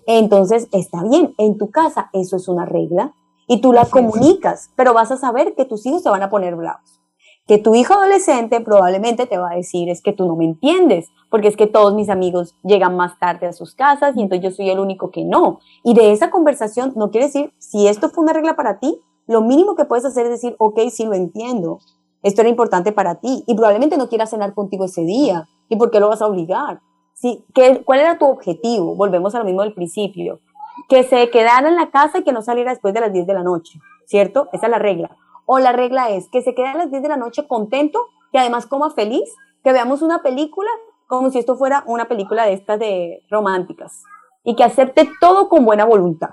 entonces 0.07 0.69
está 0.73 1.03
bien. 1.03 1.35
En 1.37 1.59
tu 1.59 1.71
casa 1.71 2.11
eso 2.13 2.37
es 2.37 2.47
una 2.49 2.65
regla 2.65 3.13
y 3.49 3.61
tú 3.61 3.73
la 3.73 3.85
comunicas, 3.87 4.71
pero 4.77 4.95
vas 4.95 5.11
a 5.11 5.17
saber 5.17 5.55
que 5.57 5.65
tus 5.65 5.85
hijos 5.85 6.03
se 6.03 6.11
van 6.11 6.23
a 6.23 6.31
poner 6.31 6.55
bravos. 6.55 7.01
Que 7.47 7.59
tu 7.59 7.75
hijo 7.75 7.95
adolescente 7.95 8.61
probablemente 8.61 9.27
te 9.27 9.37
va 9.37 9.51
a 9.51 9.57
decir 9.57 9.89
es 9.91 10.01
que 10.01 10.13
tú 10.13 10.27
no 10.27 10.35
me 10.35 10.45
entiendes, 10.45 11.11
porque 11.31 11.49
es 11.49 11.57
que 11.57 11.67
todos 11.67 11.95
mis 11.95 12.09
amigos 12.09 12.55
llegan 12.63 12.97
más 12.97 13.19
tarde 13.19 13.47
a 13.47 13.53
sus 13.53 13.75
casas 13.75 14.17
y 14.17 14.23
entonces 14.23 14.45
yo 14.45 14.51
soy 14.51 14.71
el 14.71 14.79
único 14.79 15.11
que 15.11 15.25
no. 15.25 15.61
Y 15.83 15.95
de 15.95 16.13
esa 16.13 16.31
conversación 16.31 16.93
no 16.97 17.11
quiere 17.11 17.27
decir, 17.27 17.53
si 17.59 17.87
esto 17.87 18.09
fue 18.09 18.25
una 18.25 18.33
regla 18.33 18.57
para 18.57 18.79
ti, 18.79 18.99
lo 19.27 19.43
mínimo 19.43 19.75
que 19.75 19.85
puedes 19.85 20.05
hacer 20.05 20.27
es 20.27 20.33
decir, 20.33 20.57
ok, 20.59 20.81
sí 20.91 21.05
lo 21.05 21.15
entiendo, 21.15 21.81
esto 22.23 22.41
era 22.41 22.49
importante 22.49 22.93
para 22.93 23.17
ti 23.17 23.45
y 23.47 23.55
probablemente 23.55 23.99
no 23.99 24.09
quieras 24.09 24.31
cenar 24.31 24.55
contigo 24.55 24.87
ese 24.87 25.03
día. 25.03 25.47
¿Y 25.69 25.77
por 25.77 25.91
qué 25.91 26.01
lo 26.01 26.09
vas 26.09 26.23
a 26.23 26.27
obligar? 26.27 26.81
Sí, 27.13 27.45
¿qué, 27.55 27.83
¿Cuál 27.85 28.01
era 28.01 28.19
tu 28.19 28.27
objetivo? 28.27 28.95
Volvemos 28.97 29.35
a 29.35 29.39
lo 29.39 29.45
mismo 29.45 29.63
del 29.63 29.75
principio 29.75 30.41
que 30.89 31.05
se 31.05 31.31
quedara 31.31 31.69
en 31.69 31.77
la 31.77 31.91
casa 31.91 32.19
y 32.19 32.25
que 32.25 32.33
no 32.33 32.43
saliera 32.43 32.71
después 32.71 32.95
de 32.95 33.01
las 33.01 33.13
10 33.13 33.27
de 33.27 33.35
la 33.35 33.43
noche, 33.43 33.79
¿cierto? 34.07 34.49
Esa 34.53 34.67
es 34.67 34.71
la 34.71 34.79
regla. 34.79 35.17
O 35.47 35.59
la 35.59 35.73
regla 35.73 36.11
es 36.11 36.29
que 36.29 36.43
se 36.43 36.55
quede 36.55 36.69
a 36.69 36.77
las 36.77 36.91
10 36.91 37.03
de 37.03 37.09
la 37.09 37.17
noche 37.17 37.47
contento, 37.47 38.01
que 38.33 38.39
además 38.39 38.67
coma 38.67 38.91
feliz, 38.91 39.35
que 39.63 39.73
veamos 39.73 40.03
una 40.03 40.23
película 40.23 40.71
como 41.07 41.31
si 41.31 41.39
esto 41.39 41.57
fuera 41.57 41.85
una 41.87 42.07
película 42.07 42.47
de 42.47 42.55
estas 42.55 42.79
de 42.79 43.23
románticas. 43.31 44.03
Y 44.43 44.57
que 44.57 44.65
acepte 44.65 45.09
todo 45.21 45.49
con 45.49 45.65
buena 45.65 45.85
voluntad. 45.85 46.31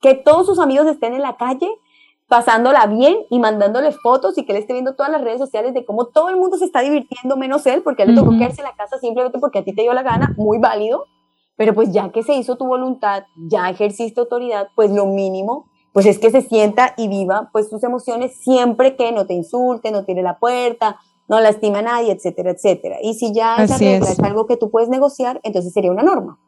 Que 0.00 0.14
todos 0.14 0.46
sus 0.46 0.58
amigos 0.58 0.86
estén 0.86 1.14
en 1.14 1.22
la 1.22 1.36
calle 1.36 1.68
pasándola 2.32 2.86
bien 2.86 3.18
y 3.28 3.38
mandándole 3.38 3.92
fotos 3.92 4.38
y 4.38 4.46
que 4.46 4.52
él 4.52 4.58
esté 4.58 4.72
viendo 4.72 4.94
todas 4.94 5.12
las 5.12 5.20
redes 5.20 5.38
sociales 5.38 5.74
de 5.74 5.84
cómo 5.84 6.06
todo 6.06 6.30
el 6.30 6.36
mundo 6.36 6.56
se 6.56 6.64
está 6.64 6.80
divirtiendo 6.80 7.36
menos 7.36 7.66
él 7.66 7.82
porque 7.82 8.04
él 8.04 8.14
le 8.14 8.14
tocó 8.14 8.30
quedarse 8.30 8.62
en 8.62 8.68
la 8.68 8.74
casa 8.74 8.98
simplemente 8.98 9.38
porque 9.38 9.58
a 9.58 9.64
ti 9.64 9.74
te 9.74 9.82
dio 9.82 9.92
la 9.92 10.02
gana, 10.02 10.34
muy 10.38 10.56
válido, 10.56 11.04
pero 11.56 11.74
pues 11.74 11.92
ya 11.92 12.10
que 12.10 12.22
se 12.22 12.32
hizo 12.32 12.56
tu 12.56 12.66
voluntad, 12.66 13.24
ya 13.36 13.68
ejerciste 13.68 14.18
autoridad, 14.18 14.68
pues 14.74 14.90
lo 14.90 15.04
mínimo, 15.04 15.66
pues 15.92 16.06
es 16.06 16.18
que 16.18 16.30
se 16.30 16.42
sienta 16.42 16.94
y 16.96 17.08
viva 17.08 17.50
pues 17.52 17.68
tus 17.68 17.84
emociones 17.84 18.34
siempre 18.36 18.96
que 18.96 19.12
no 19.12 19.26
te 19.26 19.34
insulte, 19.34 19.90
no 19.90 20.04
tire 20.04 20.22
la 20.22 20.38
puerta, 20.38 20.98
no 21.28 21.40
lastima 21.40 21.80
a 21.80 21.82
nadie, 21.82 22.12
etcétera, 22.12 22.50
etcétera. 22.50 22.96
Y 23.02 23.14
si 23.14 23.32
ya 23.32 23.56
esa 23.56 23.78
regla 23.78 24.10
es. 24.10 24.20
algo 24.20 24.46
que 24.46 24.56
tú 24.56 24.70
puedes 24.70 24.88
negociar, 24.88 25.40
entonces 25.42 25.72
sería 25.72 25.90
una 25.90 26.02
norma. 26.02 26.38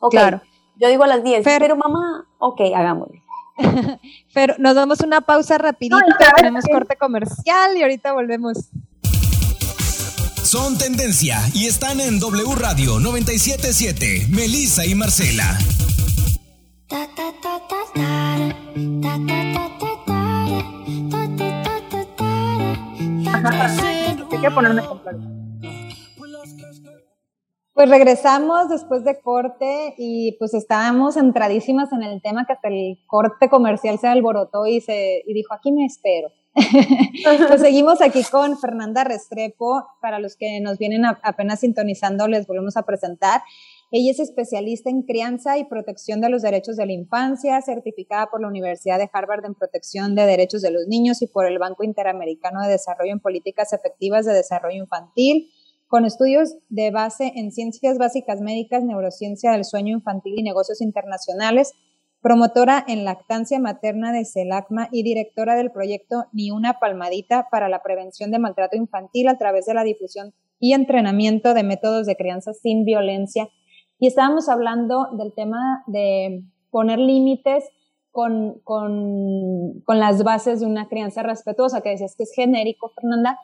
Ok, 0.00 0.12
claro. 0.12 0.40
yo 0.76 0.88
digo 0.88 1.04
a 1.04 1.06
las 1.06 1.22
10, 1.22 1.44
pero, 1.44 1.76
mamá, 1.76 2.26
ok, 2.38 2.60
hagámoslo. 2.74 3.20
pero 4.34 4.54
nos 4.58 4.74
damos 4.74 5.00
una 5.00 5.20
pausa 5.20 5.58
rapidita, 5.58 6.32
tenemos 6.36 6.64
corte 6.64 6.96
comercial 6.96 7.76
y 7.76 7.82
ahorita 7.82 8.12
volvemos. 8.12 8.70
Son 10.42 10.76
tendencia 10.78 11.38
y 11.54 11.66
están 11.66 12.00
en 12.00 12.18
W 12.18 12.54
Radio 12.56 12.98
977. 12.98 14.26
Melissa 14.30 14.84
y 14.84 14.94
Marcela. 14.94 15.56
Pues 27.72 27.88
regresamos 27.88 28.68
después 28.68 29.04
de 29.04 29.20
corte 29.20 29.94
y 29.96 30.36
pues 30.38 30.52
estábamos 30.52 31.16
entradísimas 31.16 31.92
en 31.92 32.02
el 32.02 32.20
tema 32.20 32.44
que 32.44 32.52
hasta 32.54 32.68
el 32.68 32.98
corte 33.06 33.48
comercial 33.48 33.98
se 33.98 34.08
alborotó 34.08 34.66
y 34.66 34.80
se 34.80 35.22
y 35.26 35.32
dijo, 35.32 35.54
aquí 35.54 35.72
me 35.72 35.86
espero. 35.86 36.28
pues 37.48 37.60
seguimos 37.60 38.02
aquí 38.02 38.24
con 38.24 38.58
Fernanda 38.58 39.04
Restrepo. 39.04 39.86
Para 40.02 40.18
los 40.18 40.36
que 40.36 40.60
nos 40.60 40.78
vienen 40.78 41.04
apenas 41.04 41.60
sintonizando, 41.60 42.26
les 42.26 42.46
volvemos 42.46 42.76
a 42.76 42.82
presentar. 42.82 43.42
Ella 43.92 44.12
es 44.12 44.20
especialista 44.20 44.88
en 44.88 45.02
crianza 45.02 45.58
y 45.58 45.64
protección 45.64 46.20
de 46.20 46.28
los 46.28 46.42
derechos 46.42 46.76
de 46.76 46.86
la 46.86 46.92
infancia, 46.92 47.60
certificada 47.60 48.26
por 48.26 48.40
la 48.40 48.48
Universidad 48.48 48.98
de 48.98 49.10
Harvard 49.12 49.44
en 49.44 49.54
protección 49.54 50.14
de 50.14 50.26
derechos 50.26 50.62
de 50.62 50.70
los 50.70 50.86
niños 50.86 51.22
y 51.22 51.26
por 51.26 51.46
el 51.46 51.58
Banco 51.58 51.82
Interamericano 51.82 52.62
de 52.62 52.68
Desarrollo 52.68 53.12
en 53.12 53.20
Políticas 53.20 53.72
Efectivas 53.72 54.26
de 54.26 54.32
Desarrollo 54.32 54.80
Infantil, 54.80 55.50
con 55.88 56.04
estudios 56.04 56.56
de 56.68 56.92
base 56.92 57.32
en 57.34 57.50
ciencias 57.50 57.98
básicas 57.98 58.40
médicas, 58.40 58.84
neurociencia 58.84 59.50
del 59.50 59.64
sueño 59.64 59.96
infantil 59.96 60.34
y 60.36 60.44
negocios 60.44 60.80
internacionales 60.80 61.74
promotora 62.22 62.84
en 62.86 63.04
lactancia 63.04 63.58
materna 63.58 64.12
de 64.12 64.24
CELACMA 64.24 64.88
y 64.92 65.02
directora 65.02 65.56
del 65.56 65.70
proyecto 65.70 66.26
Ni 66.32 66.50
una 66.50 66.78
palmadita 66.78 67.48
para 67.50 67.68
la 67.68 67.82
prevención 67.82 68.30
de 68.30 68.38
maltrato 68.38 68.76
infantil 68.76 69.28
a 69.28 69.38
través 69.38 69.66
de 69.66 69.74
la 69.74 69.84
difusión 69.84 70.34
y 70.58 70.74
entrenamiento 70.74 71.54
de 71.54 71.62
métodos 71.62 72.06
de 72.06 72.16
crianza 72.16 72.52
sin 72.52 72.84
violencia. 72.84 73.48
Y 74.00 74.06
estábamos 74.06 74.48
hablando 74.48 75.08
del 75.12 75.32
tema 75.34 75.84
de 75.86 76.42
poner 76.70 76.98
límites 76.98 77.68
con, 78.10 78.58
con, 78.64 79.82
con 79.84 80.00
las 80.00 80.24
bases 80.24 80.60
de 80.60 80.66
una 80.66 80.88
crianza 80.88 81.22
respetuosa, 81.22 81.82
que 81.82 81.90
decías 81.90 82.16
que 82.16 82.24
es 82.24 82.32
genérico, 82.34 82.88
Fernanda, 82.88 83.38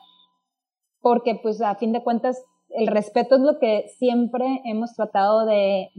porque 0.99 1.39
pues 1.41 1.61
a 1.61 1.75
fin 1.75 1.93
de 1.93 2.03
cuentas 2.03 2.43
el 2.69 2.87
respeto 2.87 3.35
es 3.35 3.41
lo 3.41 3.59
que 3.59 3.89
siempre 3.97 4.61
hemos 4.65 4.93
tratado 4.93 5.45
de, 5.45 5.89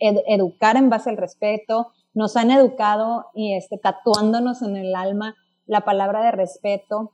educar 0.00 0.76
en 0.76 0.90
base 0.90 1.10
al 1.10 1.16
respeto, 1.16 1.92
nos 2.12 2.36
han 2.36 2.50
educado 2.50 3.26
y 3.34 3.54
este, 3.54 3.78
tatuándonos 3.78 4.62
en 4.62 4.76
el 4.76 4.94
alma 4.94 5.36
la 5.66 5.82
palabra 5.82 6.24
de 6.24 6.32
respeto. 6.32 7.12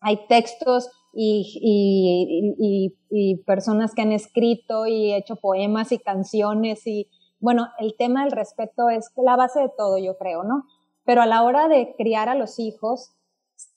Hay 0.00 0.26
textos 0.28 0.90
y, 1.12 2.94
y, 3.10 3.36
personas 3.44 3.94
que 3.94 4.02
han 4.02 4.12
escrito 4.12 4.86
y 4.86 5.12
hecho 5.12 5.36
poemas 5.36 5.92
y 5.92 5.98
canciones 5.98 6.86
y 6.86 7.08
bueno, 7.38 7.68
el 7.78 7.96
tema 7.96 8.22
del 8.22 8.32
respeto 8.32 8.88
es 8.88 9.10
la 9.16 9.36
base 9.36 9.60
de 9.60 9.70
todo, 9.76 9.98
yo 9.98 10.16
creo, 10.16 10.44
¿no? 10.44 10.64
Pero 11.04 11.22
a 11.22 11.26
la 11.26 11.42
hora 11.42 11.68
de 11.68 11.94
criar 11.96 12.28
a 12.28 12.36
los 12.36 12.58
hijos, 12.58 13.16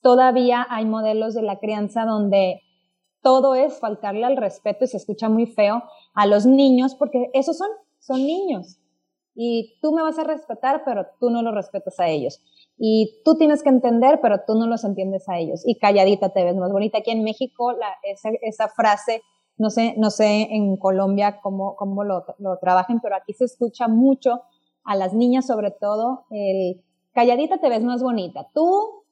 todavía 0.02 0.66
hay 0.70 0.86
modelos 0.86 1.34
de 1.34 1.42
la 1.42 1.58
crianza 1.60 2.06
donde 2.06 2.62
todo 3.22 3.56
es 3.56 3.80
faltarle 3.80 4.24
al 4.24 4.38
respeto 4.38 4.86
y 4.86 4.88
se 4.88 4.98
escucha 4.98 5.30
muy 5.30 5.48
feo 5.48 5.84
a 6.14 6.28
los 6.28 6.46
niños 6.46 6.94
porque 6.94 7.32
esos 7.34 7.58
son, 7.58 7.70
son 8.00 8.18
niños 8.18 8.78
y 9.36 9.78
tú 9.82 9.92
me 9.92 10.02
vas 10.02 10.18
a 10.18 10.24
respetar, 10.24 10.84
pero 10.86 11.08
tú 11.20 11.30
no 11.30 11.42
los 11.42 11.54
respetas 11.54 12.00
a 12.00 12.08
ellos. 12.08 12.42
Y 12.78 13.22
tú 13.24 13.38
tienes 13.38 13.64
que 13.64 13.70
entender, 13.70 14.20
pero 14.22 14.42
tú 14.46 14.56
no 14.56 14.68
los 14.68 14.84
entiendes 14.84 15.28
a 15.30 15.38
ellos. 15.38 15.64
Y 15.66 15.78
calladita 15.78 16.30
te 16.30 16.44
ves 16.44 16.56
más 16.56 16.72
bonita. 16.72 16.98
Aquí 16.98 17.12
en 17.12 17.24
México, 17.24 17.74
esa, 18.42 18.68
frase, 18.68 19.22
no 19.58 19.70
sé, 19.70 19.96
no 19.98 20.10
sé 20.10 20.48
en 20.52 20.76
Colombia 20.78 21.40
cómo, 21.42 21.76
cómo 21.76 22.04
lo, 22.04 22.26
lo 22.40 22.58
trabajen, 22.58 23.00
pero 23.00 23.16
aquí 23.16 23.34
se 23.34 23.46
escucha 23.46 23.88
mucho 23.88 24.42
a 24.84 24.96
las 24.96 25.14
niñas 25.14 25.48
sobre 25.48 25.72
todo, 25.72 26.26
el 26.30 26.82
calladita 27.14 27.58
te 27.58 27.70
ves 27.70 27.84
más 27.84 28.04
bonita. 28.04 28.48
Tú 28.54 29.04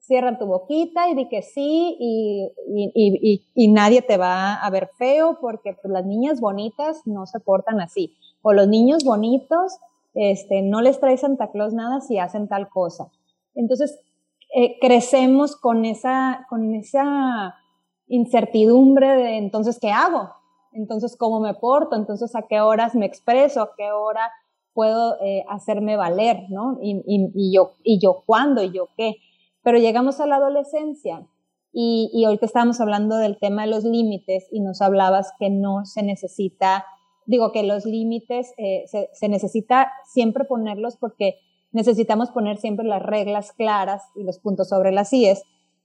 cierra 0.00 0.38
tu 0.38 0.46
boquita 0.46 1.10
y 1.10 1.14
di 1.14 1.28
que 1.28 1.42
sí 1.42 1.96
y, 2.00 3.68
nadie 3.68 4.00
te 4.00 4.16
va 4.16 4.54
a 4.54 4.70
ver 4.70 4.88
feo 4.96 5.38
porque 5.40 5.74
pues, 5.74 5.92
las 5.92 6.06
niñas 6.06 6.40
bonitas 6.40 7.02
no 7.04 7.26
se 7.26 7.40
portan 7.40 7.80
así 7.80 8.16
o 8.40 8.54
los 8.54 8.68
niños 8.68 9.04
bonitos 9.04 9.78
este, 10.18 10.62
no 10.62 10.82
les 10.82 10.98
trae 10.98 11.16
Santa 11.16 11.52
Claus 11.52 11.72
nada 11.74 12.00
si 12.00 12.18
hacen 12.18 12.48
tal 12.48 12.68
cosa. 12.68 13.08
Entonces, 13.54 14.00
eh, 14.52 14.78
crecemos 14.80 15.54
con 15.54 15.84
esa, 15.84 16.44
incertidumbre 18.08 19.06
de 19.16 19.36
entonces, 19.36 19.78
¿qué 19.78 19.90
hago? 19.90 20.30
Entonces, 20.72 21.16
¿cómo 21.16 21.40
me 21.40 21.54
porto? 21.54 21.94
Entonces, 21.94 22.34
¿a 22.34 22.42
qué 22.48 22.60
horas 22.60 22.94
me 22.94 23.06
expreso? 23.06 23.62
¿A 23.62 23.74
qué 23.76 23.92
hora 23.92 24.32
puedo 24.72 25.20
eh, 25.20 25.44
hacerme 25.48 25.96
valer? 25.96 26.46
¿no? 26.48 26.78
Y, 26.82 27.02
y, 27.06 27.54
yo, 27.54 27.74
¿Y 27.84 28.00
yo 28.00 28.24
cuándo? 28.26 28.62
¿Y 28.62 28.72
yo 28.72 28.88
qué? 28.96 29.16
Pero 29.62 29.78
llegamos 29.78 30.20
a 30.20 30.26
la 30.26 30.36
adolescencia 30.36 31.26
y, 31.70 32.10
y 32.12 32.24
ahorita 32.24 32.46
estábamos 32.46 32.80
hablando 32.80 33.18
del 33.18 33.38
tema 33.38 33.62
de 33.62 33.68
los 33.68 33.84
límites 33.84 34.48
y 34.50 34.60
nos 34.60 34.80
hablabas 34.80 35.32
que 35.38 35.50
no 35.50 35.84
se 35.84 36.02
necesita, 36.02 36.86
digo 37.28 37.52
que 37.52 37.62
los 37.62 37.84
límites 37.84 38.54
eh, 38.56 38.84
se, 38.86 39.10
se 39.12 39.28
necesita 39.28 39.92
siempre 40.06 40.44
ponerlos 40.44 40.96
porque 40.96 41.36
necesitamos 41.72 42.30
poner 42.30 42.56
siempre 42.56 42.86
las 42.86 43.02
reglas 43.02 43.52
claras 43.52 44.02
y 44.16 44.24
los 44.24 44.38
puntos 44.38 44.70
sobre 44.70 44.92
las 44.92 45.12
IES, 45.12 45.42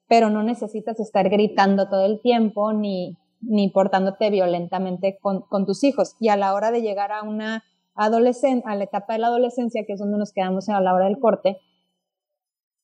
pero 0.07 0.29
no 0.29 0.41
necesitas 0.41 1.01
estar 1.01 1.29
gritando 1.29 1.89
todo 1.89 2.05
el 2.05 2.21
tiempo 2.21 2.71
ni, 2.71 3.17
ni 3.41 3.69
portándote 3.69 4.29
violentamente 4.29 5.19
con, 5.21 5.41
con 5.41 5.65
tus 5.65 5.83
hijos. 5.83 6.15
Y 6.17 6.29
a 6.29 6.37
la 6.37 6.53
hora 6.53 6.71
de 6.71 6.81
llegar 6.81 7.11
a 7.11 7.23
una 7.23 7.65
adolescencia, 7.93 8.71
a 8.71 8.77
la 8.77 8.85
etapa 8.85 9.13
de 9.13 9.19
la 9.19 9.27
adolescencia, 9.27 9.83
que 9.85 9.93
es 9.93 9.99
donde 9.99 10.17
nos 10.17 10.31
quedamos 10.31 10.69
a 10.69 10.79
la 10.79 10.93
hora 10.93 11.05
del 11.05 11.19
corte, 11.19 11.57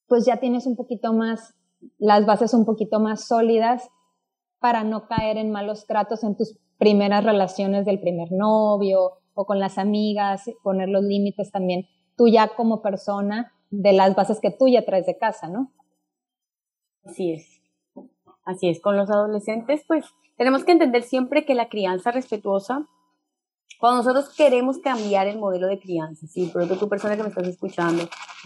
pues 0.07 0.25
ya 0.25 0.37
tienes 0.37 0.67
un 0.67 0.75
poquito 0.75 1.13
más, 1.13 1.53
las 1.97 2.25
bases 2.25 2.53
un 2.53 2.65
poquito 2.65 2.99
más 2.99 3.25
sólidas 3.25 3.87
para 4.59 4.83
no 4.83 5.07
caer 5.07 5.37
en 5.37 5.49
malos 5.49 5.87
tratos 5.87 6.25
en 6.25 6.35
tus 6.35 6.59
primeras 6.79 7.23
relaciones 7.23 7.85
del 7.85 7.99
primer 7.99 8.31
novio 8.31 9.19
o 9.35 9.45
con 9.45 9.59
las 9.59 9.77
amigas, 9.77 10.49
poner 10.63 10.89
los 10.89 11.03
límites 11.03 11.51
también 11.51 11.85
tú 12.17 12.27
ya 12.27 12.47
como 12.49 12.81
persona 12.81 13.53
de 13.69 13.93
las 13.93 14.15
bases 14.15 14.39
que 14.41 14.51
tú 14.51 14.67
ya 14.67 14.83
traes 14.83 15.05
de 15.05 15.17
casa, 15.17 15.47
¿no? 15.47 15.71
Así 17.05 17.31
es. 17.31 17.61
Así 18.43 18.69
es. 18.69 18.81
Con 18.81 18.97
los 18.97 19.09
adolescentes, 19.09 19.83
pues 19.87 20.05
tenemos 20.37 20.63
que 20.63 20.71
entender 20.71 21.03
siempre 21.03 21.45
que 21.45 21.53
la 21.53 21.69
crianza 21.69 22.11
respetuosa, 22.11 22.87
cuando 23.79 24.03
nosotros 24.03 24.35
queremos 24.35 24.79
cambiar 24.79 25.27
el 25.27 25.37
modelo 25.37 25.67
de 25.67 25.79
crianza, 25.79 26.27
si 26.27 26.47
por 26.47 26.61
ejemplo 26.61 26.79
tú 26.79 26.89
persona 26.89 27.15
que 27.15 27.23
me 27.23 27.29
estás 27.29 27.47
escuchando, 27.47 28.03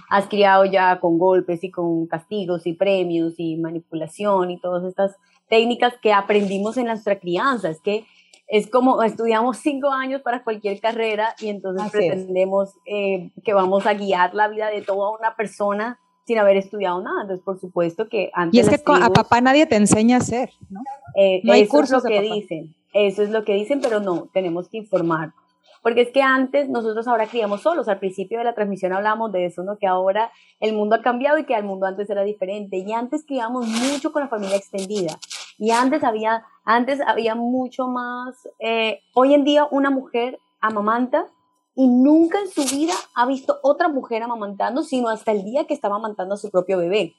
has 0.10 0.28
criado 0.28 0.66
ya 0.66 1.00
con 1.00 1.18
golpes 1.18 1.64
y 1.64 1.72
con 1.72 2.06
castigos 2.08 2.68
y 2.68 2.74
premios 2.74 3.36
y 3.38 3.58
manipulación 3.58 4.52
y 4.52 4.60
todas 4.60 4.84
estas 4.84 5.16
técnicas 5.50 5.94
que 6.02 6.14
aprendimos 6.14 6.78
en 6.78 6.86
nuestra 6.86 7.20
crianza, 7.20 7.70
es 7.70 7.80
que 7.82 8.06
es 8.54 8.70
como 8.70 9.02
estudiamos 9.02 9.58
cinco 9.58 9.90
años 9.90 10.22
para 10.22 10.44
cualquier 10.44 10.80
carrera 10.80 11.34
y 11.40 11.50
entonces 11.50 11.92
pretendemos 11.92 12.70
eh, 12.86 13.32
que 13.44 13.52
vamos 13.52 13.88
a 13.88 13.96
guiar 13.96 14.36
la 14.36 14.48
vida 14.48 14.70
de 14.70 14.84
toda 14.84 15.10
una 15.18 15.36
persona 15.36 16.00
sin 16.28 16.38
haber 16.38 16.58
estudiado 16.58 17.02
nada. 17.02 17.24
Entonces, 17.24 17.44
por 17.44 17.60
supuesto 17.60 18.08
que 18.08 18.30
antes... 18.32 18.56
Y 18.56 18.60
es 18.60 18.70
que 18.70 18.80
a 18.86 19.10
papá 19.10 19.42
nadie 19.42 19.66
te 19.66 19.76
enseña 19.76 20.18
a 20.18 20.20
hacer, 20.20 20.52
¿no? 20.70 20.82
Eh, 21.16 21.42
no 21.44 21.54
hay 21.54 21.68
cursos 21.68 21.98
es 21.98 22.04
lo 22.04 22.10
que 22.12 22.22
dicen, 22.22 22.76
eso 22.94 23.24
es 23.24 23.32
lo 23.32 23.44
que 23.44 23.56
dicen, 23.56 23.82
pero 23.82 24.00
no, 24.00 24.30
tenemos 24.32 24.70
que 24.70 24.78
informar. 24.78 25.34
Porque 25.82 26.02
es 26.02 26.12
que 26.12 26.22
antes 26.22 26.70
nosotros 26.70 27.08
ahora 27.08 27.26
criamos 27.26 27.62
solos. 27.62 27.90
Al 27.90 28.00
principio 28.00 28.38
de 28.38 28.46
la 28.46 28.54
transmisión 28.54 28.94
hablamos 28.94 29.32
de 29.32 29.46
eso, 29.46 29.64
¿no? 29.64 29.78
Que 29.78 29.88
ahora 29.88 30.32
el 30.62 30.74
mundo 30.74 30.96
ha 30.96 31.02
cambiado 31.02 31.40
y 31.40 31.46
que 31.46 31.56
el 31.56 31.66
mundo 31.66 31.88
antes 31.88 32.10
era 32.10 32.24
diferente. 32.24 32.78
Y 32.78 32.94
antes 32.94 33.26
criamos 33.26 33.68
mucho 33.68 34.14
con 34.14 34.22
la 34.22 34.30
familia 34.30 34.56
extendida. 34.56 35.20
Y 35.58 35.72
antes 35.72 36.04
había, 36.04 36.46
antes 36.66 37.00
había 37.02 37.36
mucho 37.36 37.88
más. 37.88 38.48
Eh, 38.60 39.00
hoy 39.14 39.34
en 39.34 39.44
día 39.44 39.68
una 39.70 39.90
mujer 39.90 40.40
amamanta 40.62 41.28
y 41.76 41.88
nunca 41.88 42.40
en 42.40 42.50
su 42.50 42.64
vida 42.64 42.94
ha 43.16 43.26
visto 43.26 43.60
otra 43.64 43.88
mujer 43.88 44.24
amamantando, 44.24 44.84
sino 44.84 45.10
hasta 45.10 45.32
el 45.32 45.44
día 45.44 45.66
que 45.66 45.74
estaba 45.74 45.96
amamantando 45.96 46.36
a 46.36 46.38
su 46.38 46.50
propio 46.52 46.78
bebé. 46.78 47.16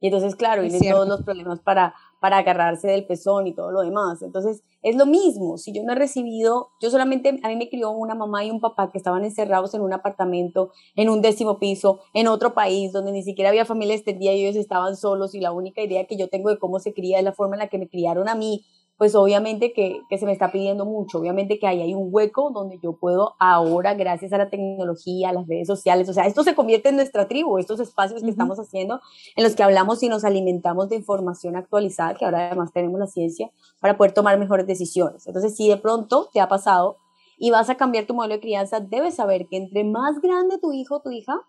Y 0.00 0.06
entonces, 0.06 0.34
claro, 0.34 0.62
vienen 0.62 0.80
todos 0.90 1.08
los 1.08 1.22
problemas 1.22 1.60
para, 1.60 1.94
para 2.20 2.38
agarrarse 2.38 2.88
del 2.88 3.06
pezón 3.06 3.46
y 3.46 3.54
todo 3.54 3.72
lo 3.72 3.80
demás. 3.80 4.22
Entonces, 4.22 4.62
es 4.82 4.96
lo 4.96 5.06
mismo. 5.06 5.56
Si 5.56 5.72
yo 5.72 5.82
no 5.82 5.92
he 5.92 5.96
recibido, 5.96 6.68
yo 6.80 6.90
solamente, 6.90 7.40
a 7.42 7.48
mí 7.48 7.56
me 7.56 7.68
crió 7.68 7.90
una 7.90 8.14
mamá 8.14 8.44
y 8.44 8.50
un 8.50 8.60
papá 8.60 8.90
que 8.90 8.98
estaban 8.98 9.24
encerrados 9.24 9.74
en 9.74 9.80
un 9.80 9.92
apartamento, 9.92 10.70
en 10.96 11.08
un 11.08 11.22
décimo 11.22 11.58
piso, 11.58 12.00
en 12.14 12.28
otro 12.28 12.54
país, 12.54 12.92
donde 12.92 13.12
ni 13.12 13.22
siquiera 13.22 13.50
había 13.50 13.64
familia 13.64 13.94
extendida 13.94 14.32
y 14.32 14.44
ellos 14.44 14.56
estaban 14.56 14.96
solos. 14.96 15.34
Y 15.34 15.40
la 15.40 15.52
única 15.52 15.82
idea 15.82 16.06
que 16.06 16.16
yo 16.16 16.28
tengo 16.28 16.50
de 16.50 16.58
cómo 16.58 16.78
se 16.78 16.92
cría 16.92 17.18
es 17.18 17.24
la 17.24 17.32
forma 17.32 17.56
en 17.56 17.60
la 17.60 17.68
que 17.68 17.78
me 17.78 17.88
criaron 17.88 18.28
a 18.28 18.34
mí, 18.34 18.64
pues 19.00 19.14
obviamente 19.14 19.72
que, 19.72 20.02
se 20.18 20.26
me 20.26 20.32
está 20.32 20.52
pidiendo 20.52 20.84
mucho, 20.84 21.20
obviamente 21.20 21.58
que 21.58 21.66
ahí 21.66 21.80
hay 21.80 21.94
un 21.94 22.08
hueco 22.12 22.50
donde 22.50 22.78
yo 22.82 22.98
puedo 22.98 23.34
ahora, 23.38 23.94
gracias 23.94 24.30
a 24.34 24.36
la 24.36 24.50
tecnología, 24.50 25.30
a 25.30 25.32
las 25.32 25.46
redes 25.46 25.66
sociales, 25.68 26.06
o 26.10 26.12
sea, 26.12 26.26
esto 26.26 26.44
se 26.44 26.54
convierte 26.54 26.90
en 26.90 26.96
nuestra 26.96 27.26
tribu, 27.26 27.56
estos 27.56 27.80
espacios 27.80 28.22
que 28.22 28.28
estamos 28.28 28.58
haciendo 28.58 29.00
en 29.36 29.44
los 29.44 29.56
que 29.56 29.62
hablamos 29.62 30.02
y 30.02 30.10
nos 30.10 30.22
alimentamos 30.22 30.90
de 30.90 30.96
información 30.96 31.56
actualizada, 31.56 32.12
que 32.12 32.26
ahora 32.26 32.48
además 32.48 32.74
tenemos 32.74 33.00
la 33.00 33.06
ciencia, 33.06 33.50
para 33.80 33.96
poder 33.96 34.12
tomar 34.12 34.38
mejores 34.38 34.66
decisiones. 34.66 35.26
Entonces, 35.26 35.56
si 35.56 35.70
de 35.70 35.78
pronto 35.78 36.28
te 36.30 36.42
ha 36.42 36.48
pasado 36.50 36.98
y 37.38 37.50
vas 37.50 37.70
a 37.70 37.76
cambiar 37.76 38.04
tu 38.04 38.12
modelo 38.12 38.34
de 38.34 38.40
crianza, 38.40 38.80
debes 38.80 39.14
saber 39.14 39.46
que 39.48 39.56
entre 39.56 39.82
más 39.82 40.20
grande 40.20 40.58
tu 40.58 40.74
hijo 40.74 40.96
o 40.96 41.00
tu 41.00 41.10
hija, 41.10 41.40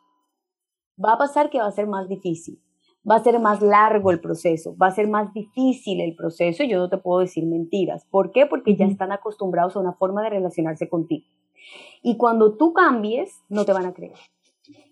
va 1.04 1.16
a 1.16 1.18
pasar 1.18 1.50
que 1.50 1.60
va 1.60 1.68
a 1.68 1.72
ser 1.74 1.88
más 1.88 2.08
difícil 2.08 2.62
va 3.10 3.16
a 3.16 3.24
ser 3.24 3.40
más 3.40 3.62
largo 3.62 4.12
el 4.12 4.20
proceso, 4.20 4.76
va 4.78 4.88
a 4.88 4.92
ser 4.92 5.08
más 5.08 5.34
difícil 5.34 6.02
el 6.02 6.16
proceso 6.16 6.64
y 6.64 6.70
yo 6.70 6.78
no 6.78 6.90
te 6.90 6.98
puedo 6.98 7.20
decir 7.20 7.46
mentiras. 7.46 8.06
¿Por 8.06 8.32
qué? 8.32 8.46
Porque 8.46 8.76
ya 8.76 8.86
están 8.86 9.12
acostumbrados 9.12 9.76
a 9.76 9.80
una 9.80 9.94
forma 9.94 10.24
de 10.24 10.30
relacionarse 10.30 10.88
contigo. 10.88 11.26
Y 12.04 12.18
cuando 12.18 12.58
tú 12.58 12.74
cambies, 12.74 13.42
no 13.50 13.66
te 13.66 13.74
van 13.74 13.86
a 13.86 13.94
creer. 13.94 14.18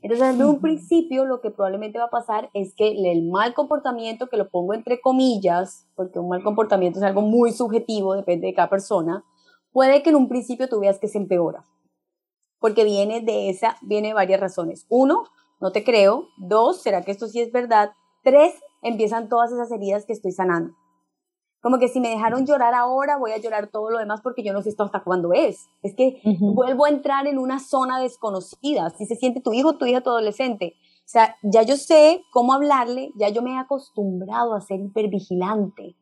Entonces, 0.02 0.38
desde 0.38 0.50
un 0.50 0.62
principio, 0.62 1.26
lo 1.26 1.42
que 1.42 1.52
probablemente 1.52 2.00
va 2.00 2.06
a 2.06 2.10
pasar 2.10 2.50
es 2.54 2.74
que 2.74 2.90
el 2.90 3.24
mal 3.24 3.54
comportamiento, 3.54 4.28
que 4.28 4.38
lo 4.38 4.50
pongo 4.50 4.74
entre 4.74 5.00
comillas, 5.00 5.88
porque 5.96 6.20
un 6.20 6.30
mal 6.30 6.44
comportamiento 6.44 7.00
es 7.00 7.06
algo 7.06 7.22
muy 7.22 7.52
subjetivo, 7.52 8.16
depende 8.16 8.48
de 8.48 8.54
cada 8.54 8.70
persona, 8.70 9.24
puede 9.72 10.02
que 10.02 10.10
en 10.10 10.16
un 10.16 10.30
principio 10.30 10.68
tú 10.68 10.80
veas 10.80 11.00
que 11.00 11.08
se 11.08 11.18
empeora. 11.18 11.64
Porque 12.60 12.84
viene 12.84 13.22
de 13.22 13.50
esa, 13.50 13.78
viene 13.82 14.10
de 14.10 14.14
varias 14.14 14.40
razones. 14.40 14.86
Uno, 14.90 15.24
no 15.62 15.72
te 15.72 15.84
creo. 15.84 16.28
Dos, 16.38 16.82
¿será 16.82 17.04
que 17.04 17.12
esto 17.12 17.28
sí 17.28 17.40
es 17.40 17.52
verdad? 17.52 17.92
Tres, 18.24 18.54
empiezan 18.82 19.30
todas 19.30 19.52
esas 19.52 19.72
heridas 19.72 20.06
que 20.06 20.14
estoy 20.14 20.32
sanando. 20.32 20.74
Como 21.62 21.78
que 21.78 21.90
si 21.90 22.00
me 22.00 22.10
dejaron 22.10 22.46
llorar 22.46 22.74
ahora, 22.74 23.18
voy 23.18 23.32
a 23.32 23.38
llorar 23.38 23.68
todo 23.68 23.90
lo 23.90 23.98
demás 23.98 24.22
porque 24.22 24.44
yo 24.44 24.54
no 24.54 24.62
sé 24.62 24.70
esto 24.70 24.84
hasta 24.84 25.04
cuándo 25.04 25.34
es. 25.34 25.68
Es 25.84 25.94
que 25.94 26.22
vuelvo 26.40 26.86
a 26.86 26.90
entrar 26.90 27.28
en 27.28 27.38
una 27.38 27.60
zona 27.60 28.00
desconocida. 28.00 28.90
Si 28.92 29.06
se 29.06 29.16
siente 29.16 29.42
tu 29.42 29.52
hijo, 29.52 29.78
tu 29.78 29.86
hija, 29.86 30.02
tu 30.02 30.10
adolescente. 30.10 30.76
O 31.00 31.12
sea, 31.12 31.36
ya 31.42 31.64
yo 31.64 31.76
sé 31.76 32.22
cómo 32.32 32.54
hablarle, 32.54 33.12
ya 33.16 33.30
yo 33.30 33.42
me 33.42 33.52
he 33.52 33.58
acostumbrado 33.58 34.54
a 34.54 34.62
ser 34.62 34.80
hipervigilante. 34.80 35.96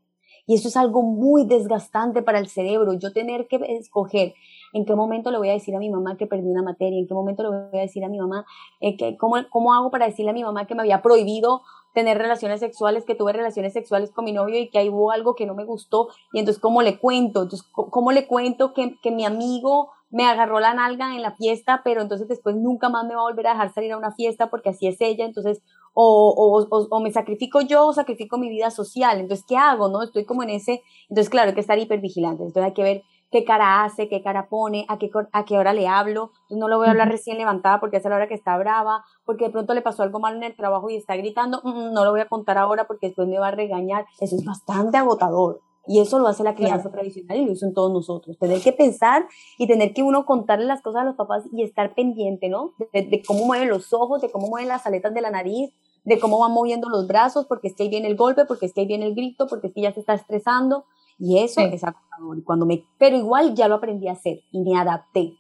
Y 0.45 0.55
eso 0.55 0.68
es 0.68 0.78
algo 0.78 1.01
muy 1.01 1.45
desgastante 1.45 2.22
para 2.22 2.39
el 2.39 2.47
cerebro, 2.47 2.93
yo 2.93 3.11
tener 3.11 3.47
que 3.47 3.59
escoger 3.80 4.34
en 4.74 4.86
qué 4.86 4.95
momento 4.95 5.32
le 5.32 5.38
voy 5.38 5.49
a 5.49 5.53
decir 5.53 5.76
a 5.76 5.80
mi 5.80 5.89
mamá 5.89 6.18
que 6.18 6.28
perdí 6.28 6.47
una 6.47 6.63
materia, 6.63 6.99
en 6.99 7.07
qué 7.07 7.13
momento 7.13 7.43
le 7.43 7.49
voy 7.49 7.80
a 7.80 7.82
decir 7.82 8.03
a 8.03 8.09
mi 8.09 8.20
mamá, 8.20 8.45
eh, 8.80 8.97
que, 8.97 9.18
cómo, 9.18 9.36
cómo 9.49 9.74
hago 9.74 9.91
para 9.91 10.05
decirle 10.05 10.32
a 10.32 10.34
mi 10.34 10.43
mamá 10.43 10.65
que 10.65 10.76
me 10.76 10.82
había 10.82 11.01
prohibido 11.01 11.61
tener 11.93 12.18
relaciones 12.18 12.59
sexuales, 12.59 13.05
que 13.05 13.15
tuve 13.15 13.34
relaciones 13.34 13.74
sexuales 13.74 14.11
con 14.11 14.26
mi 14.26 14.32
novio 14.32 14.59
y 14.59 14.70
que 14.70 14.78
ahí 14.78 14.89
hubo 14.89 15.11
algo 15.11 15.36
que 15.36 15.47
no 15.47 15.55
me 15.55 15.65
gustó, 15.65 16.09
y 16.32 16.39
entonces 16.39 16.61
cómo 16.61 16.82
le 16.82 16.99
cuento, 16.99 17.43
entonces 17.43 17.68
cómo 17.72 18.11
le 18.11 18.28
cuento 18.28 18.74
que, 18.74 18.95
que 19.01 19.11
mi 19.11 19.26
amigo 19.26 19.89
me 20.09 20.26
agarró 20.26 20.59
la 20.59 20.74
nalga 20.74 21.15
en 21.15 21.22
la 21.22 21.32
fiesta, 21.32 21.82
pero 21.84 22.01
entonces 22.01 22.28
después 22.28 22.55
nunca 22.55 22.89
más 22.89 23.05
me 23.05 23.15
va 23.15 23.22
a 23.22 23.24
volver 23.24 23.47
a 23.47 23.53
dejar 23.53 23.74
salir 23.74 23.91
a 23.91 23.97
una 23.97 24.11
fiesta 24.11 24.49
porque 24.49 24.70
así 24.70 24.88
es 24.88 25.01
ella, 25.01 25.26
entonces 25.26 25.61
o, 25.93 26.65
o, 26.70 26.88
o, 26.95 26.99
me 26.99 27.11
sacrifico 27.11 27.61
yo 27.61 27.88
o 27.88 27.93
sacrifico 27.93 28.38
mi 28.38 28.49
vida 28.49 28.70
social, 28.70 29.20
entonces 29.20 29.45
¿qué 29.47 29.57
hago? 29.57 29.89
no 29.89 30.03
Estoy 30.03 30.26
como 30.26 30.43
en 30.43 30.51
ese, 30.51 30.84
entonces 31.09 31.30
claro, 31.30 31.49
hay 31.49 31.55
que 31.55 31.61
estar 31.61 31.80
hipervigilante, 31.80 32.43
entonces 32.43 32.63
hay 32.63 32.74
que 32.74 32.84
ver 32.84 33.03
qué 33.32 33.43
cara 33.43 33.84
hace, 33.84 34.07
qué 34.07 34.21
cara 34.21 34.47
pone, 34.49 34.86
a 34.88 34.97
qué, 34.97 35.09
a 35.32 35.45
qué 35.45 35.57
hora 35.57 35.73
le 35.73 35.88
hablo, 35.88 36.32
no 36.49 36.67
lo 36.67 36.78
voy 36.78 36.88
a 36.88 36.91
hablar 36.91 37.09
recién 37.09 37.38
levantada 37.38 37.80
porque 37.80 37.97
es 37.97 38.05
a 38.05 38.09
la 38.09 38.15
hora 38.15 38.28
que 38.28 38.34
está 38.34 38.57
brava, 38.57 39.03
porque 39.25 39.45
de 39.45 39.51
pronto 39.51 39.73
le 39.73 39.82
pasó 39.82 40.03
algo 40.03 40.19
mal 40.19 40.36
en 40.36 40.43
el 40.43 40.55
trabajo 40.55 40.89
y 40.89 40.95
está 40.95 41.15
gritando, 41.15 41.61
mm, 41.63 41.69
mm, 41.69 41.93
no 41.93 42.05
lo 42.05 42.11
voy 42.11 42.21
a 42.21 42.28
contar 42.28 42.57
ahora 42.57 42.88
porque 42.88 43.07
después 43.07 43.28
me 43.28 43.39
va 43.39 43.49
a 43.49 43.51
regañar, 43.51 44.05
eso 44.19 44.36
es 44.36 44.45
bastante 44.45 44.97
agotador. 44.97 45.61
Y 45.89 46.01
eso 46.01 46.19
lo 46.19 46.28
hace 46.28 46.43
la 46.43 46.53
crianza 46.53 46.91
tradicional 46.91 47.38
y 47.38 47.45
lo 47.45 47.53
en 47.53 47.73
todos 47.73 47.91
nosotros. 47.91 48.38
Tener 48.38 48.61
que 48.61 48.73
pensar 48.73 49.25
y 49.57 49.67
tener 49.67 49.93
que 49.93 50.03
uno 50.03 50.25
contarle 50.25 50.65
las 50.65 50.82
cosas 50.82 51.03
a 51.03 51.05
los 51.05 51.15
papás 51.15 51.45
y 51.53 51.63
estar 51.63 51.95
pendiente, 51.95 52.49
¿no? 52.49 52.73
De, 52.91 53.23
cómo 53.25 53.45
mueven 53.45 53.69
los 53.69 53.93
ojos, 53.93 54.21
de 54.21 54.30
cómo 54.30 54.49
mueven 54.49 54.67
las 54.67 54.86
aletas 54.86 55.13
de 55.13 55.21
la 55.21 55.32
nariz, 55.32 55.73
de 56.03 56.19
cómo 56.19 56.39
van 56.39 56.51
moviendo 56.51 56.89
los 56.89 57.07
brazos, 57.07 57.45
porque 57.45 57.69
es 57.69 57.75
que 57.75 57.84
ahí 57.84 57.89
viene 57.89 58.09
el 58.09 58.17
golpe, 58.17 58.43
porque 58.43 58.65
es 58.65 58.73
que 58.73 58.82
ahí 58.82 58.88
viene 58.88 59.05
el 59.05 59.15
grito, 59.15 59.47
porque 59.47 59.67
es 59.67 59.73
que 59.73 59.82
ya 59.82 59.93
se 59.93 60.01
está 60.01 60.13
estresando. 60.13 60.84
Y 61.18 61.39
eso 61.39 61.61
es 61.61 61.84
agotador. 61.84 62.43
Cuando 62.43 62.65
me, 62.65 62.86
pero 62.97 63.15
igual 63.15 63.55
ya 63.55 63.68
lo 63.68 63.76
aprendí 63.76 64.07
a 64.07 64.13
hacer 64.13 64.41
y 64.51 64.61
me 64.61 64.78
adapté. 64.78 65.34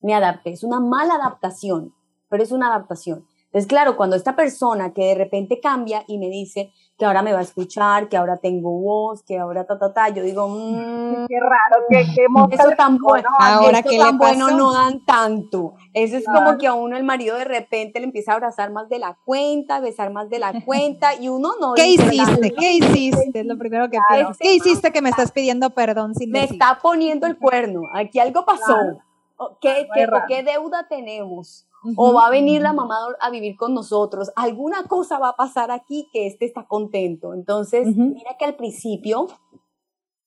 Me 0.00 0.14
adapté. 0.14 0.50
Es 0.50 0.64
una 0.64 0.80
mala 0.80 1.14
adaptación, 1.14 1.94
pero 2.28 2.42
es 2.42 2.52
una 2.52 2.68
adaptación. 2.68 3.26
Entonces, 3.54 3.68
claro, 3.68 3.96
cuando 3.96 4.16
esta 4.16 4.34
persona 4.34 4.92
que 4.92 5.04
de 5.04 5.14
repente 5.14 5.60
cambia 5.60 6.02
y 6.08 6.18
me 6.18 6.26
dice 6.28 6.72
que 6.98 7.04
ahora 7.04 7.22
me 7.22 7.32
va 7.32 7.38
a 7.38 7.42
escuchar, 7.42 8.08
que 8.08 8.16
ahora 8.16 8.36
tengo 8.38 8.70
voz, 8.80 9.22
que 9.22 9.38
ahora 9.38 9.64
ta, 9.64 9.78
ta, 9.78 9.92
ta, 9.94 10.08
yo 10.08 10.24
digo, 10.24 10.48
mmm, 10.48 11.26
qué 11.28 11.38
raro, 11.38 11.84
qué, 11.88 12.04
qué 12.16 12.26
eso 12.50 12.70
tan 12.76 12.98
bueno, 12.98 13.28
ahora 13.38 13.80
que 13.84 13.96
tan 13.96 14.12
le 14.12 14.18
bueno 14.18 14.46
pasó? 14.46 14.56
no 14.56 14.72
dan 14.72 15.04
tanto. 15.04 15.74
Eso 15.92 16.16
es 16.16 16.24
Claro. 16.24 16.44
como 16.46 16.58
que 16.58 16.66
a 16.66 16.74
uno 16.74 16.96
el 16.96 17.04
marido 17.04 17.36
de 17.36 17.44
repente 17.44 18.00
le 18.00 18.06
empieza 18.06 18.32
a 18.32 18.34
abrazar 18.34 18.72
más 18.72 18.88
de 18.88 18.98
la 18.98 19.16
cuenta, 19.24 19.78
besar 19.78 20.10
más 20.12 20.28
de 20.30 20.40
la 20.40 20.52
cuenta 20.64 21.14
y 21.14 21.28
uno 21.28 21.52
no. 21.60 21.74
¿Qué 21.74 21.86
hiciste? 21.86 22.52
¿Qué 22.58 22.72
hiciste? 22.72 23.38
Es 23.40 23.46
lo 23.46 23.56
primero 23.56 23.84
que 23.88 23.98
Claro. 24.08 24.26
piensas. 24.26 24.38
¿Qué 24.38 24.52
hiciste 24.54 24.90
que 24.90 25.00
me 25.00 25.10
estás 25.10 25.30
pidiendo 25.30 25.70
perdón 25.70 26.16
sin 26.16 26.32
Me 26.32 26.40
decir? 26.40 26.54
está 26.60 26.80
poniendo 26.82 27.28
el 27.28 27.38
cuerno, 27.38 27.82
aquí 27.94 28.18
algo 28.18 28.44
pasó. 28.44 28.64
Claro. 28.74 28.98
O, 29.36 29.58
¿Qué, 29.60 29.88
qué- 29.94 30.08
qué 30.28 30.42
deuda 30.42 30.86
tenemos? 30.88 31.66
O 31.96 32.14
va 32.14 32.26
a 32.26 32.30
venir 32.30 32.62
la 32.62 32.72
mamá 32.72 32.96
a 33.20 33.30
vivir 33.30 33.56
con 33.56 33.74
nosotros. 33.74 34.32
Alguna 34.36 34.84
cosa 34.84 35.18
va 35.18 35.30
a 35.30 35.36
pasar 35.36 35.70
aquí 35.70 36.08
que 36.12 36.26
este 36.26 36.44
está 36.46 36.66
contento. 36.66 37.34
Entonces, 37.34 37.94
mira 37.96 38.36
que 38.38 38.44
al 38.44 38.56
principio, 38.56 39.28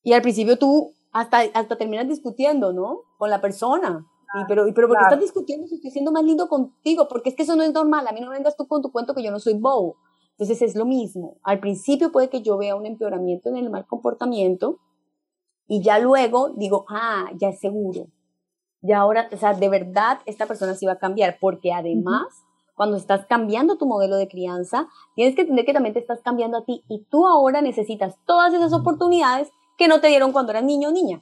y 0.04 0.14
al 0.14 0.22
principio 0.22 0.58
tú 0.58 0.94
hasta, 1.12 1.40
hasta 1.54 1.78
terminas 1.78 2.08
discutiendo, 2.08 2.74
¿no? 2.74 3.02
Con 3.18 3.30
la 3.30 3.42
persona. 3.42 4.06
Y, 4.36 4.46
pero, 4.48 4.68
y, 4.68 4.74
pero 4.74 4.88
¿por 4.88 4.98
qué 4.98 5.02
claro. 5.02 5.16
estás 5.16 5.22
discutiendo 5.22 5.68
si 5.68 5.76
estoy 5.76 5.92
siendo 5.92 6.12
más 6.12 6.24
lindo 6.24 6.48
contigo? 6.48 7.08
Porque 7.08 7.30
es 7.30 7.36
que 7.36 7.44
eso 7.44 7.56
no 7.56 7.64
es 7.64 7.74
normal. 7.74 8.08
A 8.08 8.12
mí 8.12 8.22
no 8.22 8.30
vengas 8.30 8.56
tú 8.56 8.68
con 8.68 8.82
tu 8.82 8.92
cuento 8.92 9.16
que 9.16 9.24
yo 9.24 9.32
no 9.32 9.40
soy 9.40 9.56
bobo. 9.56 9.96
Entonces 10.32 10.62
es 10.62 10.76
lo 10.76 10.86
mismo. 10.86 11.38
Al 11.42 11.60
principio 11.60 12.12
puede 12.12 12.30
que 12.30 12.44
yo 12.44 12.58
vea 12.58 12.76
un 12.76 12.86
empeoramiento 12.86 13.50
en 13.50 13.58
el 13.58 13.72
mal 13.72 13.88
comportamiento 13.88 14.80
y 15.68 15.82
ya 15.82 15.98
luego 15.98 16.50
digo, 16.50 16.86
ah, 16.90 17.32
ya 17.36 17.50
es 17.50 17.60
seguro. 17.60 18.08
Ya 18.82 19.00
ahora, 19.00 19.30
o 19.32 19.38
sea, 19.38 19.54
de 19.54 19.70
verdad 19.70 20.20
esta 20.26 20.46
persona 20.46 20.76
sí 20.76 20.86
va 20.86 20.94
a 20.94 21.00
cambiar, 21.00 21.38
porque 21.40 21.74
además, 21.74 22.28
cuando 22.76 22.98
estás 22.98 23.26
cambiando 23.26 23.78
tu 23.78 23.86
modelo 23.86 24.18
de 24.18 24.28
crianza, 24.28 24.88
tienes 25.16 25.36
que 25.36 25.42
entender 25.42 25.66
que 25.66 25.74
también 25.74 25.94
te 25.94 26.00
estás 26.00 26.22
cambiando 26.22 26.58
a 26.58 26.66
ti 26.66 26.84
y 26.88 27.04
tú 27.10 27.26
ahora 27.26 27.62
necesitas 27.62 28.16
todas 28.26 28.54
esas 28.54 28.74
oportunidades 28.74 29.50
que 29.78 29.88
no 29.88 30.00
te 30.00 30.08
dieron 30.08 30.32
cuando 30.32 30.52
eras 30.52 30.64
niño 30.64 30.90
o 30.90 30.92
niña. 30.92 31.22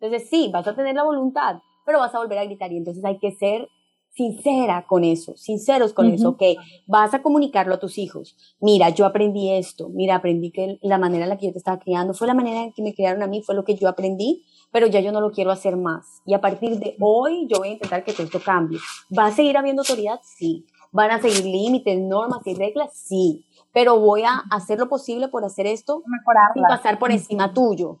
Entonces 0.00 0.28
sí, 0.28 0.50
vas 0.52 0.66
a 0.66 0.74
tener 0.74 0.94
la 0.94 1.04
voluntad, 1.04 1.56
pero 1.84 1.98
vas 1.98 2.14
a 2.14 2.18
volver 2.18 2.38
a 2.38 2.44
gritar 2.44 2.72
y 2.72 2.76
entonces 2.76 3.04
hay 3.04 3.18
que 3.18 3.32
ser 3.32 3.68
sincera 4.14 4.84
con 4.86 5.04
eso, 5.04 5.36
sinceros 5.36 5.94
con 5.94 6.10
eso, 6.10 6.30
ok, 6.30 6.42
vas 6.86 7.14
a 7.14 7.22
comunicarlo 7.22 7.74
a 7.74 7.78
tus 7.78 7.96
hijos. 7.96 8.36
Mira, 8.60 8.90
yo 8.90 9.06
aprendí 9.06 9.50
esto, 9.50 9.88
mira, 9.88 10.16
aprendí 10.16 10.50
que 10.50 10.78
la 10.82 10.98
manera 10.98 11.24
en 11.24 11.30
la 11.30 11.38
que 11.38 11.46
yo 11.46 11.52
te 11.52 11.58
estaba 11.58 11.78
criando 11.78 12.12
fue 12.12 12.26
la 12.26 12.34
manera 12.34 12.62
en 12.62 12.72
que 12.72 12.82
me 12.82 12.94
criaron 12.94 13.22
a 13.22 13.26
mí, 13.26 13.42
fue 13.42 13.54
lo 13.54 13.64
que 13.64 13.74
yo 13.74 13.88
aprendí, 13.88 14.44
pero 14.72 14.86
ya 14.86 15.00
yo 15.00 15.12
no 15.12 15.20
lo 15.20 15.30
quiero 15.30 15.50
hacer 15.50 15.76
más. 15.76 16.22
Y 16.24 16.34
a 16.34 16.40
partir 16.40 16.78
de 16.78 16.96
hoy 16.98 17.46
yo 17.48 17.58
voy 17.58 17.68
a 17.68 17.72
intentar 17.72 18.02
que 18.02 18.12
todo 18.12 18.24
esto 18.24 18.40
cambie. 18.44 18.80
¿Va 19.16 19.26
a 19.26 19.32
seguir 19.32 19.56
habiendo 19.56 19.82
autoridad? 19.82 20.20
Sí. 20.24 20.66
¿Van 20.90 21.10
a 21.10 21.20
seguir 21.20 21.44
límites, 21.44 21.98
normas 22.00 22.40
y 22.46 22.54
reglas? 22.54 22.90
Sí. 22.92 23.44
Pero 23.72 24.00
voy 24.00 24.22
a 24.22 24.42
hacer 24.50 24.78
lo 24.78 24.88
posible 24.88 25.28
por 25.28 25.44
hacer 25.44 25.66
esto 25.66 26.02
mejorarla. 26.06 26.68
pasar 26.68 26.98
por 26.98 27.12
encima 27.12 27.52
tuyo. 27.52 28.00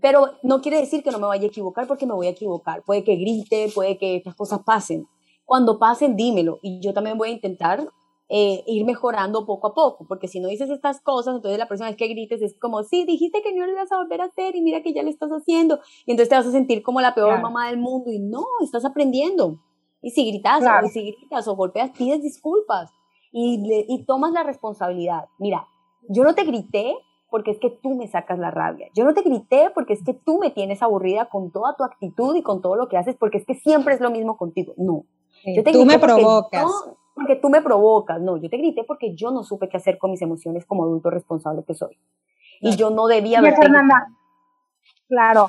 Pero 0.00 0.32
no 0.42 0.60
quiere 0.60 0.78
decir 0.78 1.02
que 1.02 1.10
no 1.10 1.18
me 1.18 1.26
vaya 1.26 1.44
a 1.44 1.48
equivocar 1.48 1.86
porque 1.86 2.06
me 2.06 2.14
voy 2.14 2.26
a 2.26 2.30
equivocar. 2.30 2.82
Puede 2.82 3.04
que 3.04 3.16
grite, 3.16 3.70
puede 3.74 3.98
que 3.98 4.16
estas 4.16 4.34
cosas 4.34 4.60
pasen. 4.64 5.06
Cuando 5.44 5.78
pasen, 5.78 6.16
dímelo. 6.16 6.60
Y 6.62 6.80
yo 6.80 6.94
también 6.94 7.18
voy 7.18 7.30
a 7.30 7.32
intentar 7.32 7.86
eh, 8.34 8.64
ir 8.66 8.86
mejorando 8.86 9.44
poco 9.44 9.66
a 9.68 9.74
poco. 9.74 10.06
Porque 10.08 10.26
si 10.26 10.40
no 10.40 10.48
dices 10.48 10.70
estas 10.70 11.00
cosas, 11.02 11.36
entonces 11.36 11.58
la 11.58 11.66
próxima 11.68 11.88
vez 11.88 11.96
que 11.98 12.08
grites 12.08 12.40
es 12.40 12.58
como, 12.58 12.82
sí, 12.82 13.04
dijiste 13.04 13.42
que 13.42 13.52
no 13.54 13.66
lo 13.66 13.72
ibas 13.72 13.92
a 13.92 13.96
volver 13.98 14.22
a 14.22 14.24
hacer 14.24 14.56
y 14.56 14.62
mira 14.62 14.82
que 14.82 14.94
ya 14.94 15.02
lo 15.02 15.10
estás 15.10 15.30
haciendo. 15.30 15.80
Y 16.06 16.12
entonces 16.12 16.30
te 16.30 16.36
vas 16.36 16.46
a 16.46 16.50
sentir 16.52 16.82
como 16.82 17.00
la 17.00 17.14
peor 17.14 17.28
Claro. 17.28 17.42
mamá 17.42 17.68
del 17.68 17.78
mundo. 17.78 18.10
Y 18.10 18.18
no, 18.20 18.44
estás 18.64 18.84
aprendiendo. 18.86 19.58
Y 20.00 20.10
si 20.10 20.26
gritas, 20.28 20.60
Claro. 20.60 20.86
o 20.86 20.90
si 20.90 21.12
gritas 21.12 21.46
o 21.46 21.54
golpeas, 21.56 21.90
pides 21.90 22.22
disculpas. 22.22 22.90
Y, 23.32 23.58
le- 23.66 23.84
y 23.88 24.04
tomas 24.06 24.32
la 24.32 24.42
responsabilidad. 24.42 25.26
Mira, 25.38 25.66
yo 26.08 26.22
no 26.24 26.34
te 26.34 26.44
grité 26.44 26.94
porque 27.30 27.50
es 27.52 27.58
que 27.58 27.70
tú 27.70 27.94
me 27.94 28.08
sacas 28.08 28.38
la 28.38 28.50
rabia. 28.50 28.88
Yo 28.94 29.04
no 29.04 29.14
te 29.14 29.22
grité 29.22 29.70
porque 29.74 29.92
es 29.94 30.02
que 30.04 30.12
tú 30.14 30.38
me 30.38 30.50
tienes 30.50 30.82
aburrida 30.82 31.30
con 31.30 31.50
toda 31.50 31.74
tu 31.76 31.84
actitud 31.84 32.34
y 32.36 32.42
con 32.42 32.60
todo 32.60 32.76
lo 32.76 32.88
que 32.88 32.96
haces, 32.98 33.16
porque 33.18 33.38
es 33.38 33.46
que 33.46 33.54
siempre 33.54 33.94
es 33.94 34.00
lo 34.00 34.10
mismo 34.10 34.36
contigo. 34.36 34.74
No. 34.76 35.04
Yo 35.46 35.62
te 35.64 35.72
Tú 35.72 35.78
grité 35.80 35.84
me 35.86 35.98
provocas. 35.98 36.62
yo- 36.62 36.96
porque 37.14 37.36
tú 37.36 37.50
me 37.50 37.62
provocas. 37.62 38.20
No, 38.20 38.36
yo 38.36 38.48
te 38.48 38.56
grité 38.56 38.84
porque 38.84 39.14
yo 39.14 39.30
no 39.30 39.42
supe 39.42 39.68
qué 39.68 39.76
hacer 39.76 39.98
con 39.98 40.10
mis 40.10 40.22
emociones 40.22 40.66
como 40.66 40.84
adulto 40.84 41.10
responsable 41.10 41.64
que 41.66 41.74
soy. 41.74 41.98
Y 42.60 42.76
yo 42.76 42.90
no 42.90 43.06
debía 43.06 43.38
haber. 43.38 43.54
Fernanda, 43.56 44.06
claro. 45.08 45.48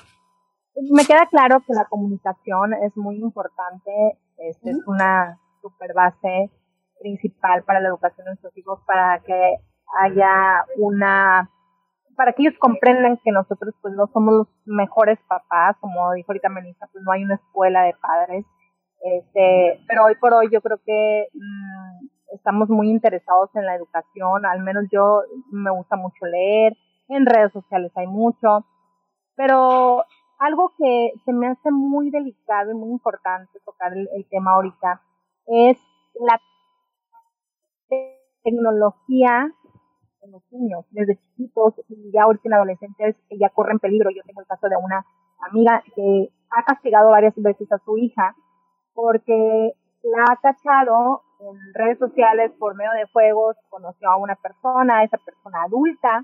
Me 0.91 1.05
queda 1.05 1.27
claro 1.27 1.59
que 1.65 1.73
la 1.73 1.85
comunicación 1.85 2.73
es 2.73 2.97
muy 2.97 3.17
importante, 3.17 4.17
este, 4.37 4.71
es 4.71 4.87
una 4.87 5.39
super 5.61 5.93
base 5.93 6.49
principal 6.99 7.63
para 7.63 7.79
la 7.79 7.89
educación 7.89 8.25
de 8.25 8.31
nuestros 8.31 8.57
hijos, 8.57 8.79
para 8.87 9.19
que 9.19 9.57
haya 10.01 10.65
una, 10.77 11.51
para 12.15 12.33
que 12.33 12.41
ellos 12.41 12.57
comprendan 12.59 13.19
que 13.23 13.31
nosotros 13.31 13.75
pues 13.81 13.93
no 13.93 14.07
somos 14.07 14.33
los 14.33 14.47
mejores 14.65 15.19
papás, 15.27 15.75
como 15.79 16.11
dijo 16.13 16.31
ahorita 16.31 16.49
Melissa, 16.49 16.87
pues 16.91 17.03
no 17.03 17.11
hay 17.11 17.23
una 17.23 17.35
escuela 17.35 17.83
de 17.83 17.93
padres, 18.01 18.45
este, 19.03 19.83
pero 19.85 20.05
hoy 20.05 20.15
por 20.15 20.33
hoy 20.33 20.47
yo 20.49 20.61
creo 20.61 20.77
que 20.85 21.27
mm, 21.33 22.07
estamos 22.35 22.69
muy 22.69 22.89
interesados 22.89 23.49
en 23.55 23.65
la 23.65 23.75
educación, 23.75 24.45
al 24.45 24.61
menos 24.61 24.85
yo 24.91 25.23
me 25.51 25.71
gusta 25.71 25.97
mucho 25.97 26.25
leer, 26.25 26.77
en 27.09 27.25
redes 27.25 27.51
sociales 27.51 27.91
hay 27.95 28.07
mucho, 28.07 28.65
pero 29.35 30.05
algo 30.39 30.73
que 30.77 31.11
se 31.25 31.33
me 31.33 31.47
hace 31.47 31.69
muy 31.69 32.11
delicado 32.11 32.71
y 32.71 32.75
muy 32.75 32.91
importante 32.91 33.59
tocar 33.65 33.91
el, 33.93 34.25
tema 34.29 34.51
ahorita 34.51 35.01
es 35.47 35.77
la 36.19 36.39
tecnología 38.41 39.51
en 40.21 40.31
los 40.31 40.43
niños, 40.51 40.85
desde 40.91 41.17
chiquitos 41.17 41.73
y 41.89 42.11
ya 42.13 42.23
ahorita 42.23 42.43
en 42.45 42.53
adolescentes 42.53 43.17
ya 43.37 43.49
corren 43.49 43.79
peligro. 43.79 44.09
Yo 44.11 44.23
tengo 44.25 44.39
el 44.39 44.47
caso 44.47 44.69
de 44.69 44.77
una 44.77 45.05
amiga 45.49 45.83
que 45.93 46.29
ha 46.49 46.63
castigado 46.63 47.09
varias 47.09 47.33
veces 47.35 47.69
a 47.69 47.79
su 47.79 47.97
hija 47.97 48.33
porque 48.93 49.73
la 50.03 50.23
ha 50.29 50.35
cachado 50.37 51.23
en 51.39 51.73
redes 51.73 51.99
sociales 51.99 52.51
por 52.59 52.75
medio 52.75 52.91
de 52.91 53.07
juegos, 53.11 53.57
conoció 53.69 54.09
a 54.09 54.17
una 54.17 54.35
persona, 54.35 55.03
esa 55.03 55.17
persona 55.17 55.63
adulta, 55.63 56.23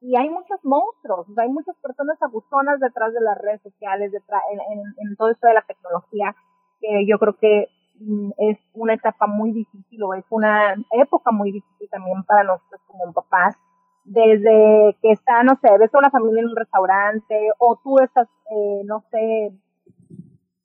y 0.00 0.16
hay 0.16 0.28
muchos 0.28 0.62
monstruos, 0.64 1.26
hay 1.38 1.48
muchas 1.48 1.76
personas 1.76 2.20
abusonas 2.20 2.78
detrás 2.78 3.12
de 3.14 3.20
las 3.20 3.38
redes 3.38 3.62
sociales, 3.62 4.12
detrás, 4.12 4.42
en, 4.52 4.60
en, 4.60 4.84
en 4.98 5.16
todo 5.16 5.30
esto 5.30 5.48
de 5.48 5.54
la 5.54 5.62
tecnología, 5.62 6.34
que 6.80 7.06
yo 7.06 7.18
creo 7.18 7.36
que 7.36 7.68
mm, 8.00 8.30
es 8.36 8.58
una 8.74 8.94
etapa 8.94 9.26
muy 9.26 9.52
difícil 9.52 10.02
o 10.02 10.14
es 10.14 10.24
una 10.30 10.74
época 10.92 11.30
muy 11.30 11.52
difícil 11.52 11.88
también 11.90 12.22
para 12.24 12.44
nosotros 12.44 12.80
como 12.86 13.12
papás, 13.12 13.56
desde 14.04 14.96
que 15.00 15.12
está, 15.12 15.42
no 15.42 15.56
sé, 15.56 15.68
ves 15.78 15.94
a 15.94 15.98
una 15.98 16.10
familia 16.10 16.42
en 16.42 16.48
un 16.48 16.56
restaurante 16.56 17.50
o 17.58 17.80
tú 17.82 17.98
estás, 18.00 18.28
eh, 18.50 18.82
no 18.84 19.02
sé, 19.10 19.52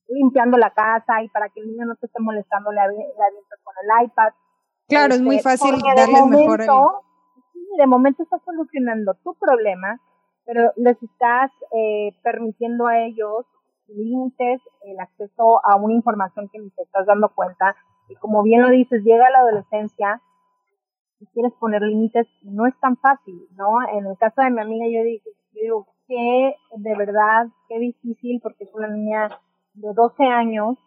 limpiando 0.10 0.58
la 0.58 0.72
casa 0.72 1.22
y 1.24 1.30
para 1.30 1.50
que 1.50 1.62
el 1.62 1.68
niño 1.68 1.86
no 1.86 1.96
te 1.96 2.08
esté 2.08 2.20
molestando 2.22 2.72
le, 2.72 2.82
avi- 2.82 2.98
le 2.98 3.24
avientas 3.28 3.60
con 3.64 3.74
el 3.84 4.06
iPad. 4.06 4.30
Claro, 4.88 5.14
es 5.14 5.22
muy 5.22 5.38
Este, 5.38 5.50
fácil 5.50 5.76
darles 5.96 6.26
mejor 6.28 6.62
el- 6.62 6.68
de 7.78 7.88
momento 7.88 8.24
estás 8.24 8.42
solucionando 8.44 9.14
tu 9.24 9.36
problema, 9.36 10.00
pero 10.46 10.72
les 10.76 11.02
estás 11.04 11.52
eh, 11.72 12.12
permitiendo 12.24 12.88
a 12.88 12.98
ellos 13.00 13.46
límites, 13.88 14.62
el 14.84 15.00
acceso 15.00 15.62
a 15.66 15.76
una 15.76 15.94
información 15.94 16.50
que 16.52 16.60
ni 16.60 16.70
te 16.72 16.82
estás 16.84 17.06
dando 17.06 17.30
cuenta. 17.30 17.76
Y 18.08 18.16
como 18.16 18.44
bien 18.44 18.62
lo 18.62 18.70
dices, 18.70 19.04
llega 19.04 19.30
la 19.30 19.40
adolescencia 19.40 20.22
y 21.20 21.26
quieres 21.28 21.54
poner 21.60 21.82
límites, 21.82 22.28
no 22.44 22.66
es 22.66 22.74
tan 22.80 22.98
fácil, 22.98 23.48
¿no? 23.56 23.88
En 23.92 24.06
el 24.08 24.18
caso 24.18 24.42
de 24.42 24.50
mi 24.52 24.62
amiga, 24.62 24.86
yo 24.88 25.04
digo, 25.04 25.24
yo 25.54 25.62
digo 25.62 25.88
que 26.08 26.56
de 26.78 26.96
verdad, 26.98 27.48
qué 27.68 27.78
difícil, 27.80 28.40
porque 28.42 28.64
es 28.64 28.74
una 28.74 28.88
niña 28.88 29.30
de 29.80 29.94
12 29.94 30.24
años 30.24 30.78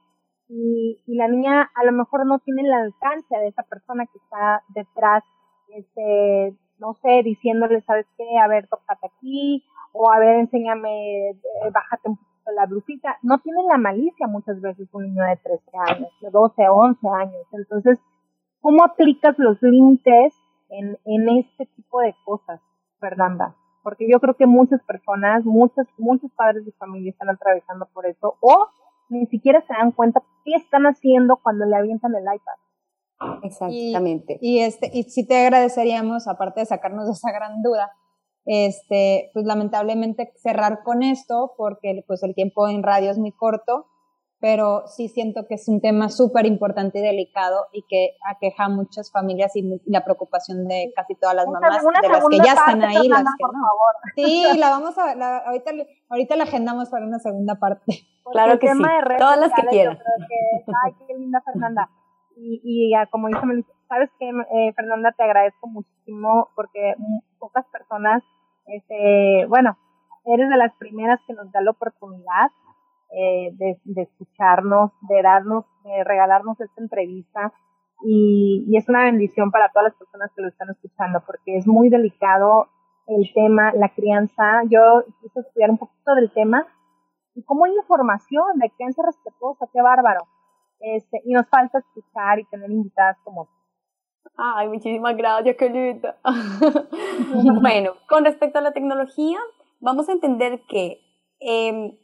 y, 0.49 1.03
y 1.07 1.17
la 1.17 1.29
niña 1.29 1.71
a 1.75 1.85
lo 1.85 1.93
mejor 1.93 2.27
no 2.27 2.39
tiene 2.41 2.63
el 2.63 2.73
alcance 2.73 3.35
de 3.37 3.49
esa 3.49 3.63
persona 3.63 4.07
que 4.07 4.19
está 4.19 4.63
detrás, 4.69 5.25
este, 5.69 6.55
no 6.79 6.95
sé, 7.03 7.23
diciéndole, 7.23 7.81
¿sabes 7.83 8.07
qué? 8.19 8.39
A 8.39 8.49
ver, 8.49 8.69
tócate 8.69 9.07
aquí, 9.07 9.65
o 9.93 10.11
a 10.11 10.19
ver, 10.19 10.41
enséñame, 10.41 11.31
eh, 11.31 11.37
bájate 11.73 12.11
un 12.11 12.17
poquito 12.17 12.51
la 12.55 12.67
blusita. 12.67 13.17
No 13.23 13.39
tiene 13.39 13.63
la 13.65 13.79
malicia 13.79 14.27
muchas 14.27 14.61
veces 14.61 14.89
un 14.93 15.05
niño 15.05 15.25
de 15.25 15.37
13 15.37 15.63
años, 15.89 16.11
de 16.21 16.31
12, 16.31 16.69
11 16.69 17.09
años. 17.09 17.47
Entonces, 17.53 17.99
¿cómo 18.61 18.85
aplicas 18.85 19.39
los 19.39 19.63
límites 19.63 20.35
en, 20.69 20.99
en 21.05 21.29
este 21.39 21.67
tipo 21.77 22.01
de 22.01 22.15
cosas, 22.25 22.61
Fernanda? 23.01 23.55
Porque 23.83 24.07
yo 24.11 24.21
creo 24.21 24.35
que 24.35 24.47
muchas 24.47 24.83
personas, 24.83 25.45
muchos, 25.45 25.87
muchos 25.99 26.31
padres 26.33 26.65
de 26.67 26.73
familia 26.73 27.11
están 27.11 27.31
atravesando 27.31 27.87
por 27.93 28.07
eso, 28.07 28.37
o 28.41 28.69
ni 29.13 29.27
siquiera 29.27 29.61
se 29.67 29.73
dan 29.73 29.93
cuenta 29.93 30.23
qué 30.45 30.55
están 30.55 30.85
haciendo 30.85 31.39
cuando 31.43 31.65
le 31.67 31.77
avientan 31.77 32.13
el 32.15 32.23
iPad. 32.23 33.43
Exactamente. 33.45 34.39
Y, 34.41 34.61
este, 34.61 34.91
y 34.93 35.05
sí 35.05 35.27
te 35.27 35.45
agradeceríamos, 35.45 36.27
aparte 36.27 36.61
de 36.61 36.67
sacarnos 36.67 37.07
de 37.07 37.13
esa 37.13 37.31
gran 37.31 37.63
duda, 37.63 37.93
este, 38.45 39.31
pues 39.33 39.45
lamentablemente 39.45 40.33
cerrar 40.37 40.83
con 40.83 41.03
esto, 41.03 41.53
porque 41.57 42.03
pues 42.07 42.23
el 42.23 42.35
tiempo 42.35 42.69
en 42.69 42.83
radio 42.83 43.11
es 43.11 43.19
muy 43.19 43.33
corto, 43.33 43.87
pero 44.43 44.89
sí 44.89 45.09
siento 45.09 45.47
que 45.47 45.55
es 45.55 45.69
un 45.69 45.81
tema 45.81 46.09
súper 46.09 46.47
importante 46.47 46.99
y 46.99 47.03
delicado 47.03 47.69
y 47.71 47.85
que 47.89 48.17
aqueja 48.27 48.65
a 48.65 48.69
muchas 48.69 49.13
familias 49.13 49.55
y 49.55 49.81
la 49.87 50.03
preocupación 50.03 50.67
de 50.67 50.93
casi 50.97 51.15
todas 51.15 51.37
las 51.37 51.47
mamás, 51.47 51.81
de 52.03 52.09
las 52.09 52.25
que 52.29 52.39
ya 52.39 52.55
están 52.55 52.83
ahí, 52.83 53.09
las 53.09 53.23
que 53.23 53.45
no. 53.45 53.69
Sí, 54.17 54.59
la 54.59 54.71
vamos 54.71 54.99
a 54.99 55.15
la, 55.15 55.37
ahorita, 55.39 55.71
ahorita 56.09 56.35
la 56.35 56.43
agendamos 56.43 56.91
para 56.91 57.07
una 57.07 57.21
segunda 57.21 57.55
parte. 57.55 57.85
claro 58.33 58.59
que 58.59 58.67
sí, 58.67 58.83
todas 59.17 59.39
las 59.39 59.53
que 59.53 59.63
quieran. 59.69 59.97
ay, 59.97 60.93
qué 61.07 61.15
linda 61.15 61.41
Fernanda. 61.43 61.89
Y, 62.37 62.61
y 62.65 62.93
como 63.11 63.29
dice 63.29 63.47
Melissa, 63.47 63.73
sabes 63.89 64.11
que 64.19 64.29
eh, 64.29 64.73
Fernanda 64.75 65.15
te 65.17 65.23
agradezco 65.23 65.69
muchísimo 65.69 66.49
porque 66.57 66.97
pocas 67.39 67.65
personas, 67.67 68.25
este, 68.67 69.47
bueno, 69.47 69.79
eres 70.25 70.49
de 70.49 70.57
las 70.57 70.75
primeras 70.79 71.21
que 71.29 71.33
nos 71.33 71.53
da 71.53 71.61
la 71.61 71.71
oportunidad 71.71 72.51
eh, 73.13 73.51
de, 73.55 74.03
escucharnos, 74.03 74.93
de 75.09 75.23
darnos, 75.23 75.65
de 75.85 76.05
regalarnos 76.05 76.61
esta 76.61 76.81
entrevista. 76.81 77.53
Y, 78.05 78.65
y, 78.69 78.77
es 78.77 78.89
una 78.89 79.05
bendición 79.05 79.51
para 79.51 79.69
todas 79.71 79.91
las 79.91 79.99
personas 79.99 80.31
que 80.35 80.43
lo 80.43 80.49
están 80.49 80.71
escuchando, 80.71 81.23
porque 81.25 81.57
es 81.57 81.67
muy 81.67 81.89
delicado 81.89 82.69
el 83.07 83.33
tema, 83.33 83.73
la 83.75 83.91
crianza. 83.91 84.63
Yo 84.69 85.05
quise 85.21 85.41
estudiar 85.41 85.71
un 85.71 85.79
poquito 85.79 86.15
del 86.15 86.33
tema 86.33 86.67
y 87.35 87.43
cómo 87.45 87.65
hay 87.65 87.75
información 87.75 88.59
de 88.59 88.71
crianza 88.71 89.03
respetuosa, 89.05 89.69
qué 89.73 89.81
bárbaro. 89.83 90.27
Este, 90.81 91.21
y 91.25 91.33
nos 91.33 91.49
falta 91.49 91.79
escuchar 91.79 92.41
y 92.41 92.45
tener 92.47 92.71
invitadas 92.71 93.17
como 93.23 93.49
Ay, 94.37 94.69
muchísimas 94.69 95.17
gracias, 95.17 95.57
linda. 95.61 96.17
bueno, 97.61 97.93
con 98.09 98.25
respecto 98.25 98.59
a 98.59 98.63
la 98.63 98.73
tecnología, 98.73 99.39
vamos 99.81 100.09
a 100.09 100.13
entender 100.13 100.63
que 100.69 101.01
eh, 101.41 101.99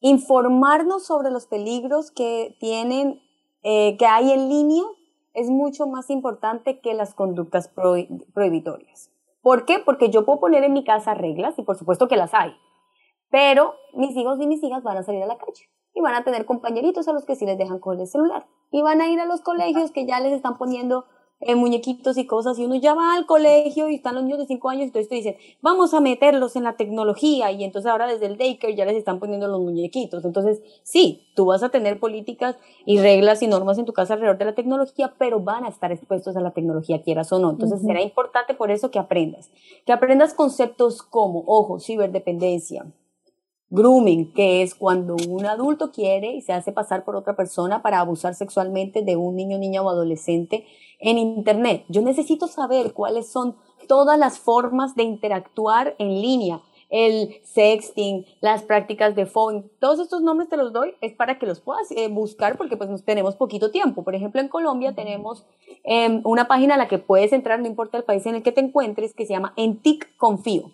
informarnos 0.00 1.06
sobre 1.06 1.30
los 1.30 1.46
peligros 1.46 2.10
que 2.10 2.56
tienen, 2.60 3.20
eh, 3.62 3.96
que 3.98 4.06
hay 4.06 4.32
en 4.32 4.48
línea, 4.48 4.84
es 5.34 5.50
mucho 5.50 5.86
más 5.86 6.10
importante 6.10 6.80
que 6.80 6.94
las 6.94 7.14
conductas 7.14 7.68
prohibitorias. 7.68 9.10
¿Por 9.42 9.64
qué? 9.64 9.78
Porque 9.78 10.10
yo 10.10 10.24
puedo 10.24 10.40
poner 10.40 10.64
en 10.64 10.72
mi 10.72 10.84
casa 10.84 11.14
reglas, 11.14 11.58
y 11.58 11.62
por 11.62 11.76
supuesto 11.76 12.08
que 12.08 12.16
las 12.16 12.34
hay, 12.34 12.52
pero 13.30 13.74
mis 13.94 14.16
hijos 14.16 14.40
y 14.40 14.46
mis 14.46 14.62
hijas 14.62 14.82
van 14.82 14.96
a 14.96 15.02
salir 15.02 15.22
a 15.22 15.26
la 15.26 15.38
calle 15.38 15.68
y 15.94 16.00
van 16.00 16.14
a 16.14 16.24
tener 16.24 16.46
compañeritos 16.46 17.08
a 17.08 17.12
los 17.12 17.24
que 17.24 17.36
sí 17.36 17.46
les 17.46 17.58
dejan 17.58 17.78
con 17.78 17.98
el 17.98 18.06
celular 18.06 18.46
y 18.70 18.82
van 18.82 19.00
a 19.00 19.08
ir 19.08 19.18
a 19.20 19.26
los 19.26 19.40
colegios 19.40 19.90
que 19.90 20.06
ya 20.06 20.20
les 20.20 20.32
están 20.32 20.58
poniendo 20.58 21.06
eh, 21.40 21.54
muñequitos 21.54 22.16
y 22.16 22.26
cosas, 22.26 22.58
y 22.58 22.64
uno 22.64 22.76
ya 22.76 22.94
va 22.94 23.14
al 23.14 23.26
colegio 23.26 23.88
y 23.88 23.96
están 23.96 24.14
los 24.14 24.24
niños 24.24 24.38
de 24.38 24.46
5 24.46 24.68
años, 24.70 24.82
y 24.82 24.86
entonces 24.86 25.08
te 25.08 25.16
dicen, 25.16 25.36
vamos 25.60 25.92
a 25.92 26.00
meterlos 26.00 26.56
en 26.56 26.64
la 26.64 26.76
tecnología, 26.76 27.52
y 27.52 27.62
entonces 27.62 27.90
ahora 27.90 28.06
desde 28.06 28.26
el 28.26 28.38
daycare 28.38 28.74
ya 28.74 28.84
les 28.84 28.96
están 28.96 29.18
poniendo 29.18 29.46
los 29.46 29.60
muñequitos. 29.60 30.24
Entonces, 30.24 30.62
sí, 30.82 31.28
tú 31.34 31.46
vas 31.46 31.62
a 31.62 31.68
tener 31.68 32.00
políticas 32.00 32.56
y 32.84 32.98
reglas 32.98 33.42
y 33.42 33.48
normas 33.48 33.78
en 33.78 33.84
tu 33.84 33.92
casa 33.92 34.14
alrededor 34.14 34.38
de 34.38 34.46
la 34.46 34.54
tecnología, 34.54 35.14
pero 35.18 35.40
van 35.40 35.64
a 35.64 35.68
estar 35.68 35.92
expuestos 35.92 36.36
a 36.36 36.40
la 36.40 36.52
tecnología, 36.52 37.02
quieras 37.02 37.30
o 37.32 37.38
no. 37.38 37.50
Entonces, 37.50 37.82
será 37.82 38.00
importante 38.00 38.54
por 38.54 38.70
eso 38.70 38.90
que 38.90 38.98
aprendas. 38.98 39.50
Que 39.84 39.92
aprendas 39.92 40.32
conceptos 40.32 41.02
como, 41.02 41.44
ojo, 41.46 41.80
ciberdependencia, 41.80 42.86
Grooming, 43.70 44.32
que 44.32 44.62
es 44.62 44.76
cuando 44.76 45.16
un 45.28 45.44
adulto 45.44 45.90
quiere 45.90 46.34
y 46.34 46.40
se 46.40 46.52
hace 46.52 46.70
pasar 46.70 47.04
por 47.04 47.16
otra 47.16 47.34
persona 47.34 47.82
para 47.82 47.98
abusar 47.98 48.34
sexualmente 48.34 49.02
de 49.02 49.16
un 49.16 49.34
niño, 49.34 49.58
niña 49.58 49.82
o 49.82 49.90
adolescente 49.90 50.66
en 51.00 51.18
Internet. 51.18 51.84
Yo 51.88 52.00
necesito 52.00 52.46
saber 52.46 52.92
cuáles 52.92 53.28
son 53.28 53.56
todas 53.88 54.18
las 54.18 54.38
formas 54.38 54.94
de 54.94 55.02
interactuar 55.02 55.96
en 55.98 56.20
línea. 56.20 56.62
El 56.88 57.40
sexting, 57.42 58.24
las 58.40 58.62
prácticas 58.62 59.16
de 59.16 59.26
phone, 59.26 59.68
todos 59.80 59.98
estos 59.98 60.22
nombres 60.22 60.48
te 60.48 60.56
los 60.56 60.72
doy, 60.72 60.94
es 61.00 61.12
para 61.14 61.36
que 61.36 61.46
los 61.46 61.58
puedas 61.58 61.90
eh, 61.90 62.06
buscar 62.06 62.56
porque 62.56 62.76
pues 62.76 63.04
tenemos 63.04 63.34
poquito 63.34 63.72
tiempo. 63.72 64.04
Por 64.04 64.14
ejemplo, 64.14 64.40
en 64.40 64.46
Colombia 64.46 64.94
tenemos 64.94 65.44
em, 65.82 66.20
una 66.24 66.46
página 66.46 66.74
a 66.74 66.78
la 66.78 66.86
que 66.86 66.98
puedes 66.98 67.32
entrar, 67.32 67.58
no 67.58 67.66
importa 67.66 67.98
el 67.98 68.04
país 68.04 68.24
en 68.26 68.36
el 68.36 68.44
que 68.44 68.52
te 68.52 68.60
encuentres, 68.60 69.12
que 69.14 69.26
se 69.26 69.32
llama 69.32 69.52
Entic 69.56 70.16
Confío 70.16 70.70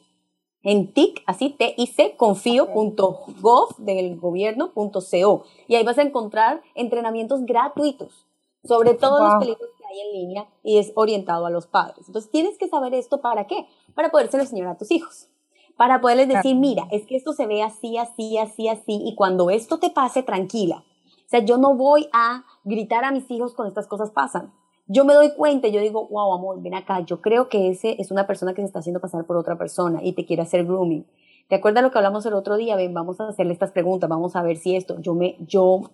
en 0.62 0.92
TIC, 0.92 1.22
así, 1.26 1.50
T-I-C, 1.50 2.16
confío.gov 2.16 3.76
del 3.78 4.18
gobierno.co. 4.18 5.44
Y 5.66 5.74
ahí 5.74 5.84
vas 5.84 5.98
a 5.98 6.02
encontrar 6.02 6.62
entrenamientos 6.74 7.44
gratuitos 7.44 8.26
sobre 8.64 8.94
todos 8.94 9.20
los 9.20 9.34
peligros 9.40 9.70
que 9.76 9.84
hay 9.84 10.00
en 10.00 10.12
línea 10.12 10.48
y 10.62 10.78
es 10.78 10.92
orientado 10.94 11.46
a 11.46 11.50
los 11.50 11.66
padres. 11.66 12.06
Entonces 12.06 12.30
tienes 12.30 12.58
que 12.58 12.68
saber 12.68 12.94
esto 12.94 13.20
para 13.20 13.46
qué? 13.46 13.66
Para 13.94 14.10
poderse 14.10 14.38
enseñar 14.38 14.68
a 14.68 14.78
tus 14.78 14.90
hijos. 14.90 15.28
Para 15.76 16.00
poderles 16.00 16.28
decir, 16.28 16.54
mira, 16.54 16.86
es 16.92 17.06
que 17.06 17.16
esto 17.16 17.32
se 17.32 17.46
ve 17.46 17.62
así, 17.62 17.96
así, 17.96 18.38
así, 18.38 18.68
así, 18.68 19.00
y 19.04 19.14
cuando 19.16 19.50
esto 19.50 19.78
te 19.78 19.90
pase, 19.90 20.22
tranquila. 20.22 20.84
O 21.26 21.28
sea, 21.28 21.40
yo 21.40 21.56
no 21.56 21.74
voy 21.74 22.08
a 22.12 22.44
gritar 22.62 23.04
a 23.04 23.10
mis 23.10 23.28
hijos 23.30 23.54
cuando 23.54 23.70
estas 23.70 23.88
cosas 23.88 24.10
pasan 24.10 24.52
yo 24.92 25.04
me 25.04 25.14
doy 25.14 25.32
cuenta 25.34 25.68
y 25.68 25.72
yo 25.72 25.80
digo, 25.80 26.06
wow, 26.08 26.34
amor, 26.34 26.60
ven 26.60 26.74
acá, 26.74 27.00
yo 27.00 27.20
creo 27.20 27.48
que 27.48 27.70
ese 27.70 27.96
es 27.98 28.10
una 28.10 28.26
persona 28.26 28.52
que 28.52 28.60
se 28.60 28.66
está 28.66 28.80
haciendo 28.80 29.00
pasar 29.00 29.24
por 29.24 29.36
otra 29.36 29.56
persona 29.56 30.00
y 30.02 30.12
te 30.12 30.26
quiere 30.26 30.42
hacer 30.42 30.64
grooming. 30.64 31.06
¿Te 31.48 31.56
acuerdas 31.56 31.82
lo 31.82 31.90
que 31.90 31.98
hablamos 31.98 32.24
el 32.26 32.34
otro 32.34 32.56
día? 32.56 32.76
Ven, 32.76 32.92
vamos 32.92 33.18
a 33.20 33.28
hacerle 33.28 33.52
estas 33.52 33.72
preguntas, 33.72 34.08
vamos 34.08 34.36
a 34.36 34.42
ver 34.42 34.58
si 34.58 34.76
esto, 34.76 35.00
yo 35.00 35.14
me, 35.14 35.36
yo 35.40 35.90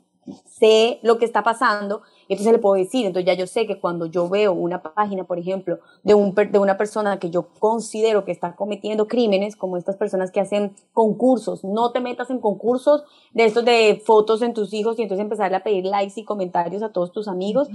sé 0.47 0.99
lo 1.03 1.19
que 1.19 1.25
está 1.25 1.43
pasando, 1.43 2.03
entonces 2.29 2.53
le 2.53 2.59
puedo 2.59 2.75
decir, 2.75 3.07
entonces 3.07 3.27
ya 3.27 3.35
yo 3.35 3.47
sé 3.47 3.67
que 3.67 3.81
cuando 3.81 4.07
yo 4.07 4.29
veo 4.29 4.53
una 4.53 4.83
página, 4.83 5.25
por 5.25 5.39
ejemplo, 5.39 5.79
de, 6.03 6.15
un, 6.15 6.35
de 6.35 6.59
una 6.59 6.77
persona 6.77 7.19
que 7.19 7.31
yo 7.31 7.49
considero 7.59 8.25
que 8.25 8.33
está 8.33 8.55
cometiendo 8.57 9.09
crímenes, 9.09 9.57
como 9.57 9.77
estas 9.77 9.97
personas 9.97 10.31
que 10.31 10.41
hacen 10.41 10.75
concursos, 10.93 11.65
no 11.65 11.93
te 11.93 12.01
metas 12.01 12.31
en 12.31 12.41
concursos 12.41 13.05
de 13.33 13.45
estos 13.45 13.65
de 13.65 14.03
fotos 14.05 14.43
en 14.43 14.55
tus 14.55 14.73
hijos 14.73 14.99
y 14.99 15.03
entonces 15.03 15.23
empezarle 15.23 15.57
a 15.57 15.63
pedir 15.63 15.85
likes 15.85 16.21
y 16.21 16.25
comentarios 16.25 16.83
a 16.83 16.93
todos 16.93 17.13
tus 17.13 17.29
amigos, 17.29 17.69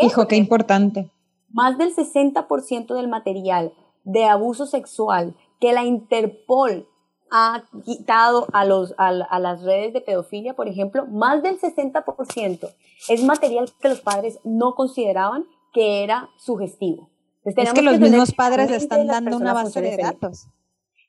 Hijo, 0.00 0.26
qué 0.26 0.36
importante. 0.36 1.10
Más 1.50 1.78
del 1.78 1.94
60% 1.94 2.94
del 2.94 3.08
material 3.08 3.72
de 4.04 4.26
abuso 4.26 4.66
sexual 4.66 5.34
que 5.60 5.72
la 5.72 5.84
Interpol 5.84 6.88
ha 7.30 7.64
quitado 7.84 8.46
a, 8.52 8.64
los, 8.64 8.94
a, 8.96 9.12
las 9.12 9.62
redes 9.62 9.92
de 9.92 10.00
pedofilia, 10.00 10.54
por 10.54 10.68
ejemplo, 10.68 11.06
más 11.06 11.42
del 11.42 11.60
60% 11.60 12.72
es 13.08 13.22
material 13.22 13.70
que 13.80 13.88
los 13.88 14.00
padres 14.00 14.38
no 14.44 14.74
consideraban 14.74 15.44
que 15.72 16.04
era 16.04 16.30
sugestivo. 16.38 17.10
es 17.44 17.72
que 17.72 17.82
los 17.82 18.00
mismos 18.00 18.32
padres 18.32 18.70
están 18.70 19.06
dando 19.06 19.36
una 19.36 19.52
base 19.52 19.80
de 19.80 19.96
datos. 19.96 20.48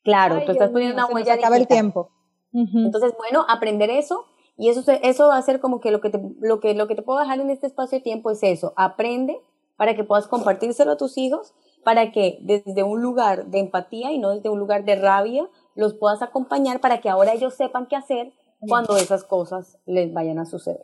Claro, 0.03 0.43
tú 0.45 0.51
estás 0.51 0.71
poniendo 0.71 0.95
una 0.95 1.05
huella. 1.05 1.35
acaba 1.35 1.57
el 1.57 1.67
tiempo. 1.67 2.09
Entonces, 2.51 3.13
bueno, 3.17 3.45
aprender 3.47 3.89
eso 3.89 4.25
y 4.59 4.67
eso, 4.67 4.83
eso 4.91 5.29
va 5.29 5.37
a 5.37 5.41
ser 5.41 5.61
como 5.61 5.79
que 5.79 5.89
lo 5.89 6.01
que, 6.01 6.09
te, 6.09 6.21
lo, 6.41 6.59
que 6.59 6.73
lo 6.73 6.85
que 6.87 6.95
te 6.95 7.01
puedo 7.01 7.17
dejar 7.17 7.39
en 7.39 7.49
este 7.49 7.65
espacio 7.65 7.99
de 7.99 8.03
tiempo 8.03 8.29
es 8.29 8.43
eso. 8.43 8.73
Aprende 8.75 9.39
para 9.77 9.95
que 9.95 10.03
puedas 10.03 10.27
compartírselo 10.27 10.91
a 10.91 10.97
tus 10.97 11.17
hijos, 11.17 11.53
para 11.85 12.11
que 12.11 12.39
desde 12.41 12.83
un 12.83 13.01
lugar 13.01 13.45
de 13.45 13.59
empatía 13.59 14.11
y 14.11 14.19
no 14.19 14.31
desde 14.31 14.49
un 14.49 14.59
lugar 14.59 14.83
de 14.83 14.97
rabia 14.97 15.47
los 15.75 15.93
puedas 15.93 16.21
acompañar 16.21 16.81
para 16.81 16.99
que 16.99 17.07
ahora 17.07 17.31
ellos 17.31 17.53
sepan 17.53 17.85
qué 17.85 17.95
hacer 17.95 18.33
cuando 18.59 18.97
esas 18.97 19.23
cosas 19.23 19.79
les 19.85 20.13
vayan 20.13 20.39
a 20.39 20.45
suceder. 20.45 20.83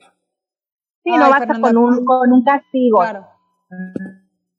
Sí, 1.04 1.12
no 1.12 1.30
basta 1.30 1.60
con 1.60 1.76
un, 1.76 2.06
con 2.06 2.32
un 2.32 2.44
castigo. 2.46 3.00
Claro. 3.00 3.28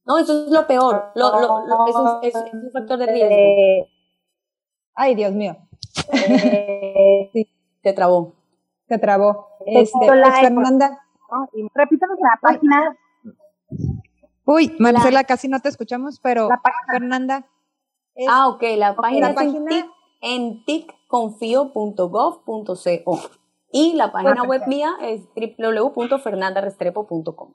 No, 0.05 0.19
eso 0.19 0.45
es 0.45 0.53
lo 0.53 0.67
peor. 0.67 1.13
Lo, 1.15 1.41
lo, 1.41 1.87
es, 2.23 2.35
un, 2.35 2.65
un, 2.65 2.71
factor 2.71 2.99
de 2.99 3.07
riesgo. 3.07 3.35
Eh, 3.35 3.89
ay, 4.95 5.15
Dios 5.15 5.33
mío. 5.33 5.57
Eh, 6.13 7.31
sí. 7.33 7.49
Te 7.83 7.95
trabó 7.95 8.36
se 8.89 8.99
trabó. 8.99 9.47
Este, 9.67 9.99
pues, 9.99 10.11
Fernanda. 10.41 10.99
repítanos 11.75 12.19
la 12.21 12.39
página. 12.41 12.97
Uy, 14.45 14.77
Marcela, 14.79 15.25
casi 15.25 15.49
no 15.49 15.59
te 15.61 15.69
escuchamos, 15.69 16.21
pero 16.21 16.49
Fernanda. 16.91 17.47
ah, 18.29 18.49
ok, 18.49 18.63
la 18.77 18.95
página, 18.95 19.35
en 20.23 20.65
ticconfio.gov.co 20.65 23.21
y 23.73 23.95
la 23.95 24.13
página 24.13 24.45
web 24.45 24.63
mía 24.67 24.93
es 25.03 25.23
www.fernandarestrepo.com. 25.35 27.55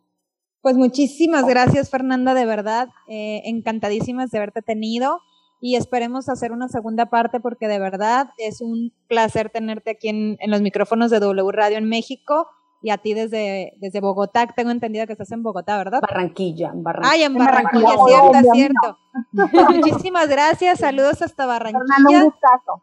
Pues 0.61 0.75
muchísimas 0.75 1.47
gracias, 1.47 1.89
Fernanda, 1.89 2.35
de 2.35 2.45
verdad. 2.45 2.89
Eh, 3.07 3.41
encantadísimas 3.45 4.29
de 4.29 4.37
haberte 4.37 4.61
tenido 4.61 5.19
y 5.61 5.75
esperemos 5.75 6.27
hacer 6.27 6.51
una 6.51 6.67
segunda 6.67 7.05
parte 7.05 7.39
porque 7.39 7.67
de 7.67 7.79
verdad 7.79 8.31
es 8.37 8.61
un 8.61 8.91
placer 9.07 9.51
tenerte 9.51 9.91
aquí 9.91 10.09
en, 10.09 10.37
los 10.47 10.61
micrófonos 10.61 11.11
de 11.11 11.19
W 11.19 11.51
Radio 11.51 11.77
en 11.77 11.87
México 11.87 12.47
y 12.81 12.89
a 12.89 12.97
ti 12.97 13.13
desde, 13.13 13.73
desde 13.77 14.01
Bogotá. 14.01 14.47
Tengo 14.47 14.71
entendido 14.71 15.05
que 15.05 15.13
estás 15.13 15.31
en 15.31 15.43
Bogotá, 15.43 15.77
¿verdad? 15.77 16.01
Barranquilla, 16.01 16.71
Barranquilla. 16.73 17.13
Ay, 17.13 17.23
en 17.23 17.37
Barranquilla, 17.37 17.89
cierto, 18.07 18.37
es 18.39 18.51
cierto. 18.51 18.97
Muchísimas 19.69 20.27
gracias, 20.27 20.79
saludos 20.79 21.21
hasta 21.21 21.45
Barranquilla. 21.45 21.85
un 22.09 22.23
gustazo. 22.23 22.81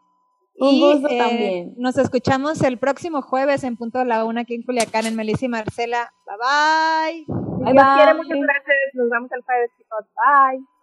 Un 0.57 0.79
gusto 0.79 1.07
eh, 1.09 1.17
también. 1.17 1.73
Nos 1.77 1.97
escuchamos 1.97 2.61
el 2.61 2.77
próximo 2.77 3.21
jueves 3.21 3.63
en 3.65 3.75
punto 3.75 3.99
de 3.99 4.05
la 4.05 4.23
una 4.23 4.41
aquí 4.41 4.55
en 4.55 4.63
Culiacán, 4.63 5.05
en 5.05 5.17
Melissa 5.17 5.45
y 5.45 5.49
Marcela. 5.49 6.13
Bye 6.25 7.25
bye. 7.27 7.35
Bye, 7.59 7.73
bye. 7.73 8.13
muchas 8.13 8.39
gracias. 8.39 8.77
Nos 8.93 9.09
vemos 9.09 9.31
el 9.33 9.41
jueves, 9.43 9.71
chicos. 9.77 10.05
Bye. 10.15 10.78